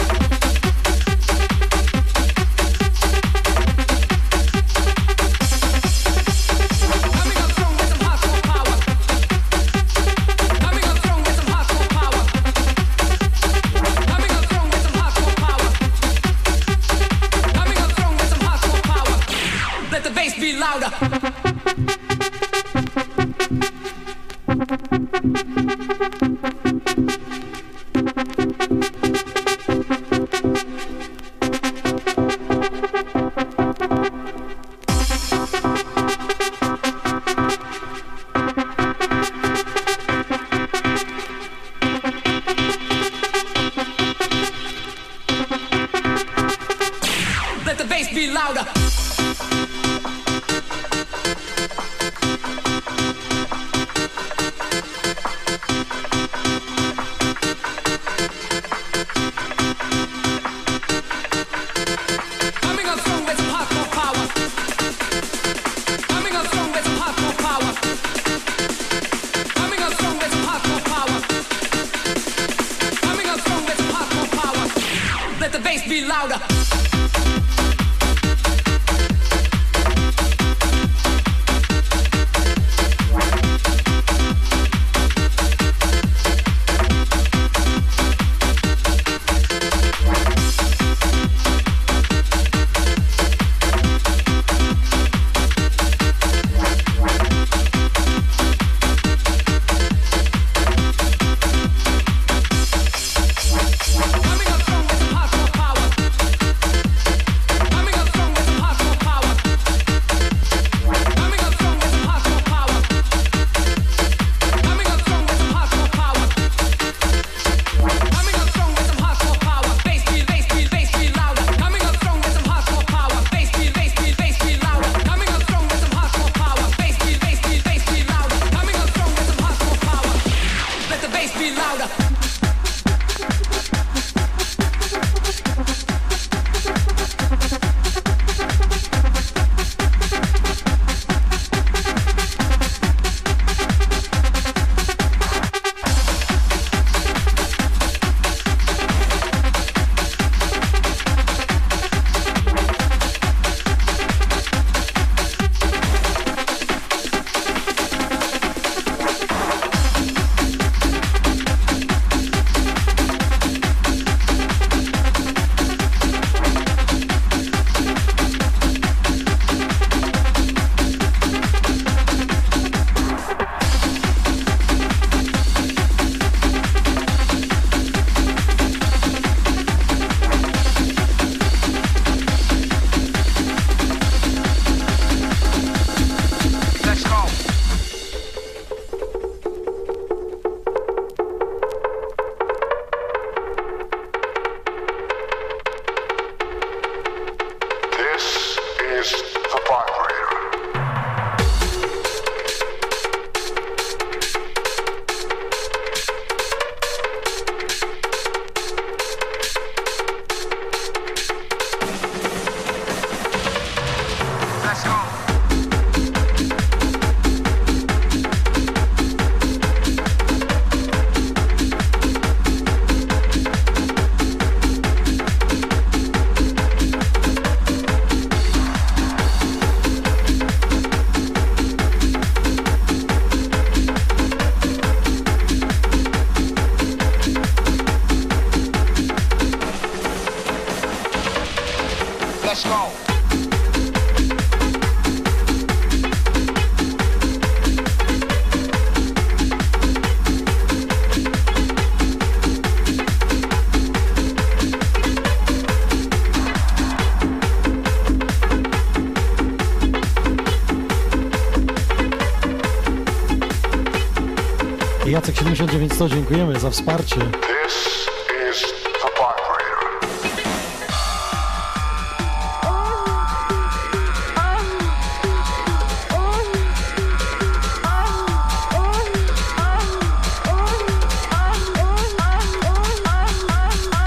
900 265.71 266.11
dziękujemy 266.11 266.59
za 266.59 266.69
wsparcie. 266.69 267.15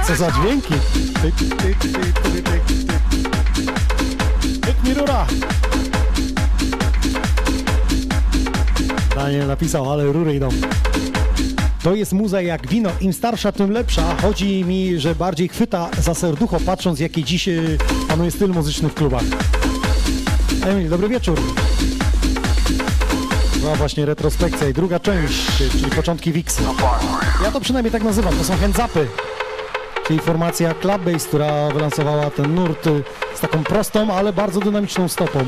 Co 0.06 0.16
za 0.16 0.32
dźwięki? 0.32 0.74
Tyk, 1.22 1.34
tyk, 1.36 1.56
tyk, 1.56 1.78
tyk, 1.78 2.43
tyk. 2.43 2.62
Tyk 4.60 4.84
mi 4.84 4.94
rura. 4.94 5.26
Daniel 9.14 9.47
napisał, 9.47 9.93
ale 9.93 10.05
rury 10.05 10.34
idą. 10.34 10.48
To 11.82 11.94
jest 11.94 12.12
muza 12.12 12.42
jak 12.42 12.68
wino, 12.68 12.90
im 13.00 13.12
starsza, 13.12 13.52
tym 13.52 13.70
lepsza. 13.70 14.16
Chodzi 14.22 14.64
mi, 14.64 15.00
że 15.00 15.14
bardziej 15.14 15.48
chwyta 15.48 15.88
za 15.98 16.14
serducho, 16.14 16.60
patrząc 16.66 17.00
jaki 17.00 17.24
dziś 17.24 17.48
y, 17.48 17.78
panuje 18.09 18.30
styl 18.30 18.50
muzyczny 18.50 18.88
w 18.88 18.94
klubach. 18.94 19.22
Emil, 20.66 20.88
dobry 20.88 21.09
wieczór. 21.09 21.40
Była 23.56 23.74
właśnie 23.74 24.06
retrospekcja 24.06 24.68
i 24.68 24.72
druga 24.72 25.00
część, 25.00 25.56
czyli 25.56 25.90
początki 25.96 26.32
Wixy. 26.32 26.62
Ja 27.44 27.52
to 27.52 27.60
przynajmniej 27.60 27.92
tak 27.92 28.02
nazywam, 28.02 28.36
to 28.36 28.44
są 28.44 28.54
hands-upy, 28.56 29.06
czyli 30.06 30.20
formacja 30.20 30.74
Clubbase, 30.74 31.28
która 31.28 31.70
wylansowała 31.70 32.30
ten 32.30 32.54
nurt 32.54 32.86
y, 32.86 33.02
z 33.34 33.40
taką 33.40 33.64
prostą, 33.64 34.14
ale 34.14 34.32
bardzo 34.32 34.60
dynamiczną 34.60 35.09
stopą. 35.09 35.38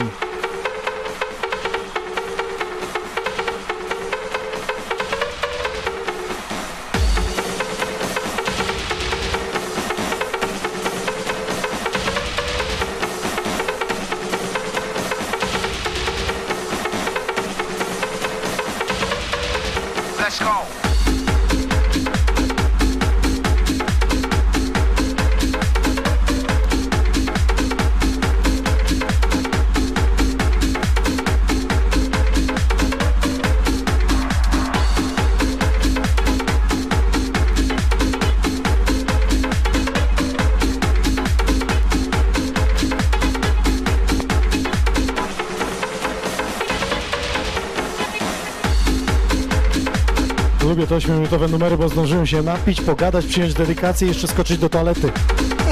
8-minutowe 51.04 51.50
numery, 51.50 51.76
bo 51.76 51.88
zdążyłem 51.88 52.26
się 52.26 52.42
napić, 52.42 52.80
pogadać, 52.80 53.26
przyjąć 53.26 53.54
dedykację 53.54 54.06
i 54.06 54.10
jeszcze 54.10 54.28
skoczyć 54.28 54.58
do 54.58 54.68
toalety. 54.68 55.12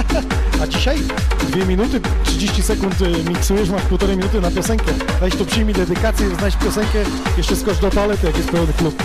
A 0.62 0.66
dzisiaj 0.66 0.98
2 1.50 1.64
minuty, 1.64 2.00
30 2.24 2.62
sekund 2.62 3.00
y, 3.00 3.30
miksujesz, 3.30 3.70
masz 3.70 3.82
półtorej 3.82 4.16
minuty 4.16 4.40
na 4.40 4.50
piosenkę. 4.50 4.92
Weź 5.20 5.36
tu 5.36 5.44
przyjmij 5.44 5.74
dedykację, 5.74 6.28
znajdź 6.38 6.56
piosenkę, 6.56 6.98
jeszcze 7.36 7.56
skocz 7.56 7.78
do 7.78 7.90
toalety, 7.90 8.26
jak 8.26 8.36
jest 8.36 8.50
pełny 8.50 8.72
klub. 8.72 9.02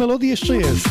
melodia 0.00 0.30
jeszcze. 0.30 0.54
É 0.54 0.89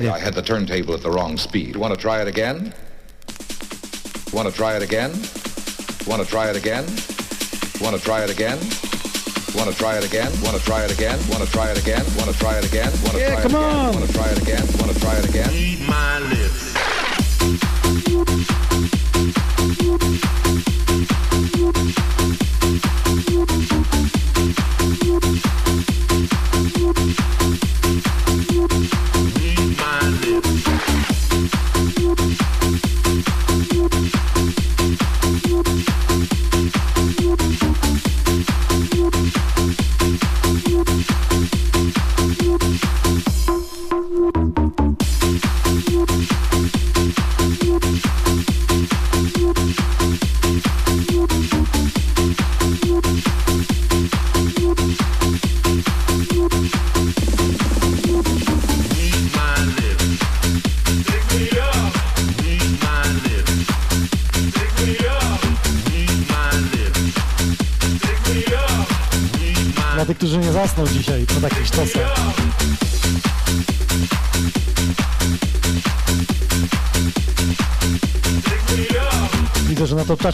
sorry, 0.00 0.10
zwolnienie. 0.10 0.14
I 0.14 0.18
had 0.18 0.34
the 0.34 0.42
turntable 0.42 0.94
at 0.94 1.02
the 1.02 1.10
wrong 1.10 1.36
speed. 1.36 1.76
Want 1.76 1.94
to 1.94 2.00
try 2.00 2.20
it 2.22 2.28
again? 2.28 2.72
Want 4.32 4.48
to 4.48 4.54
try 4.54 4.76
it 4.76 4.82
again? 4.82 5.10
Want 6.06 6.22
to 6.22 6.28
try 6.28 6.50
it 6.50 6.56
again? 6.56 6.84
Want 7.80 7.96
to 7.96 8.02
try 8.02 8.22
it 8.24 8.30
again? 8.30 8.58
Want 9.56 9.70
to 9.70 9.74
try 9.76 9.96
it 9.96 10.04
again? 10.04 10.30
Want 10.44 10.56
to 10.56 10.62
try 10.64 10.84
it 10.84 10.92
again? 10.94 11.18
Want 11.30 11.42
to 11.44 11.50
try 11.50 11.70
it 11.70 11.78
again? 11.80 12.04
Want 12.16 12.30
to 12.30 12.38
try 12.38 12.58
it 12.58 12.64
again? 12.66 12.90
Want 13.02 13.12
to 13.12 13.18
Yeah, 13.18 13.30
try 13.30 13.38
it 13.38 13.42
come 13.42 13.54
again? 13.54 13.74
on. 13.76 13.94
Want 13.94 14.06
to 14.06 14.12
try 14.12 14.28
it 14.30 14.38
again? 14.42 14.66
Want 14.78 14.92
to 14.92 15.00
try 15.00 15.16
it 15.16 15.28
again? 15.28 15.48
Read 15.50 15.80
my 15.88 16.18
lips. 16.20 16.47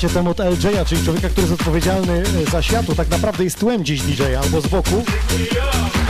Czacie 0.09 0.15
temat 0.15 0.39
LJ-a, 0.39 0.85
czyli 0.85 1.05
człowieka, 1.05 1.29
który 1.29 1.47
jest 1.47 1.61
odpowiedzialny 1.61 2.23
e, 2.47 2.51
za 2.51 2.63
światło, 2.63 2.95
tak 2.95 3.09
naprawdę 3.09 3.45
jest 3.45 3.59
tłem 3.59 3.85
dziś 3.85 4.03
DJ 4.03 4.23
albo 4.43 4.61
z 4.61 4.67
boku, 4.67 5.05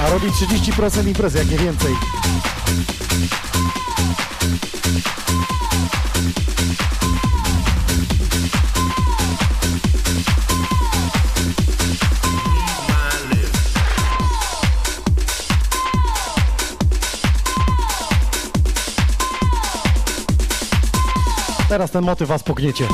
a 0.06 0.10
robi 0.10 0.28
30% 0.28 1.08
imprezy, 1.08 1.38
jak 1.38 1.50
nie 1.50 1.58
więcej. 1.58 1.94
Teraz 21.68 21.90
ten 21.90 22.04
motyw 22.04 22.28
was 22.28 22.42
pogniecie. 22.42 22.88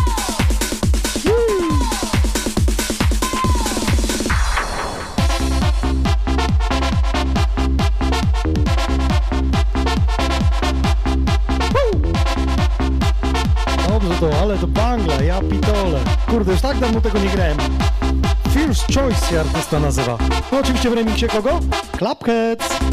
Kurde, 16.41 16.53
już 16.53 16.61
tak 16.61 16.79
dawno 16.79 17.01
tego 17.01 17.19
nie 17.19 17.29
grałem. 17.29 17.59
First 18.55 18.85
Choice 18.95 19.27
się 19.27 19.41
artysta 19.41 19.81
nazywa. 19.81 20.19
No 20.53 20.59
oczywiście 20.59 20.91
w 20.91 20.93
remiksie 20.93 21.29
kogo? 21.29 21.61
Clapheads. 21.99 22.90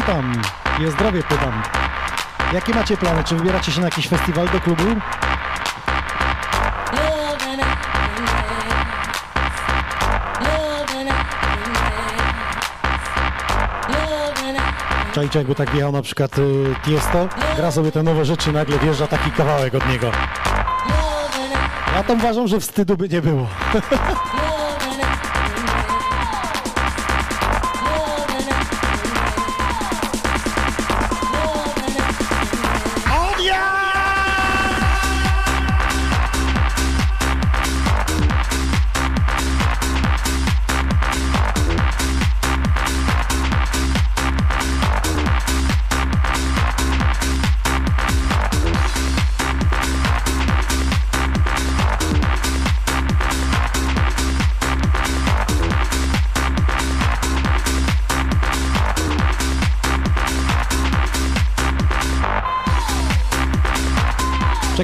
Witam. 0.00 0.42
I 0.80 0.86
o 0.86 0.90
zdrowie 0.90 1.22
pytam. 1.22 1.62
Jakie 2.52 2.74
macie 2.74 2.96
plany? 2.96 3.24
Czy 3.24 3.36
wybieracie 3.36 3.72
się 3.72 3.80
na 3.80 3.86
jakiś 3.86 4.08
festiwal 4.08 4.48
do 4.48 4.60
klubu? 4.60 4.84
Czajcie, 15.12 15.38
jakby 15.38 15.54
tak 15.54 15.74
jechał 15.74 15.92
na 15.92 16.02
przykład 16.02 16.38
y, 16.38 16.74
Tiesto, 16.84 17.28
gra 17.56 17.70
sobie 17.70 17.92
te 17.92 18.02
nowe 18.02 18.24
rzeczy, 18.24 18.52
nagle 18.52 18.78
wjeżdża 18.78 19.06
taki 19.06 19.30
kawałek 19.30 19.74
od 19.74 19.88
niego. 19.88 20.10
Ja 21.94 22.02
tam 22.02 22.18
uważam, 22.18 22.48
że 22.48 22.60
wstydu 22.60 22.96
by 22.96 23.08
nie 23.08 23.22
było. 23.22 23.46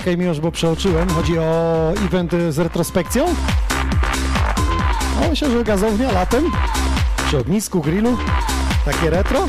Czekaj 0.06 0.18
Miłosz, 0.18 0.40
bo 0.40 0.52
przeoczyłem. 0.52 1.08
Chodzi 1.08 1.38
o 1.38 1.92
event 2.06 2.32
z 2.50 2.58
retrospekcją. 2.58 3.26
No, 5.20 5.28
myślę, 5.30 5.50
że 5.50 5.64
gazownia 5.64 6.12
latem. 6.12 6.44
Przy 7.26 7.38
ognisku, 7.38 7.80
grillu. 7.80 8.16
Takie 8.84 9.10
retro. 9.10 9.48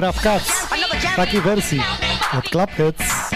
Rap 0.00 0.20
Cats 0.20 0.50
w 1.12 1.16
takiej 1.16 1.40
wersji 1.40 1.82
od 2.38 2.50
Clubheads. 2.50 3.30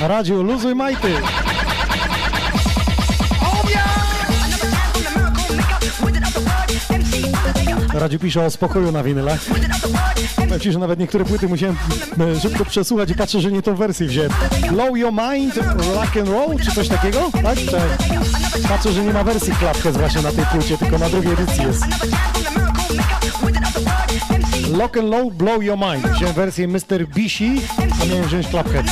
Radziu, 0.00 0.42
luzuj 0.42 0.74
majty! 0.74 1.14
Radziu 7.94 8.18
pisze 8.18 8.44
o 8.44 8.50
spokoju 8.50 8.92
na 8.92 9.02
winylach. 9.02 9.40
Powiem 10.54 10.62
Ci, 10.62 10.72
że 10.72 10.78
nawet 10.78 10.98
niektóre 10.98 11.24
płyty 11.24 11.48
musiałem 11.48 11.76
e, 12.20 12.40
szybko 12.40 12.64
przesłuchać 12.64 13.10
i 13.10 13.14
patrzę, 13.14 13.40
że 13.40 13.52
nie 13.52 13.62
tą 13.62 13.74
wersję 13.74 14.06
wziąłem. 14.06 14.30
Blow 14.70 14.98
Your 14.98 15.12
Mind, 15.12 15.56
Rock 15.94 16.16
and 16.16 16.28
Roll, 16.28 16.58
czy 16.64 16.72
coś 16.72 16.88
takiego? 16.88 17.30
Tak? 17.32 17.58
Patrzę, 18.68 18.92
że 18.92 19.04
nie 19.04 19.12
ma 19.12 19.24
wersji 19.24 19.52
Clubhead 19.54 19.96
właśnie 19.96 20.22
na 20.22 20.32
tej 20.32 20.44
płycie, 20.46 20.78
tylko 20.78 20.98
na 20.98 21.08
drugiej 21.08 21.32
edycji 21.32 21.62
jest. 21.64 21.84
Lock 24.70 24.96
and 24.96 25.10
Low, 25.10 25.32
Blow 25.32 25.64
Your 25.64 25.78
Mind. 25.78 26.16
Wziąłem 26.16 26.34
wersję 26.34 26.68
Mr. 26.68 27.06
Bisi, 27.14 27.60
a 28.02 28.04
miałem 28.04 28.24
wziąć 28.24 28.46
Clubhead. 28.48 28.86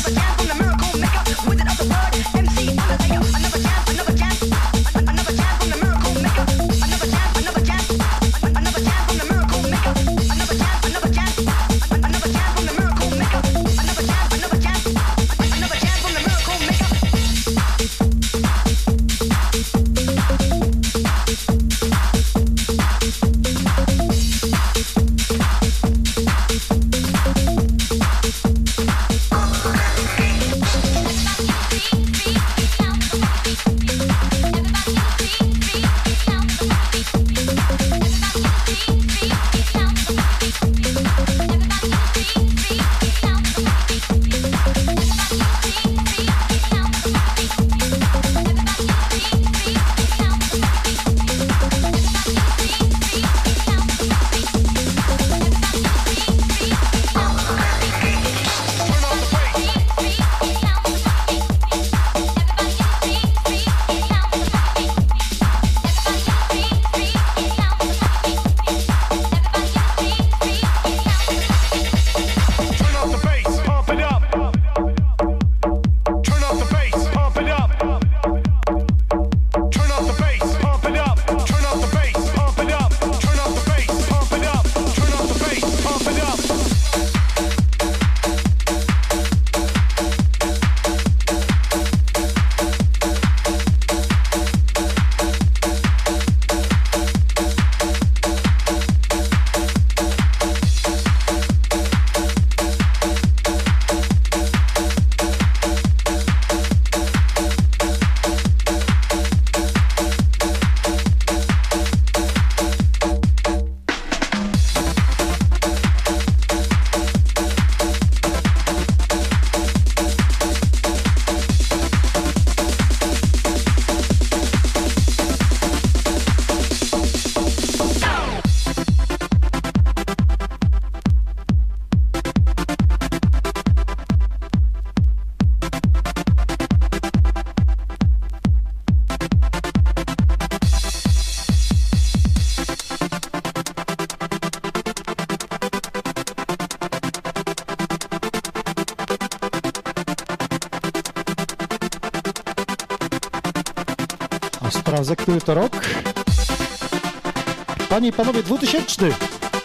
2000. 158.87 159.17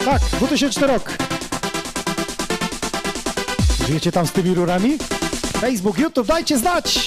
Tak, 0.04 0.22
2000 0.22 0.86
rok. 0.86 1.16
Żyjecie 3.86 4.12
tam 4.12 4.26
z 4.26 4.32
tymi 4.32 4.54
rurami? 4.54 4.98
Facebook, 5.60 5.98
YouTube, 5.98 6.26
dajcie 6.26 6.58
znać! 6.58 7.04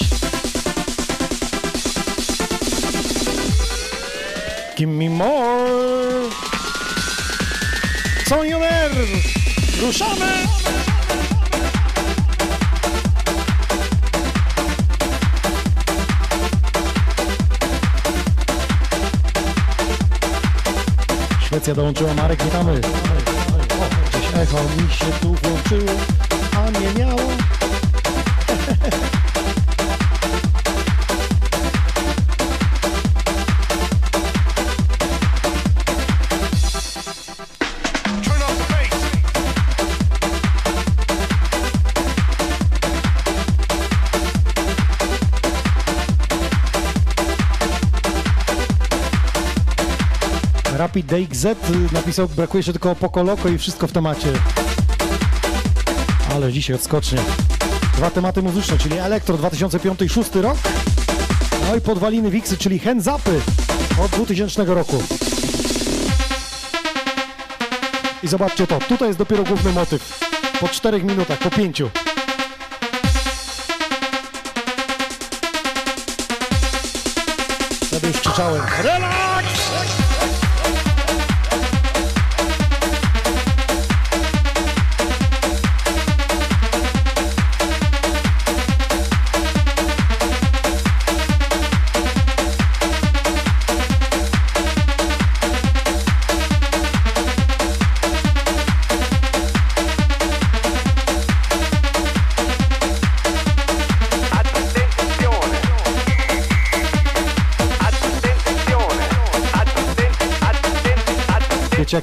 Give 4.76 4.90
me 4.90 5.10
more! 5.10 6.30
Sonioner! 8.28 8.90
Ruszamy! 9.80 10.81
Szwecja 21.62 21.74
dołączyła, 21.74 22.14
Marek, 22.14 22.42
witamy. 22.42 22.72
O, 22.72 24.08
gdzieś 24.08 24.34
echo 24.34 24.56
mi 24.56 24.92
się 24.92 25.04
tu 25.20 25.28
włączyło, 25.34 25.92
a 26.56 26.70
nie 26.70 27.04
miało. 27.04 27.20
Rapid 50.92 51.06
DXZ 51.06 51.46
napisał, 51.92 52.28
brakuje 52.28 52.58
jeszcze 52.58 52.72
tylko 52.72 52.94
Poco 52.94 53.22
Loco 53.22 53.48
i 53.48 53.58
wszystko 53.58 53.86
w 53.86 53.92
temacie. 53.92 54.28
Ale 56.34 56.52
dzisiaj 56.52 56.76
odskocznie. 56.76 57.18
Dwa 57.96 58.10
tematy 58.10 58.42
muzyczne, 58.42 58.78
czyli 58.78 58.98
Elektro 58.98 59.36
2005 59.36 60.02
i 60.02 60.06
2006 60.06 60.34
rok. 60.34 60.56
No 61.68 61.76
i 61.76 61.80
podwaliny 61.80 62.30
Wixy, 62.30 62.56
czyli 62.56 62.78
Hands 62.78 63.06
Upy 63.06 63.40
od 64.04 64.10
2000 64.10 64.64
roku. 64.64 65.02
I 68.22 68.28
zobaczcie 68.28 68.66
to, 68.66 68.78
tutaj 68.78 69.08
jest 69.08 69.18
dopiero 69.18 69.44
główny 69.44 69.72
motyw. 69.72 70.20
Po 70.60 70.68
4 70.68 71.02
minutach, 71.02 71.38
po 71.38 71.50
5. 71.50 71.82
Wtedy 77.86 78.08
już 78.08 78.20
krzyczałem. 78.20 78.62
Relax! 78.82 79.51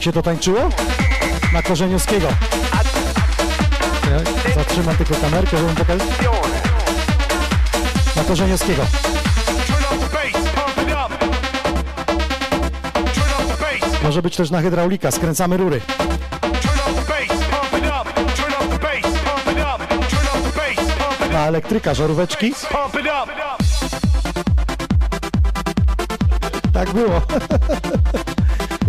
Się 0.09 0.13
to 0.13 0.21
tańczyło? 0.21 0.69
Na 1.53 1.61
Korzeniowskiego. 1.61 2.27
Ja 4.11 4.53
zatrzymam 4.55 4.95
tylko 4.95 5.15
kamerkę, 5.15 5.57
żebym 5.57 5.75
pokazać. 5.75 6.07
Na 8.15 8.23
Korzeniowskiego. 8.23 8.83
Może 14.03 14.21
być 14.21 14.35
też 14.35 14.51
na 14.51 14.61
hydraulika, 14.61 15.11
skręcamy 15.11 15.57
rury. 15.57 15.81
Na 21.31 21.47
elektryka, 21.47 21.93
żaróweczki. 21.93 22.53
Tak 26.73 26.93
było. 26.93 27.21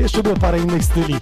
Jeszcze 0.01 0.23
było 0.23 0.37
parę 0.37 0.59
innych 0.59 0.85
styli. 0.85 1.15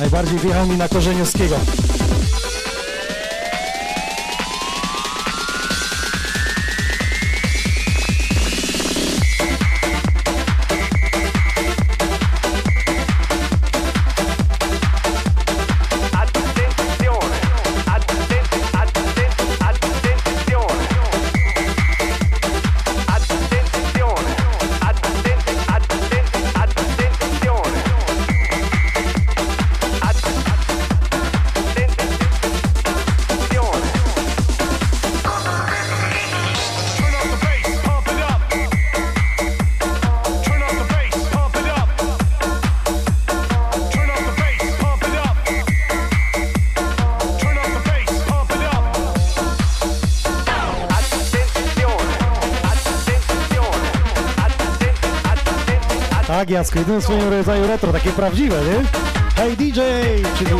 Najbardziej 0.00 0.38
wjechał 0.38 0.66
mi 0.66 0.76
na 0.76 0.88
Korzeniowskiego. 0.88 1.56
Tak, 56.60 56.66
Jasko, 56.66 56.78
jedynym 56.78 57.02
swoim 57.02 57.28
rodzaju 57.28 57.66
retro, 57.66 57.92
takie 57.92 58.10
prawdziwe, 58.10 58.56
nie? 58.56 58.84
Hey 59.36 59.56
DJ, 59.56 59.80
czyli 60.38 60.50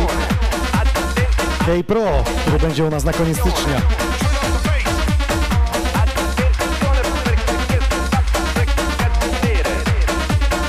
Hey 1.65 1.83
Pro, 1.83 2.23
który 2.41 2.59
będzie 2.59 2.83
u 2.83 2.89
nas 2.89 3.03
na 3.03 3.13
koniec 3.13 3.37
stycznia. 3.37 3.81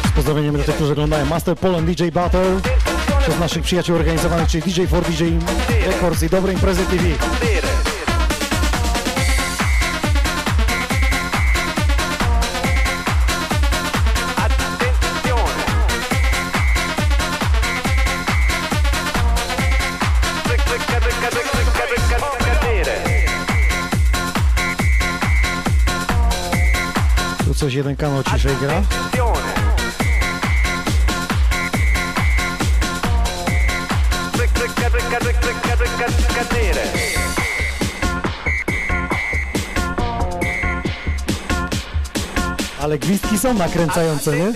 Z 0.07 0.11
pozdrowieniem 0.15 0.57
do 0.57 0.65
tych, 0.65 0.75
którzy 0.75 0.93
oglądają 0.93 1.27
Master 1.27 1.57
Poland 1.57 1.87
DJ 1.91 2.09
Battle 2.09 2.61
przez 3.21 3.39
naszych 3.39 3.63
przyjaciół 3.63 3.97
organizowanych, 3.97 4.49
czyli 4.49 4.63
DJ 4.63 4.87
for 4.87 5.05
DJ 5.05 5.25
Records 5.87 6.23
i 6.23 6.29
Dobre 6.29 6.53
Imprezy 6.53 6.85
TV. 6.87 7.05
Coś 27.73 27.77
jeden 27.77 27.97
kanał 27.97 28.23
ciszej 28.23 28.57
gra. 28.57 28.83
Ale 42.81 42.99
gwizdki 42.99 43.39
są 43.39 43.55
nakręcające? 43.55 44.37
Nie 44.37 44.53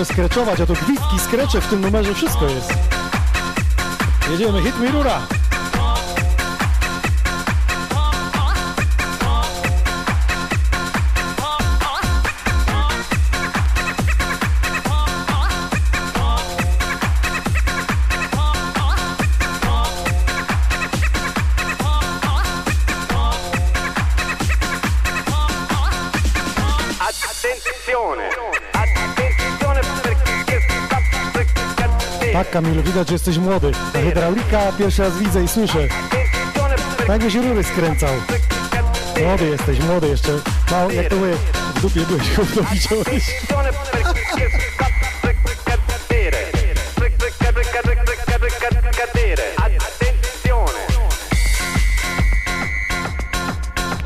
muszę 0.00 0.12
skreczować, 0.12 0.60
a 0.60 0.66
to 0.66 0.74
gwizdki, 0.74 1.18
skrecze 1.18 1.60
w 1.60 1.66
tym 1.66 1.80
numerze, 1.80 2.14
wszystko 2.14 2.48
jest. 2.48 2.74
Jedziemy, 4.30 4.62
hit 4.62 4.80
mi 4.80 4.88
rura. 4.88 5.20
Kamilu, 32.62 32.82
widać, 32.82 33.08
że 33.08 33.14
jesteś 33.14 33.38
młody. 33.38 33.72
Hydraulika 33.92 34.72
pierwszy 34.78 35.02
raz 35.02 35.18
widzę 35.18 35.44
i 35.44 35.48
słyszę. 35.48 35.88
Tak 37.06 37.22
byś 37.22 37.34
rury 37.34 37.64
skręcał. 37.64 38.14
Młody 39.24 39.46
jesteś, 39.46 39.80
młody 39.80 40.08
jeszcze. 40.08 40.32
Mało, 40.70 40.90
jak 40.90 41.08
to 41.08 41.16
mówię, 41.16 41.34
w 41.74 41.80
dupie 41.80 42.00
byłeś, 42.00 42.22
to 42.54 42.62
widziałeś. 42.72 43.24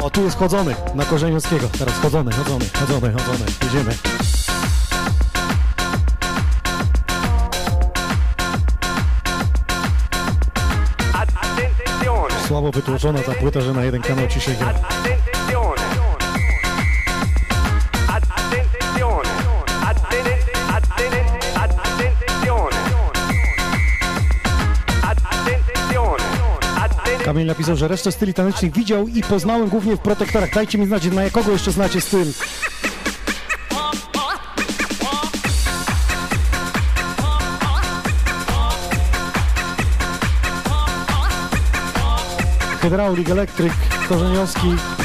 O, 0.00 0.10
tu 0.10 0.24
jest 0.24 0.38
chodzony, 0.38 0.74
na 0.94 1.04
Korzeniowskiego. 1.04 1.68
Teraz 1.78 1.94
chodzony, 1.94 2.32
chodzony, 2.32 2.64
chodzony, 2.80 3.12
chodzony. 3.12 3.44
Jedziemy. 3.62 3.94
Słabo 12.64 12.80
wytłoczona 12.80 13.18
ta 13.18 13.34
płyta, 13.34 13.60
że 13.60 13.72
na 13.72 13.84
jeden 13.84 14.02
kanał 14.02 14.28
ci 14.28 14.40
się 14.40 14.52
gra. 14.52 14.74
Kamil 27.24 27.46
napisał, 27.46 27.76
że 27.76 27.88
resztę 27.88 28.12
styli 28.12 28.34
tanecznych 28.34 28.72
widział 28.72 29.08
i 29.08 29.22
poznałem 29.22 29.68
głównie 29.68 29.96
w 29.96 30.00
protektorach. 30.00 30.54
Dajcie 30.54 30.78
mi 30.78 30.86
znać, 30.86 31.04
na 31.04 31.30
kogo 31.30 31.52
jeszcze 31.52 31.72
znacie 31.72 32.00
styl. 32.00 32.26
Hydraulik, 42.84 43.28
elektryk, 43.28 43.72
korzeniowski. 44.08 45.03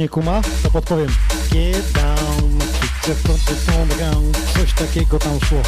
Nie 0.00 0.08
kuma, 0.08 0.40
to 0.62 0.70
podpowiem. 0.70 1.08
Coś 4.54 4.72
takiego 4.72 5.18
tam 5.18 5.40
szło. 5.40 5.62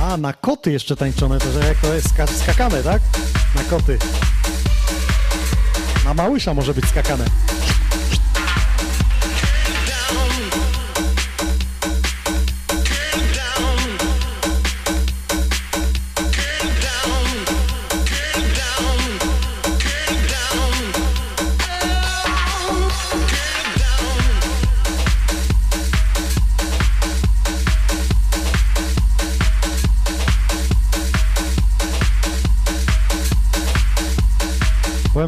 A, 0.00 0.16
na 0.16 0.32
koty 0.32 0.72
jeszcze 0.72 0.96
tańczone, 0.96 1.38
to 1.38 1.52
że 1.52 1.68
jak 1.68 1.78
to 1.78 1.94
jest 1.94 2.10
ska 2.10 2.26
skakane, 2.26 2.82
tak? 2.82 3.02
Na 3.54 3.64
koty. 3.64 3.98
Na 6.04 6.14
małysza 6.14 6.54
może 6.54 6.74
być 6.74 6.86
skakane. 6.86 7.24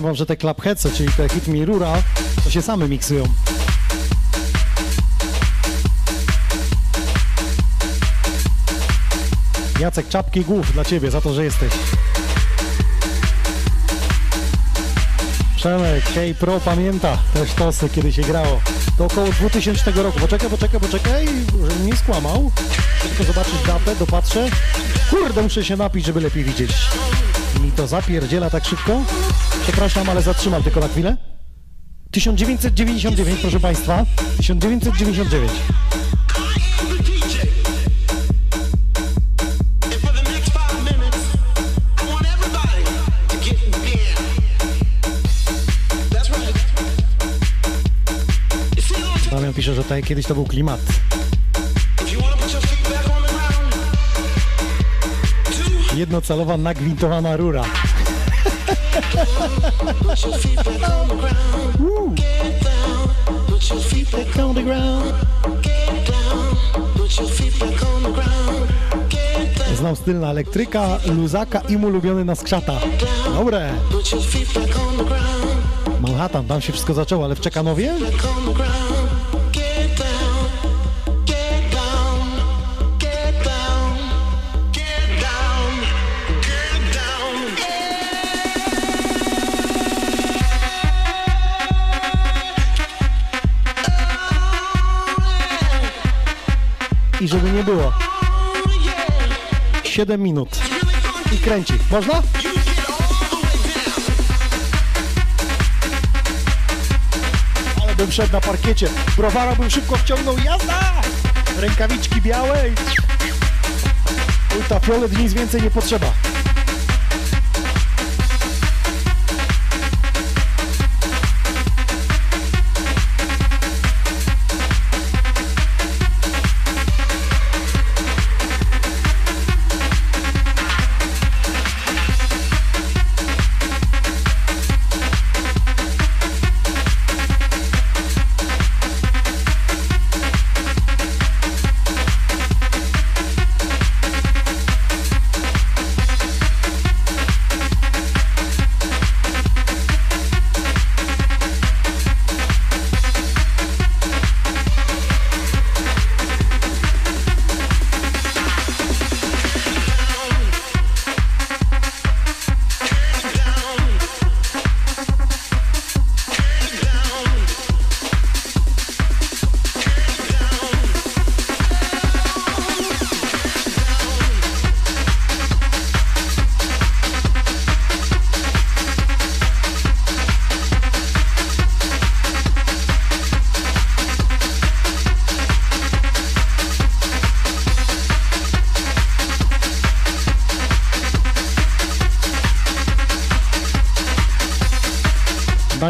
Wam, 0.04 0.14
że 0.14 0.26
te 0.26 0.36
clapheadsy, 0.36 0.90
czyli 0.90 1.12
te 1.12 1.28
hit 1.28 1.48
me 1.48 1.64
rura, 1.64 2.02
to 2.44 2.50
się 2.50 2.62
same 2.62 2.88
miksują. 2.88 3.24
Jacek, 9.80 10.08
czapki 10.08 10.40
głów 10.40 10.72
dla 10.72 10.84
ciebie 10.84 11.10
za 11.10 11.20
to, 11.20 11.34
że 11.34 11.44
jesteś. 11.44 11.72
Przemek, 15.56 16.04
K 16.04 16.20
Pro 16.38 16.60
pamięta 16.60 17.18
też 17.34 17.52
tosy, 17.52 17.88
kiedy 17.88 18.12
się 18.12 18.22
grało. 18.22 18.60
To 18.98 19.04
około 19.04 19.28
2000 19.28 19.90
roku. 19.90 20.20
Poczekaj, 20.20 20.50
poczekaj, 20.50 20.80
poczekaj, 20.80 21.26
żebym 21.68 21.86
nie 21.86 21.96
skłamał. 21.96 22.50
Tylko 23.02 23.24
zobaczyć 23.24 23.54
datę, 23.66 23.96
dopatrzę. 23.96 24.48
Kurde, 25.10 25.42
muszę 25.42 25.64
się 25.64 25.76
napić, 25.76 26.06
żeby 26.06 26.20
lepiej 26.20 26.44
widzieć. 26.44 26.70
Mi 27.62 27.72
to 27.72 27.86
zapierdziela 27.86 28.50
tak 28.50 28.64
szybko. 28.64 29.00
Przepraszam, 29.64 30.10
ale 30.10 30.22
zatrzymam 30.22 30.62
tylko 30.62 30.80
na 30.80 30.88
chwilę. 30.88 31.16
1999, 32.10 33.40
proszę 33.40 33.60
Państwa. 33.60 34.06
1999. 34.36 35.52
Damian 49.30 49.54
pisze, 49.54 49.74
że 49.74 49.82
tutaj 49.82 50.02
kiedyś 50.02 50.26
to 50.26 50.34
był 50.34 50.44
klimat. 50.44 50.80
Jednocelowa 55.94 56.56
nagwintowana 56.56 57.36
rura. 57.36 57.64
Znam 69.76 69.96
styl 69.96 70.20
na 70.20 70.30
elektryka, 70.30 70.98
luzaka 71.06 71.60
i 71.68 71.76
mu 71.76 71.86
ulubiony 71.86 72.24
na 72.24 72.34
skrzata. 72.34 72.72
Dobre. 73.38 73.72
Manhattan, 76.00 76.46
tam 76.46 76.60
się 76.60 76.72
wszystko 76.72 76.94
zaczęło, 76.94 77.24
ale 77.24 77.34
w 77.34 77.40
Czekanowie? 77.40 77.94
I 97.24 97.28
żeby 97.28 97.50
nie 97.50 97.64
było. 97.64 97.92
7 99.84 100.22
minut. 100.22 100.48
I 101.32 101.38
kręci. 101.38 101.74
Można? 101.90 102.22
Ale 107.82 107.96
bym 107.96 108.12
szedł 108.12 108.32
na 108.32 108.40
parkiecie. 108.40 108.88
Browara 109.16 109.56
bym 109.56 109.70
szybko 109.70 109.96
wciągnął. 109.96 110.38
Jazda! 110.38 110.80
Rękawiczki 111.58 112.20
białe 112.20 112.68
i... 112.68 112.74
Ulta 114.56 114.80
Fiolet 114.80 115.18
nic 115.18 115.32
więcej 115.32 115.62
nie 115.62 115.70
potrzeba. 115.70 116.12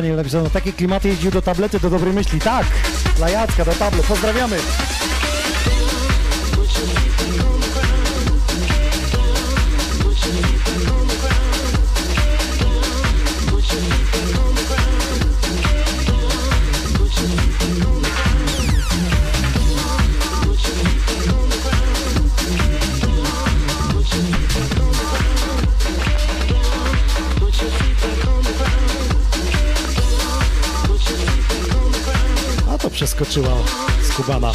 Daniel 0.04 0.16
napisał, 0.16 0.42
no 0.42 0.50
takie 0.50 0.72
klimaty 0.72 1.08
jeździł 1.08 1.30
do 1.30 1.42
tablety 1.42 1.80
do 1.80 1.90
dobrej 1.90 2.12
myśli. 2.12 2.40
Tak, 2.40 2.66
dla 3.16 3.30
do 3.64 3.72
tablet. 3.72 4.06
Pozdrawiamy. 4.06 4.56
Przeskoczyła 33.34 33.64
z 34.02 34.16
Kubana. 34.16 34.52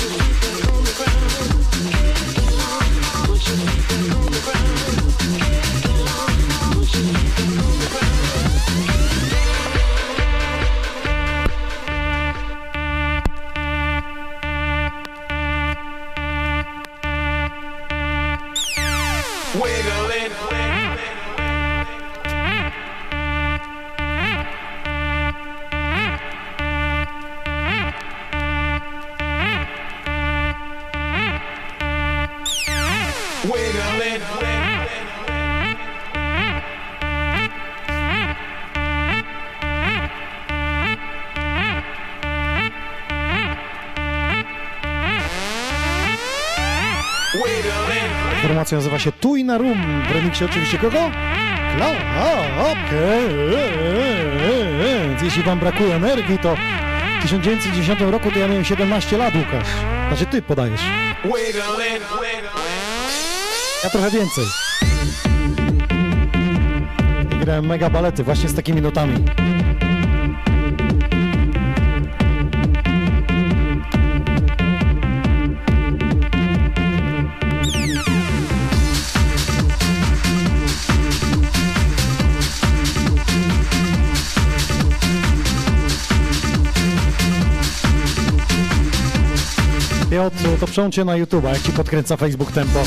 Się 48.99 49.11
Tu 49.11 49.35
i 49.35 49.43
na 49.43 49.57
Rum. 49.57 50.03
W 50.09 50.11
remiksie 50.11 50.45
oczywiście 50.45 50.77
kogo? 50.77 51.11
Kla. 51.75 51.91
A, 52.19 52.31
okej. 52.61 53.29
Więc 54.83 55.21
jeśli 55.21 55.43
wam 55.43 55.59
brakuje 55.59 55.95
energii, 55.95 56.37
to 56.39 56.55
w 57.19 57.21
1910 57.21 57.99
roku 57.99 58.31
to 58.31 58.39
ja 58.39 58.47
miałem 58.47 58.65
17 58.65 59.17
lat, 59.17 59.35
Łukasz. 59.35 59.67
Znaczy 60.07 60.25
ty 60.25 60.41
podajesz. 60.41 60.81
Ja 63.83 63.89
trochę 63.89 64.11
więcej. 64.11 64.45
I 67.35 67.39
grałem 67.39 67.65
mega 67.65 67.89
balety 67.89 68.23
właśnie 68.23 68.49
z 68.49 68.55
takimi 68.55 68.81
notami. 68.81 69.25
To 90.59 90.67
przełączcie 90.67 91.05
na 91.05 91.15
YouTube, 91.15 91.43
jak 91.43 91.61
ci 91.61 91.71
podkręca 91.71 92.17
Facebook 92.17 92.51
tempo. 92.51 92.83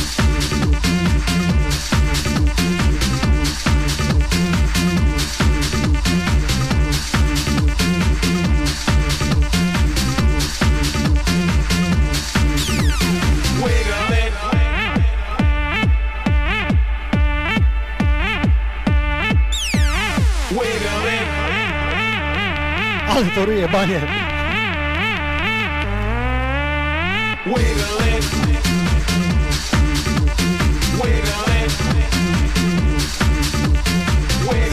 Ale 23.08 23.26
to 23.26 23.44
ryje, 23.46 23.68
banie. 23.68 24.31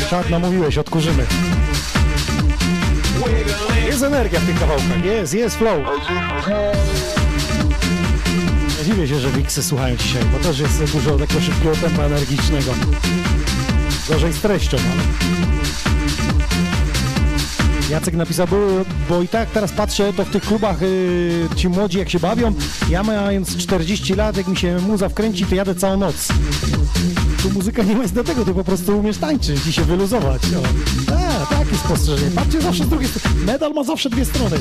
Czad 0.10 0.30
namówiłeś, 0.30 0.78
odkurzymy. 0.78 1.26
Jest 3.86 4.04
energia 4.04 4.40
w 4.40 4.46
tych 4.46 4.60
kawałkach, 4.60 5.06
jest, 5.06 5.34
jest 5.34 5.56
flow. 5.56 5.78
Nie 8.80 8.86
dziwię 8.86 9.08
się, 9.08 9.20
że 9.20 9.30
Wiksy 9.32 9.64
słuchają 9.64 9.98
dzisiaj, 9.98 10.24
bo 10.34 10.40
też 10.40 10.60
jest 10.60 10.92
dużo 10.92 11.18
takiego 11.18 11.42
szybkiego 11.42 11.76
tempa 11.76 12.04
energicznego. 12.04 12.72
Gorzej 14.10 14.34
z 14.34 14.42
treścią, 14.42 14.78
ale... 14.78 15.02
Jacek 17.90 18.14
napisał, 18.14 18.48
bo, 18.48 18.58
bo 19.10 19.22
i 19.22 19.28
tak 19.28 19.50
teraz 19.50 19.72
patrzę, 19.72 20.14
to 20.14 20.26
w 20.26 20.30
tych 20.30 20.44
klubach 20.44 20.82
y, 20.82 21.48
ci 21.56 21.70
młodzi 21.70 22.00
jak 22.00 22.10
się 22.10 22.20
bawią, 22.20 22.54
ja 22.90 23.04
mając 23.04 23.58
40 23.58 24.14
lat, 24.14 24.38
jak 24.38 24.48
mi 24.48 24.58
się 24.58 24.78
muza 24.88 25.10
wkręci, 25.10 25.46
to 25.46 25.56
jadę 25.56 25.76
całą 25.76 25.98
noc. 25.98 26.28
Tu 27.44 27.50
muzyka 27.50 27.84
nie 27.84 27.96
nic 27.96 28.12
do 28.12 28.24
tego, 28.24 28.46
ty 28.46 28.54
po 28.54 28.64
prostu 28.64 29.00
umiesz 29.00 29.18
tańczyć 29.18 29.68
i 29.68 29.74
się 29.74 29.82
wyluzować. 29.84 30.42
O. 30.46 31.14
A, 31.14 31.46
takie 31.46 31.76
spostrzeżenie. 31.76 32.32
Patrzcie 32.32 32.62
zawsze 32.62 32.84
z 32.84 32.90
drugiej 32.90 33.10
strony. 33.10 33.46
Medal 33.46 33.74
ma 33.74 33.84
zawsze 33.84 34.10
dwie 34.10 34.26
strony. 34.26 34.58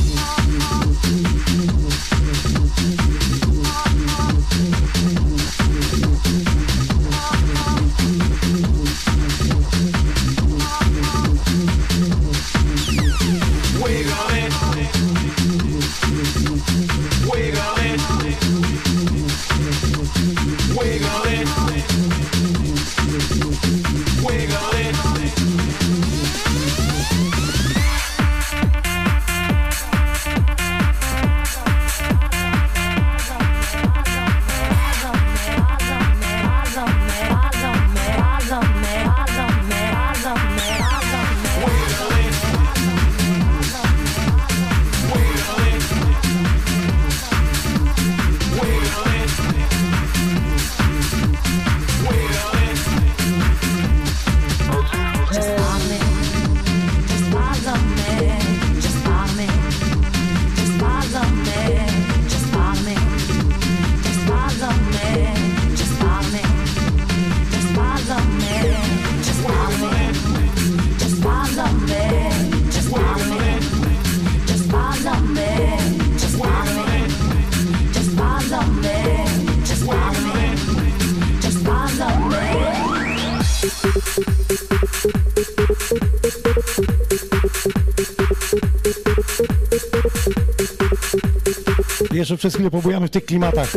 Przez 92.38 92.54
chwilę 92.54 92.70
pobujamy 92.70 93.08
w 93.08 93.10
tych 93.10 93.24
klimatach. 93.24 93.72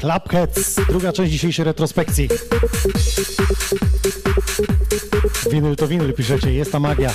Clubheads, 0.00 0.74
druga 0.88 1.12
część 1.12 1.32
dzisiejszej 1.32 1.64
retrospekcji. 1.64 2.28
Winyl 5.50 5.76
to 5.76 5.88
winyl, 5.88 6.14
piszecie, 6.14 6.52
jest 6.52 6.72
ta 6.72 6.80
magia. 6.80 7.12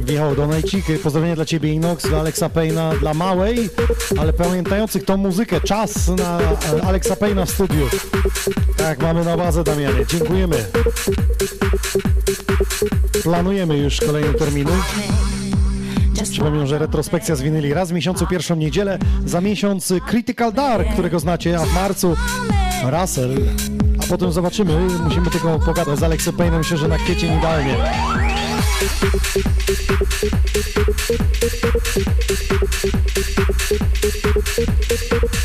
Wjechał 0.00 0.34
Donajcik, 0.34 0.84
pozdrowienia 1.02 1.34
dla 1.34 1.44
Ciebie 1.44 1.72
Inox, 1.72 2.08
dla 2.08 2.20
Alexa 2.20 2.48
Payna, 2.48 2.92
dla 3.00 3.14
Małej, 3.14 3.70
ale 4.18 4.32
pamiętających 4.32 5.04
tą 5.04 5.16
muzykę, 5.16 5.60
czas 5.60 6.08
na 6.08 6.40
e, 6.40 6.82
Alexa 6.82 7.16
Payna 7.16 7.44
w 7.44 7.50
studiu. 7.50 7.88
Tak, 8.76 8.98
mamy 8.98 9.24
na 9.24 9.36
bazę 9.36 9.64
Damianie, 9.64 10.06
dziękujemy. 10.06 10.64
Planujemy 13.26 13.78
już 13.78 14.00
kolejne 14.00 14.34
terminy. 14.34 14.70
Przypomnę, 16.32 16.66
że 16.66 16.78
retrospekcja 16.78 17.36
z 17.36 17.42
winyli 17.42 17.74
raz 17.74 17.90
w 17.90 17.92
miesiącu, 17.92 18.26
pierwszą 18.26 18.56
niedzielę, 18.56 18.98
za 19.24 19.40
miesiąc 19.40 19.92
Critical 20.08 20.52
Dark, 20.52 20.92
którego 20.92 21.20
znacie, 21.20 21.58
a 21.58 21.66
w 21.66 21.74
marcu 21.74 22.16
Russell. 22.84 23.34
A 24.04 24.06
potem 24.06 24.32
zobaczymy, 24.32 24.80
musimy 25.04 25.30
tylko 25.30 25.58
pogadać 25.58 25.98
z 25.98 26.02
Alexem 26.02 26.36
Paynem, 26.36 26.58
myślę, 26.58 26.76
że 26.76 26.88
na 26.88 26.98
kwiecień 26.98 27.38
idealnie. 27.38 27.76
Just 34.88 35.35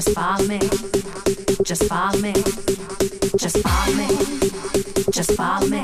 Just 0.00 0.14
follow 0.14 0.46
me. 0.46 0.58
Just 1.62 1.84
follow 1.84 2.18
me. 2.20 2.32
Just 3.36 3.58
follow 3.58 3.92
me. 3.92 4.08
Just 5.12 5.32
follow 5.32 5.66
me. 5.66 5.82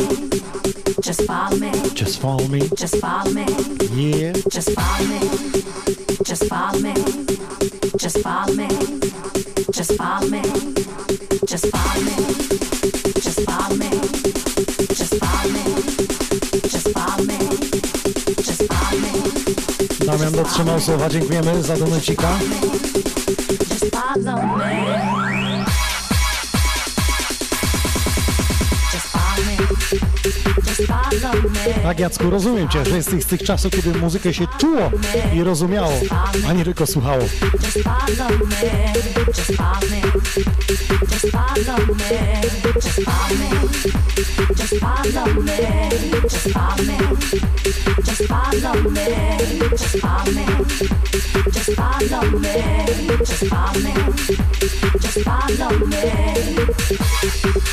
Just 1.02 1.22
follow 1.26 1.56
me. 1.58 1.70
Just 1.92 2.18
follow 2.18 2.48
me. 2.48 2.60
Just 2.74 2.96
follow 2.96 3.30
me. 3.30 3.44
Yeah. 3.92 4.32
Just 4.48 4.70
follow 4.70 5.04
me. 5.04 5.20
Just 6.24 6.44
follow 6.48 6.80
me. 6.80 6.94
Just 7.98 8.18
follow 8.22 8.54
me. 8.54 8.68
Just 9.70 9.92
follow 9.98 10.30
me. 10.30 10.40
Just 11.44 11.66
follow 11.66 12.08
me. 12.08 12.30
Just 13.20 13.44
follow 13.44 13.76
me. 13.76 13.90
Just 14.96 15.14
follow 15.20 15.52
me. 15.52 15.68
Just 16.72 16.88
follow 16.94 17.24
me. 17.24 17.38
Just 18.42 18.62
follow 18.64 18.98
me. 18.98 20.06
Damian 20.06 20.32
dotrzymał 20.32 20.80
słowa, 20.80 21.08
dziękujemy 21.08 21.62
za 21.62 21.76
donecika. 21.76 22.38
Me. 24.16 24.34
Me. 31.52 31.82
Tak 31.82 32.00
Jacku, 32.00 32.30
rozumiem 32.30 32.68
Cię, 32.68 32.84
że 32.84 32.96
jesteś 32.96 33.24
z 33.24 33.26
tych 33.26 33.42
czasów, 33.42 33.72
kiedy 33.72 33.98
muzykę 33.98 34.34
się 34.34 34.46
czuło 34.58 34.90
i 35.34 35.42
rozumiało, 35.42 35.92
a 36.48 36.52
nie 36.52 36.64
tylko 36.64 36.86
słuchało. 36.86 37.22
Just 37.62 37.82
follow 37.82 38.30
me. 38.50 38.86
Just 51.66 51.78
follow 51.78 52.30
me. 52.38 53.16
Just 53.18 53.46
follow 53.48 53.80
me. 53.80 53.92
Just 55.00 55.18
follow 55.24 55.70
me. 55.86 57.65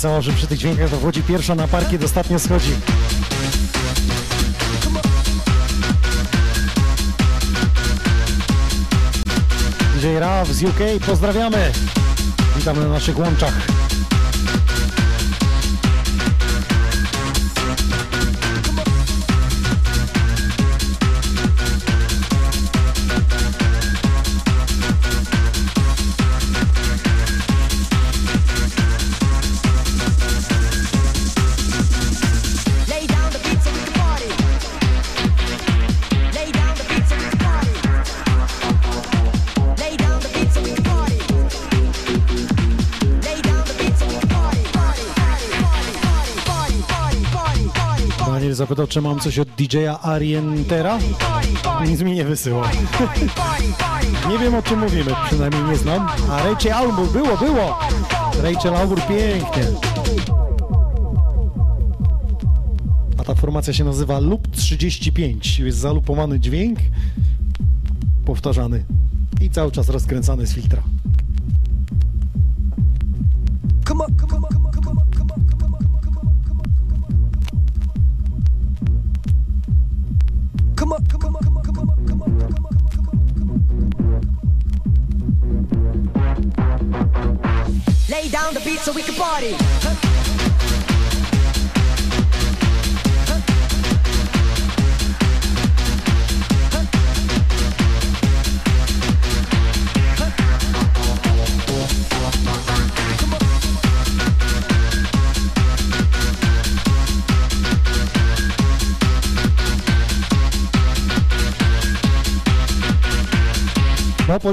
Napisała, 0.00 0.20
że 0.20 0.32
przy 0.32 0.46
tych 0.46 0.58
dźwiękach 0.58 0.90
to 0.90 0.96
wchodzi 0.96 1.22
pierwsza 1.22 1.54
na 1.54 1.68
parkiet, 1.68 2.04
ostatnio 2.04 2.38
schodzi. 2.38 2.72
DJ 9.94 10.06
Raw 10.18 10.48
z 10.48 10.62
UK, 10.62 10.78
pozdrawiamy. 11.06 11.72
Witamy 12.56 12.80
na 12.80 12.88
naszych 12.88 13.18
łączach. 13.18 13.54
Zapytał, 48.70 48.86
czy 48.86 49.00
mam 49.00 49.20
coś 49.20 49.38
od 49.38 49.48
DJ-a 49.48 50.00
Arientera. 50.00 50.98
Nic 51.86 52.00
mi 52.00 52.12
nie 52.12 52.24
wysyłał. 52.24 52.64
nie 54.30 54.38
wiem 54.38 54.54
o 54.54 54.62
czym 54.62 54.80
mówimy, 54.80 55.10
przynajmniej 55.26 55.62
nie 55.62 55.76
znam. 55.76 56.08
A 56.30 56.42
Rachel 56.42 56.72
Albur, 56.72 57.12
było, 57.12 57.36
było! 57.36 57.78
Rachel 58.42 58.76
Albur, 58.76 59.00
pięknie. 59.00 59.62
A 63.18 63.24
ta 63.24 63.34
formacja 63.34 63.72
się 63.72 63.84
nazywa 63.84 64.18
Loop 64.18 64.48
35. 64.50 65.58
Jest 65.58 65.78
zalupowany 65.78 66.40
dźwięk, 66.40 66.78
powtarzany 68.24 68.84
i 69.40 69.50
cały 69.50 69.72
czas 69.72 69.88
rozkręcany 69.88 70.46
z 70.46 70.54
filtra. 70.54 70.82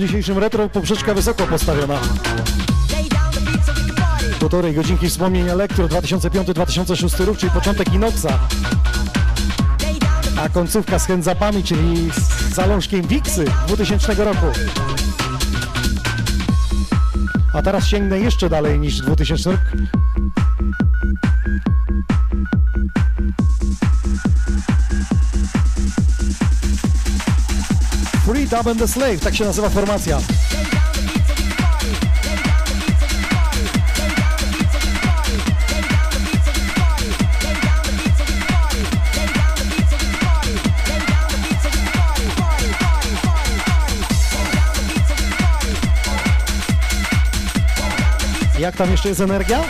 Dzisiejszym 0.08 0.38
retro 0.38 0.69
poprzeczka 0.69 1.14
wysoko 1.14 1.48
postawiona. 1.48 2.00
Półtorej 4.40 4.74
godzinki 4.74 5.10
wspomnień 5.10 5.50
Elektro 5.50 5.88
2005-2006 5.88 7.26
rok, 7.26 7.38
czyli 7.38 7.52
początek 7.52 7.94
Inoxa. 7.94 8.40
A 10.44 10.50
końcówka 10.50 11.00
z 11.00 11.06
Chędzapami, 11.06 11.64
czyli 11.64 12.11
z 12.11 12.56
zalążkiem 12.56 13.08
Wixy 13.08 13.45
2000 13.68 14.14
roku. 14.16 14.45
A 17.53 17.61
teraz 17.61 17.88
sięgnę 17.88 18.19
jeszcze 18.19 18.50
dalej 18.50 18.80
niż 18.80 19.02
2000 19.02 19.52
rok. 19.52 19.60
Dub 28.58 28.68
and 28.68 28.80
the 28.80 28.88
Slave, 28.88 29.19
tak 29.19 29.36
się 29.36 29.45
nazywa 29.45 29.69
formacja. 29.69 30.19
Jak 48.60 48.76
tam 48.76 48.92
jeszcze 48.92 49.10
jest 49.10 49.22
energia? 49.22 49.64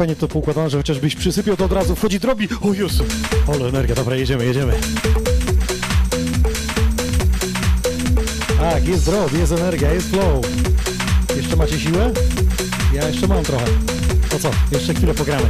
Fajnie 0.00 0.16
to 0.16 0.28
poukładane, 0.28 0.70
że 0.70 0.76
chociażbyś 0.76 1.16
przysypiał, 1.16 1.56
to 1.56 1.64
od 1.64 1.72
razu 1.72 1.96
wchodzi 1.96 2.20
drobi. 2.20 2.48
O 2.60 2.74
Jezu! 2.74 3.04
Ale 3.48 3.68
energia, 3.68 3.94
dobra, 3.94 4.16
jedziemy, 4.16 4.44
jedziemy. 4.44 4.72
Tak, 8.58 8.88
jest 8.88 9.04
drop, 9.04 9.32
jest 9.32 9.52
energia, 9.52 9.92
jest 9.92 10.10
flow. 10.10 10.46
Jeszcze 11.36 11.56
macie 11.56 11.80
siłę? 11.80 12.12
Ja 12.94 13.08
jeszcze 13.08 13.28
mam 13.28 13.44
trochę. 13.44 13.66
To 14.30 14.38
co? 14.38 14.50
Jeszcze 14.72 14.94
chwilę 14.94 15.14
pogramy. 15.14 15.48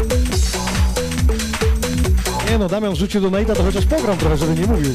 Nie 2.50 2.58
no, 2.58 2.68
Damian 2.68 2.96
rzucił 2.96 3.20
do 3.20 3.30
Nate'a, 3.30 3.56
to 3.56 3.62
chociaż 3.62 3.86
pogram 3.86 4.18
trochę, 4.18 4.36
żeby 4.36 4.60
nie 4.60 4.66
mówił. 4.66 4.94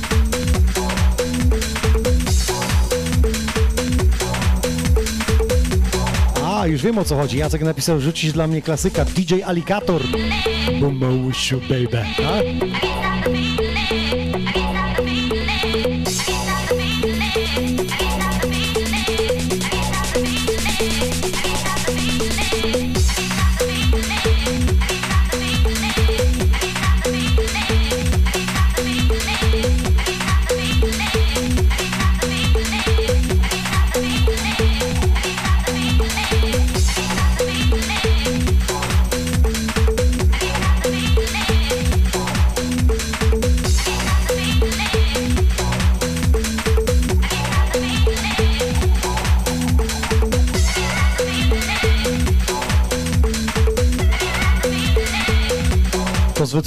A, 6.65 6.67
już 6.67 6.81
wiem 6.81 6.97
o 6.97 7.03
co 7.03 7.15
chodzi. 7.15 7.37
Jacek 7.37 7.61
napisał 7.61 7.99
rzucić 7.99 8.31
dla 8.31 8.47
mnie 8.47 8.61
klasyka 8.61 9.05
DJ 9.05 9.43
Alligator. 9.43 10.01
Bumba 10.79 11.07
wishu 11.27 11.59
baby. 11.59 12.05
Tak? 12.17 12.45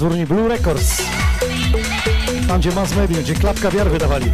Wytwórni 0.08 0.26
Blue 0.26 0.48
Records. 0.48 1.02
Tam 2.48 2.60
gdzie 2.60 2.72
Mass 2.72 2.96
Medium, 2.96 3.22
gdzie 3.22 3.34
klapka 3.34 3.70
wiar 3.70 3.90
wydawali. 3.90 4.26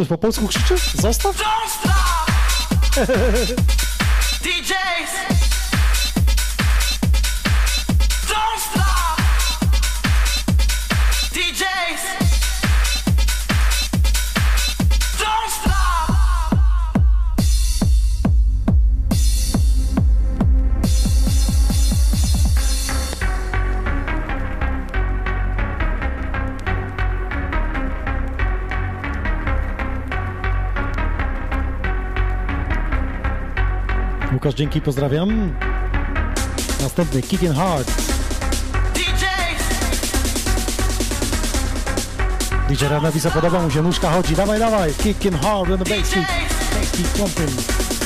Coś 0.00 0.08
po 0.08 0.18
polsku 0.18 0.48
krzyczy? 0.48 0.74
Zostaw? 0.94 1.36
DJs. 4.42 5.29
Łukasz, 34.50 34.58
dzięki, 34.58 34.80
pozdrawiam. 34.80 35.52
Następny, 36.82 37.22
Kicking 37.22 37.56
Hard. 37.56 37.90
DJ 42.68 42.84
Ranawisa 42.84 43.30
podoba 43.30 43.62
mu 43.62 43.70
się, 43.70 43.82
nóżka 43.82 44.10
chodzi, 44.10 44.36
dawaj, 44.36 44.58
dawaj, 44.58 44.94
Kicking 44.94 45.36
Hard 45.42 45.70
on 45.70 45.78
the 45.78 45.96
bass 45.96 46.10
kick. 46.10 46.26
Bass 46.74 46.90
kick 46.92 47.08
pumping. 47.08 47.99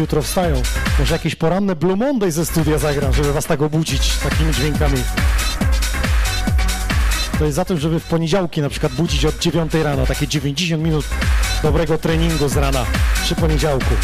Jutro 0.00 0.22
wstają, 0.22 0.62
może 0.98 1.14
jakieś 1.14 1.34
poranne 1.34 1.76
Blue 1.76 1.96
Monday 1.96 2.32
ze 2.32 2.46
studia 2.46 2.78
zagram, 2.78 3.12
żeby 3.12 3.32
was 3.32 3.46
tak 3.46 3.62
obudzić 3.62 4.16
takimi 4.16 4.54
dźwiękami. 4.54 5.02
To 7.38 7.44
jest 7.44 7.56
za 7.56 7.64
tym, 7.64 7.78
żeby 7.78 8.00
w 8.00 8.04
poniedziałki 8.04 8.60
na 8.60 8.68
przykład 8.68 8.92
budzić 8.92 9.24
od 9.24 9.38
9 9.38 9.74
rano, 9.74 10.06
takie 10.06 10.28
90 10.28 10.82
minut 10.82 11.04
dobrego 11.62 11.98
treningu 11.98 12.48
z 12.48 12.56
rana 12.56 12.84
przy 13.22 13.34
poniedziałku. 13.34 13.94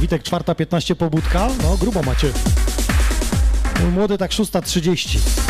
Witek 0.00 0.22
4.15 0.22 0.94
pobudka, 0.94 1.48
no 1.62 1.76
grubo 1.76 2.02
macie. 2.02 2.32
Mój 3.80 3.90
młody 3.90 4.18
tak 4.18 4.30
6.30. 4.30 5.49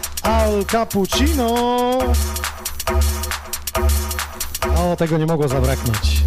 Al 0.31 0.65
Cappuccino. 0.65 1.47
O, 4.77 4.95
tego 4.97 5.17
nie 5.17 5.25
mogło 5.25 5.47
zabraknąć. 5.47 5.97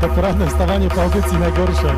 To 0.00 0.08
poranne 0.08 0.46
wstawanie 0.46 0.88
po 0.88 1.02
audycji 1.02 1.38
najgorsze. 1.38 1.96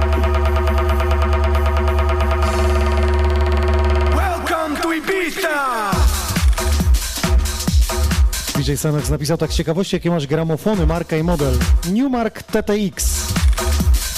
DJ 8.67 8.77
Sanex 8.77 9.11
napisał 9.11 9.36
tak 9.36 9.53
z 9.53 9.57
ciekawości, 9.57 9.97
jakie 9.97 10.11
masz 10.11 10.27
gramofony, 10.27 10.86
marka 10.86 11.17
i 11.17 11.23
model. 11.23 11.59
Newmark 11.93 12.43
TTX. 12.43 13.27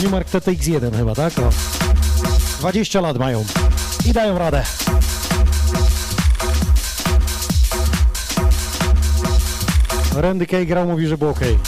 Newmark 0.01 0.29
TTX1 0.29 0.97
chyba, 0.97 1.15
tak? 1.15 1.37
No. 1.37 1.51
20 2.59 3.01
lat 3.01 3.19
mają 3.19 3.45
i 4.07 4.13
dają 4.13 4.39
radę. 4.39 4.63
Randy 10.17 10.47
Kay 10.47 10.67
grał, 10.67 10.87
mówi, 10.87 11.07
że 11.07 11.19
było 11.19 11.31
ok. 11.31 11.41
Oj, 11.41 11.59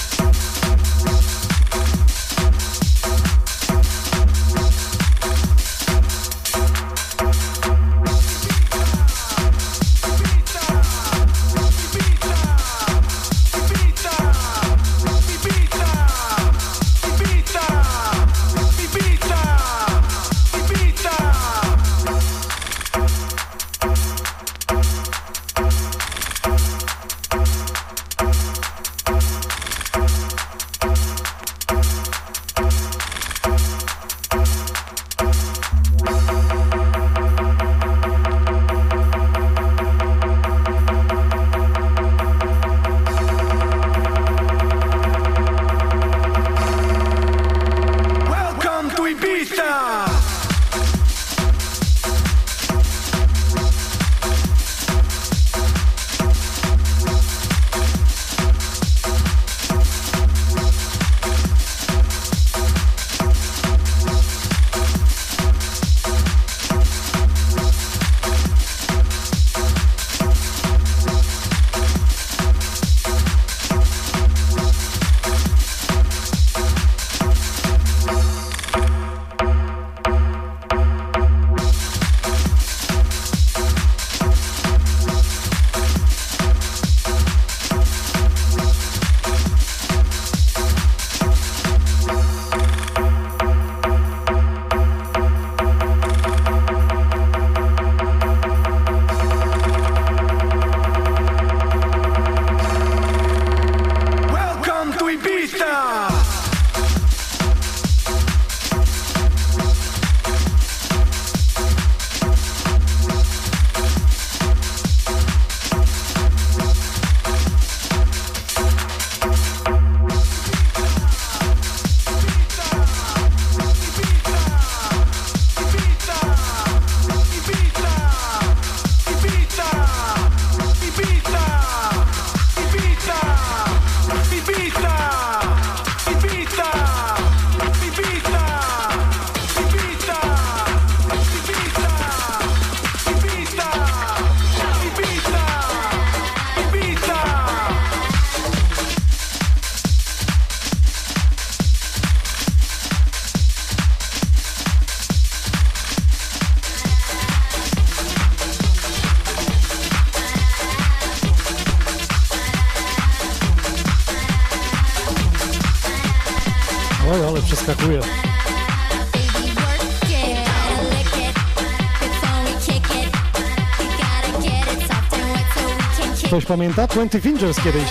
pamięta? 176.51 176.87
20 176.87 177.21
Fingers 177.21 177.61
kiedyś. 177.65 177.91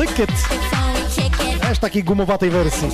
Lick 0.00 0.18
it. 0.18 0.30
Też 1.60 1.78
takiej 1.78 2.04
gumowatej 2.04 2.50
wersji. 2.50 2.88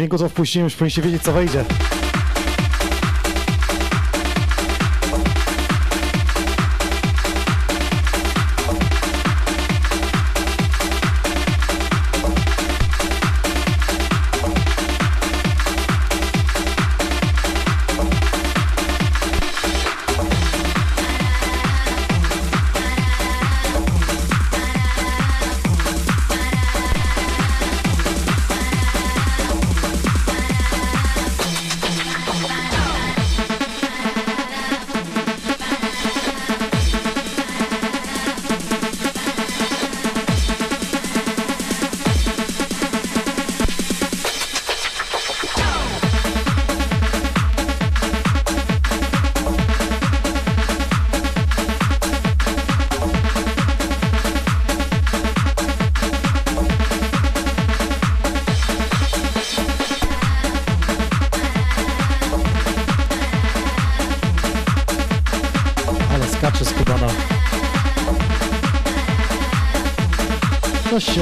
Dźwięku, 0.00 0.18
co 0.18 0.28
wpuściłem, 0.28 0.64
już 0.66 0.74
powinniście 0.74 1.02
wiedzieć, 1.02 1.22
co 1.22 1.32
wejdzie. 1.32 1.64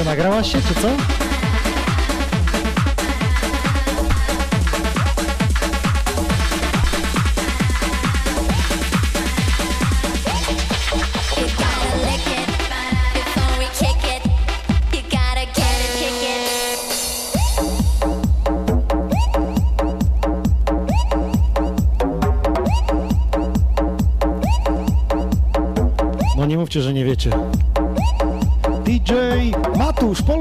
Nagrałaś 0.09 0.51
się, 0.51 0.61
czy 0.61 0.73
co? 0.73 0.89
No 26.37 26.45
nie 26.45 26.57
mówcie, 26.57 26.81
że 26.81 26.93
nie 26.93 27.05
wiecie. 27.05 27.31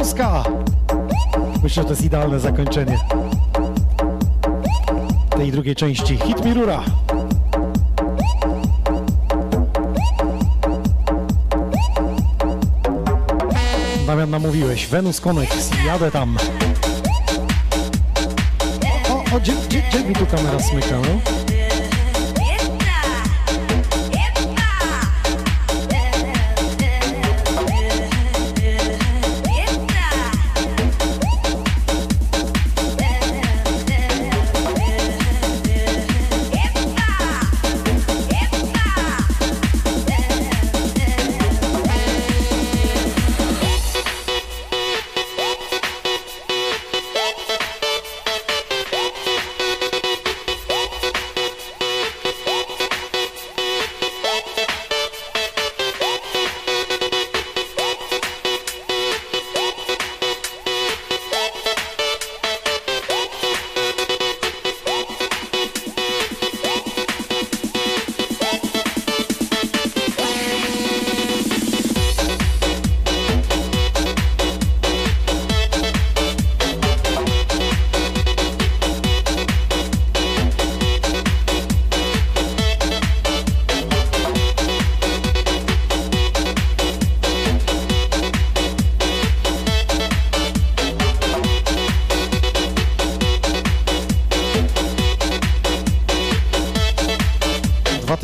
Polska! 0.08 0.44
Myślę, 1.62 1.82
że 1.82 1.84
to 1.84 1.90
jest 1.90 2.04
idealne 2.04 2.40
zakończenie 2.40 2.98
tej 5.36 5.52
drugiej 5.52 5.76
części. 5.76 6.16
Hit 6.16 6.44
mi 6.44 6.54
rura! 6.54 6.82
Damian 14.06 14.30
namówiłeś. 14.30 14.86
Venus 14.86 15.20
Connect. 15.20 15.84
Jadę 15.86 16.10
tam. 16.10 16.38
O, 19.10 19.36
o, 19.36 19.40
gdzie, 19.40 19.52
gdzie, 19.68 19.82
gdzie 19.82 20.04
mi 20.04 20.14
tu 20.14 20.26
kamera 20.26 20.60
smyka, 20.60 20.96
no? 20.96 21.37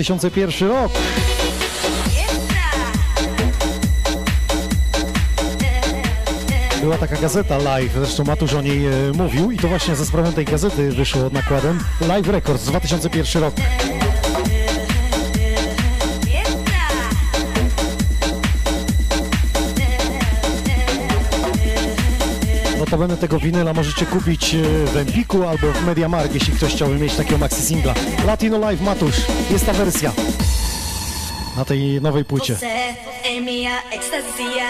Dwa 0.04 0.06
tysiące 0.06 0.30
pierwszy 0.30 0.68
rok. 0.68 0.92
Była 6.80 6.98
taka 6.98 7.16
gazeta 7.16 7.58
live, 7.58 7.92
zresztą 7.94 8.24
Matusz 8.24 8.54
o 8.54 8.62
niej 8.62 8.86
e, 8.86 8.90
mówił 9.14 9.50
i 9.50 9.58
to 9.58 9.68
właśnie 9.68 9.96
za 9.96 10.04
sprawą 10.04 10.32
tej 10.32 10.44
gazety 10.44 10.92
wyszło 10.92 11.30
nakładem 11.32 11.78
Live 12.00 12.28
Records 12.28 12.64
2001 12.64 13.42
rok. 13.42 13.54
Notabene 22.94 23.16
tego 23.16 23.38
winyla 23.38 23.72
możecie 23.72 24.06
kupić 24.06 24.56
w 24.86 24.96
Empiku 24.96 25.48
albo 25.48 25.72
w 25.72 25.86
Mediamarkt, 25.86 26.34
jeśli 26.34 26.52
ktoś 26.52 26.74
chciałby 26.74 26.94
mieć 26.94 27.14
takiego 27.14 27.38
maxi 27.38 27.62
singla. 27.62 27.94
Latino 28.26 28.58
Live 28.58 28.80
Matusz, 28.80 29.16
jest 29.50 29.66
ta 29.66 29.72
wersja 29.72 30.12
na 31.56 31.64
tej 31.64 32.00
nowej 32.00 32.24
płycie. 32.24 32.56
É 33.24 33.40
minha 33.40 33.78
extasia. 33.90 34.68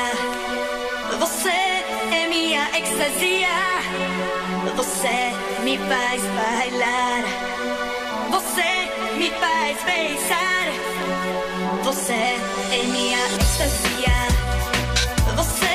Você 15.36 15.74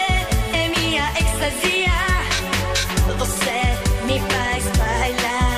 é 0.57 0.69
minha 0.69 1.05
extasia. 1.17 2.18
Você 3.19 4.05
me 4.05 4.17
faz 4.31 4.65
bailar. 4.77 5.48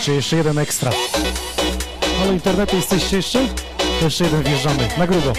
Mówiliście, 0.00 0.14
jeszcze 0.14 0.36
jeden 0.36 0.58
ekstra. 0.58 0.90
Ale 2.22 2.32
internetu 2.32 2.76
jesteście 2.76 3.16
jeszcze? 3.16 3.38
Jeszcze 4.02 4.24
jeden 4.24 4.42
wjeżdżamy, 4.42 4.88
na 4.98 5.06
grubo. 5.06 5.32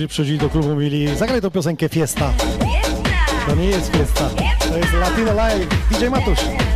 Ludzie 0.00 0.08
przychodzili 0.08 0.38
do 0.38 0.48
klubu 0.48 0.70
i 0.70 0.72
mówili, 0.72 1.16
zagraj 1.16 1.40
tą 1.40 1.50
piosenkę 1.50 1.88
Fiesta. 1.88 2.32
To 3.46 3.54
nie 3.54 3.66
jest 3.66 3.92
Fiesta, 3.92 4.30
to 4.68 4.78
jest 4.78 4.92
Latino 4.92 5.34
Live, 5.34 5.66
DJ 5.90 6.06
Matusz. 6.08 6.69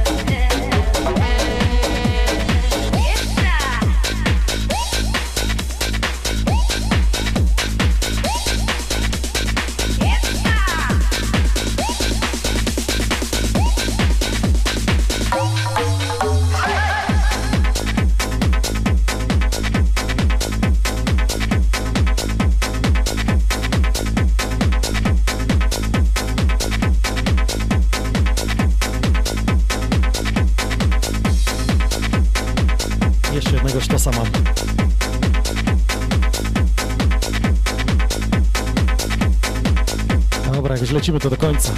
Lecimy 41.04 41.20
to 41.20 41.30
do 41.30 41.36
końca. 41.36 41.72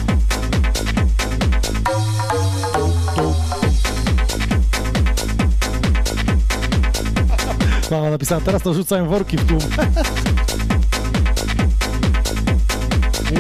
Mama 7.91 8.11
napisała, 8.11 8.41
teraz 8.41 8.63
to 8.63 8.75
rzucają 8.75 9.09
worki 9.09 9.37
w 9.37 9.47
tłum. 9.47 9.61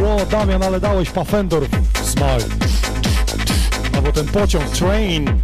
Ło, 0.00 0.26
Damian, 0.31 0.62
ale 0.62 0.81
dałeś 0.81 1.10
Pafendor. 1.10 1.66
Smile. 2.05 2.56
Albo 3.97 4.12
ten 4.12 4.26
pociąg, 4.26 4.70
train. 4.70 5.42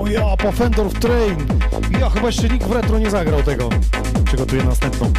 O 0.00 0.06
ja, 0.06 0.36
Pafendor 0.36 0.90
w 0.90 0.98
train. 0.98 1.46
Ja 2.00 2.10
chyba 2.10 2.26
jeszcze 2.26 2.48
nikt 2.48 2.66
w 2.66 2.72
retro 2.72 2.98
nie 2.98 3.10
zagrał 3.10 3.42
tego. 3.42 3.68
Przygotuję 4.24 4.64
następną. 4.64 5.12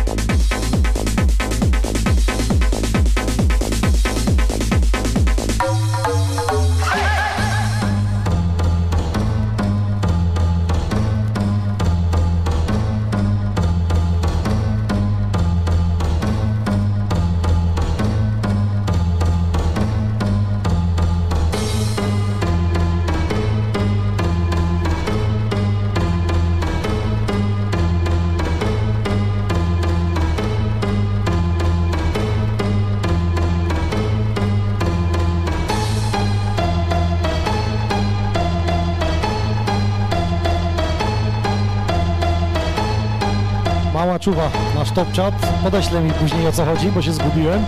Czuwa 44.29 44.49
nasz 44.75 44.91
top 44.91 45.15
chat. 45.15 45.33
Podeślę 45.63 46.01
mi 46.01 46.11
później 46.11 46.47
o 46.47 46.51
co 46.51 46.65
chodzi, 46.65 46.91
bo 46.91 47.01
się 47.01 47.13
zgubiłem. 47.13 47.65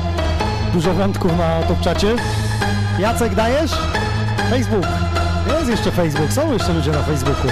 Dużo 0.74 0.94
wątków 0.94 1.38
na 1.38 1.62
top 1.68 1.82
czacie. 1.82 2.16
Jacek 3.00 3.36
dajesz? 3.36 3.72
Facebook. 4.50 4.86
Jest 5.60 5.70
jeszcze 5.70 5.92
Facebook, 5.92 6.34
są 6.34 6.54
jeszcze 6.54 6.74
ludzie 6.74 6.92
na 6.92 7.04
Facebooku. 7.04 7.52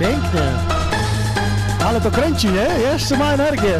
Pięknie. 0.00 0.40
Ale 1.86 2.00
to 2.00 2.10
kręci, 2.10 2.48
nie? 2.48 2.90
Jeszcze 2.92 3.16
ma 3.16 3.32
energię. 3.32 3.78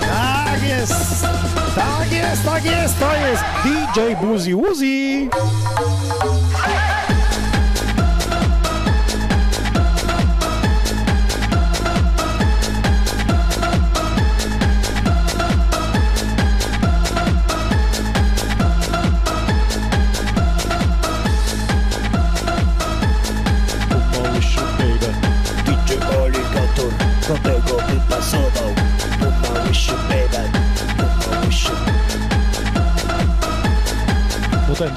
Tak 0.00 0.62
jest. 0.68 1.26
Tak 1.74 2.12
jest, 2.12 2.44
tak 2.44 2.64
jest, 2.64 2.98
to 2.98 3.14
jest 3.14 3.44
DJ 3.64 4.26
Boozy 4.26 4.56
Woozy. 4.56 5.28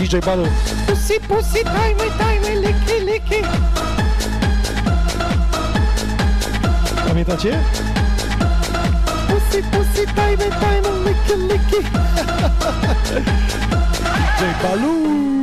DJ 0.07 0.21
Balu. 0.25 0.47
Pussy, 0.87 1.19
pussy, 1.19 1.63
tajmy, 1.63 2.09
tajmy, 2.17 2.55
liki, 2.63 3.05
liki. 3.05 3.41
Pamiętacie? 7.07 7.59
Pussy, 9.27 9.63
pussy, 9.63 10.05
tajmy, 10.15 10.49
tajmy, 10.61 10.91
liki, 11.05 11.35
liki. 11.49 11.79
DJ 14.37 14.63
Balu. 14.63 15.36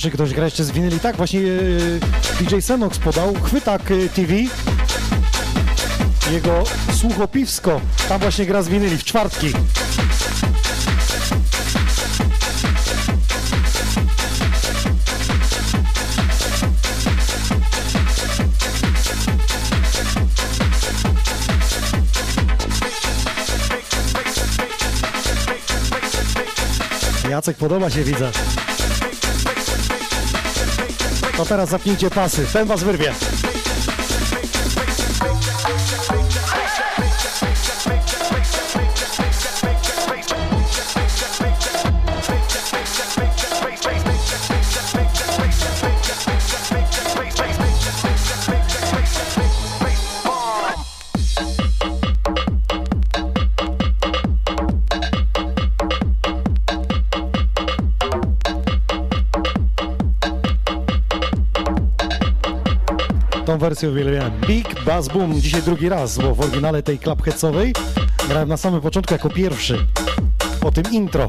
Czy 0.00 0.10
ktoś 0.10 0.34
gra 0.34 0.44
jeszcze 0.44 0.64
z 0.64 0.70
winyli? 0.70 1.00
Tak, 1.00 1.16
właśnie 1.16 1.40
e, 1.40 2.44
DJ 2.44 2.60
Senox 2.60 2.98
podał 2.98 3.34
Chwytak 3.34 3.90
e, 3.90 4.08
TV. 4.08 4.34
Jego 6.32 6.64
słuchopiwsko. 6.92 7.80
Tam 8.08 8.20
właśnie 8.20 8.46
gra 8.46 8.62
z 8.62 8.68
winyli 8.68 8.98
w 8.98 9.04
czwartki. 9.04 9.52
Jacek, 27.30 27.56
podoba 27.56 27.90
się, 27.90 28.04
widzę. 28.04 28.32
To 31.36 31.44
teraz 31.44 31.68
zapnijcie 31.68 32.10
pasy, 32.10 32.46
ten 32.52 32.66
was 32.66 32.84
wyrwie. 32.84 33.12
Tą 63.54 63.58
wersję 63.58 63.90
uwielbiałem. 63.90 64.32
Big 64.46 64.84
Bass 64.84 65.08
Boom, 65.08 65.40
dzisiaj 65.40 65.62
drugi 65.62 65.88
raz, 65.88 66.18
bo 66.18 66.34
w 66.34 66.40
oryginale 66.40 66.82
tej 66.82 66.98
klaphecowej 66.98 67.74
grałem 68.28 68.48
na 68.48 68.56
samym 68.56 68.80
początku 68.80 69.14
jako 69.14 69.30
pierwszy, 69.30 69.86
po 70.60 70.72
tym 70.72 70.84
intro. 70.92 71.26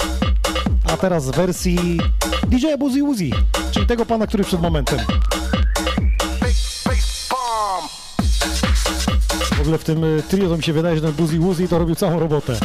A 0.93 0.97
teraz 0.97 1.25
w 1.25 1.35
wersji 1.35 1.99
DJ 2.47 2.65
Buzi 2.79 3.01
Uzi, 3.01 3.33
czyli 3.71 3.87
tego 3.87 4.05
pana, 4.05 4.27
który 4.27 4.43
przed 4.43 4.61
momentem. 4.61 4.99
W 9.55 9.61
ogóle 9.61 9.77
w 9.77 9.83
tym 9.83 10.03
y, 10.03 10.23
trio 10.29 10.49
to 10.49 10.57
mi 10.57 10.63
się 10.63 10.73
wydaje, 10.73 10.95
że 10.95 11.01
ten 11.01 11.11
Buzi 11.11 11.39
Uzi 11.39 11.67
to 11.67 11.79
robił 11.79 11.95
całą 11.95 12.19
robotę. 12.19 12.59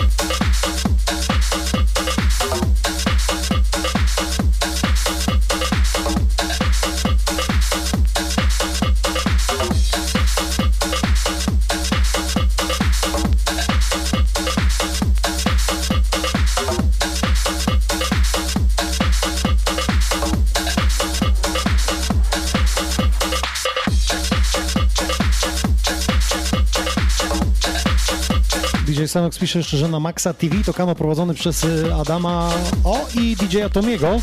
Sanox 29.11 29.39
pisze 29.39 29.59
jeszcze, 29.59 29.77
że 29.77 29.89
na 29.89 30.01
Maxa 30.01 30.35
TV 30.35 30.57
to 30.65 30.75
kanał 30.75 30.95
prowadzony 30.95 31.35
przez 31.35 31.65
y, 31.65 31.95
Adama 31.95 32.51
O 32.85 33.07
i 33.15 33.37
DJ 33.37 33.63
Atomiego. 33.63 34.21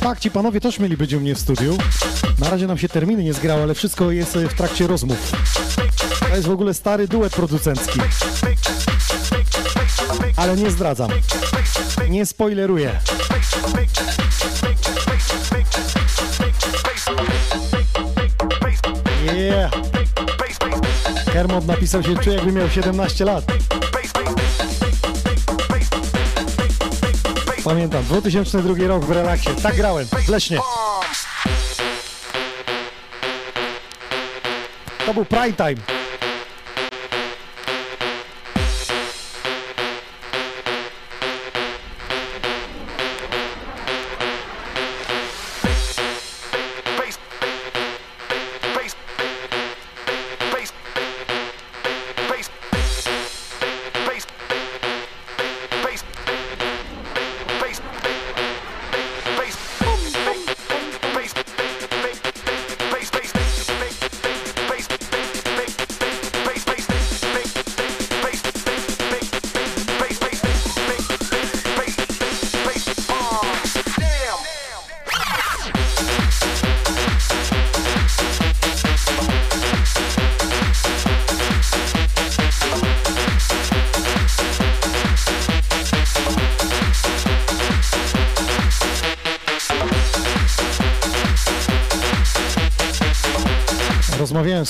Tak, 0.00 0.20
ci 0.20 0.30
panowie 0.30 0.60
też 0.60 0.78
mieli 0.78 0.96
być 0.96 1.12
u 1.12 1.20
mnie 1.20 1.34
w 1.34 1.38
studiu. 1.38 1.78
Na 2.38 2.50
razie 2.50 2.66
nam 2.66 2.78
się 2.78 2.88
terminy 2.88 3.24
nie 3.24 3.34
zgrały, 3.34 3.62
ale 3.62 3.74
wszystko 3.74 4.10
jest 4.10 4.36
y, 4.36 4.48
w 4.48 4.54
trakcie 4.54 4.86
rozmów. 4.86 5.32
To 6.20 6.36
jest 6.36 6.48
w 6.48 6.50
ogóle 6.50 6.74
stary 6.74 7.08
duet 7.08 7.32
producencki. 7.32 8.00
Ale 10.36 10.56
nie 10.56 10.70
zdradzam. 10.70 11.10
Nie 12.10 12.26
spoileruję. 12.26 13.00
Yeah. 19.36 19.70
Kermot 21.32 21.66
napisał 21.66 22.02
się, 22.02 22.16
czuje 22.16 22.36
jakby 22.36 22.52
miał 22.52 22.68
17 22.68 23.24
lat. 23.24 23.67
Pamiętam, 27.68 28.04
2002 28.04 28.86
rok 28.86 29.04
w 29.04 29.10
relaksie. 29.10 29.50
Tak 29.62 29.76
grałem, 29.76 30.06
w. 30.26 30.58
To 35.06 35.14
był 35.14 35.24
prime 35.24 35.52
time. 35.52 35.97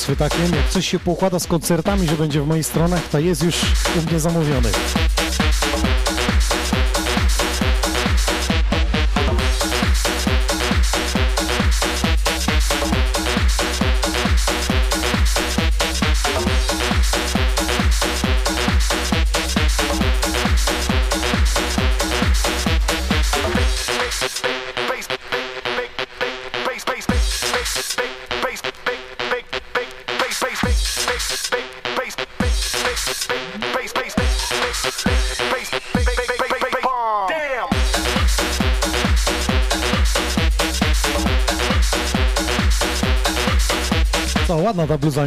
Chwytakiem, 0.08 0.54
jak 0.54 0.68
coś 0.68 0.88
się 0.88 0.98
poukłada 0.98 1.38
z 1.38 1.46
koncertami, 1.46 2.08
że 2.08 2.16
będzie 2.16 2.40
w 2.40 2.46
moich 2.46 2.66
stronach, 2.66 3.08
to 3.08 3.18
jest 3.18 3.42
już 3.42 3.56
u 3.98 4.10
mnie 4.10 4.20
zamówiony. 4.20 4.68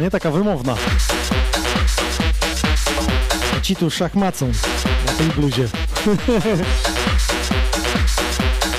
Nie? 0.00 0.10
Taka 0.10 0.30
wymowna. 0.30 0.74
Ci 3.62 3.76
tu 3.76 3.90
szachmacą 3.90 4.52
na 5.06 5.12
tej 5.12 5.26
bluzie. 5.26 5.68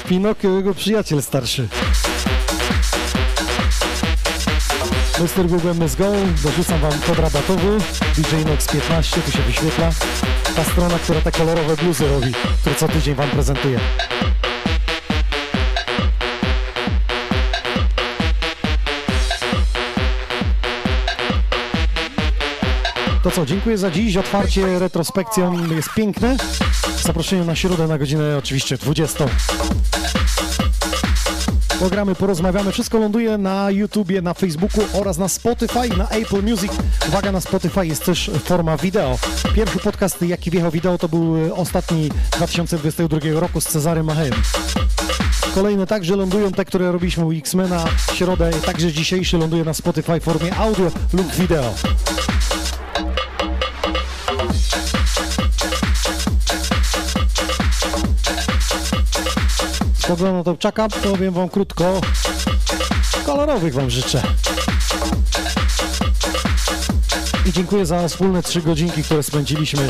Pinokio, 0.09 0.49
jego 0.49 0.73
przyjaciel 0.73 1.21
starszy. 1.21 1.67
Mr. 5.19 5.47
Google 5.47 5.73
Go, 5.97 6.11
dorzucam 6.43 6.79
Wam 6.79 6.91
kod 7.07 7.19
rabatowy, 7.19 7.77
DJ 8.17 8.49
Nox 8.49 8.67
15, 8.67 9.21
tu 9.21 9.31
się 9.31 9.41
wyświetla. 9.41 9.89
Ta 10.55 10.63
strona, 10.63 10.99
która 10.99 11.21
te 11.21 11.31
kolorowe 11.31 11.75
bluzy 11.75 12.07
robi, 12.07 12.33
które 12.61 12.75
co 12.75 12.87
tydzień 12.87 13.15
Wam 13.15 13.29
prezentuję. 13.29 13.79
To 23.23 23.31
co, 23.31 23.45
dziękuję 23.45 23.77
za 23.77 23.91
dziś. 23.91 24.17
Otwarcie 24.17 24.79
retrospekcją 24.79 25.67
jest 25.75 25.89
piękne. 25.95 26.37
Zaproszenie 27.01 27.43
na 27.43 27.55
środę 27.55 27.87
na 27.87 27.97
godzinę 27.97 28.37
oczywiście 28.37 28.77
20. 28.77 29.25
Programy, 31.79 32.15
porozmawiamy. 32.15 32.71
Wszystko 32.71 32.97
ląduje 32.99 33.37
na 33.37 33.71
YouTubie, 33.71 34.21
na 34.21 34.33
Facebooku 34.33 34.83
oraz 34.93 35.17
na 35.17 35.27
Spotify, 35.27 35.97
na 35.97 36.09
Apple 36.09 36.41
Music. 36.43 36.71
Uwaga, 37.07 37.31
na 37.31 37.41
Spotify 37.41 37.87
jest 37.87 38.05
też 38.05 38.31
forma 38.43 38.77
wideo. 38.77 39.19
Pierwszy 39.55 39.79
podcast, 39.79 40.21
jaki 40.21 40.51
wjechał 40.51 40.71
wideo, 40.71 40.97
to 40.97 41.09
był 41.09 41.37
e, 41.37 41.53
ostatni 41.53 42.09
2022 42.37 43.19
roku 43.33 43.61
z 43.61 43.65
Cezarym 43.65 44.05
Machem. 44.05 44.33
Kolejne 45.55 45.87
także 45.87 46.15
lądują 46.15 46.51
te, 46.51 46.65
które 46.65 46.91
robiliśmy 46.91 47.25
u 47.25 47.31
X-Mena 47.31 47.85
w 48.07 48.15
środę. 48.15 48.51
Także 48.65 48.91
dzisiejszy 48.91 49.37
ląduje 49.37 49.63
na 49.63 49.73
Spotify 49.73 50.19
w 50.19 50.23
formie 50.23 50.55
audio 50.55 50.91
lub 51.13 51.31
wideo. 51.35 51.73
Spoglądam 60.03 60.43
to 60.43 60.57
czaka, 60.57 60.87
powiem 60.89 61.33
wam 61.33 61.49
krótko. 61.49 62.01
Kolorowych 63.25 63.73
wam 63.73 63.89
życzę. 63.89 64.23
I 67.45 67.53
dziękuję 67.53 67.85
za 67.85 68.07
wspólne 68.07 68.43
trzy 68.43 68.61
godzinki, 68.61 69.03
które 69.03 69.23
spędziliśmy. 69.23 69.89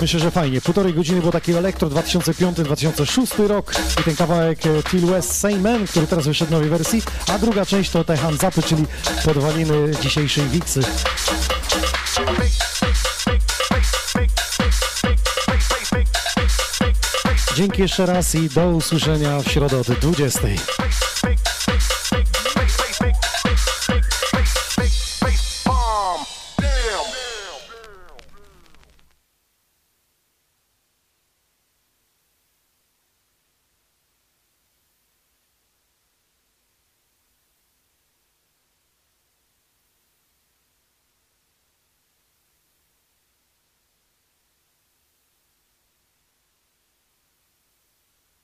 Myślę, 0.00 0.20
że 0.20 0.30
fajnie. 0.30 0.60
Półtorej 0.60 0.94
godziny 0.94 1.20
było 1.20 1.32
taki 1.32 1.52
elektro 1.52 1.88
2005-2006 1.88 3.46
rok 3.46 3.74
i 4.00 4.02
ten 4.02 4.16
kawałek 4.16 4.66
e, 4.66 4.82
Till 4.82 5.06
West 5.06 5.40
Same 5.40 5.86
który 5.90 6.06
teraz 6.06 6.26
wyszedł 6.26 6.48
w 6.48 6.52
nowej 6.52 6.68
wersji, 6.68 7.02
a 7.28 7.38
druga 7.38 7.66
część 7.66 7.90
to 7.90 8.04
te 8.04 8.16
handzapy, 8.16 8.62
czyli 8.62 8.84
podwaliny 9.24 9.90
dzisiejszej 10.02 10.44
Wixy. 10.48 10.80
Dzięki 17.58 17.82
jeszcze 17.82 18.06
raz 18.06 18.34
i 18.34 18.48
do 18.48 18.70
usłyszenia 18.70 19.40
w 19.40 19.48
środę 19.50 19.78
o 19.78 19.84
20. 19.84 20.40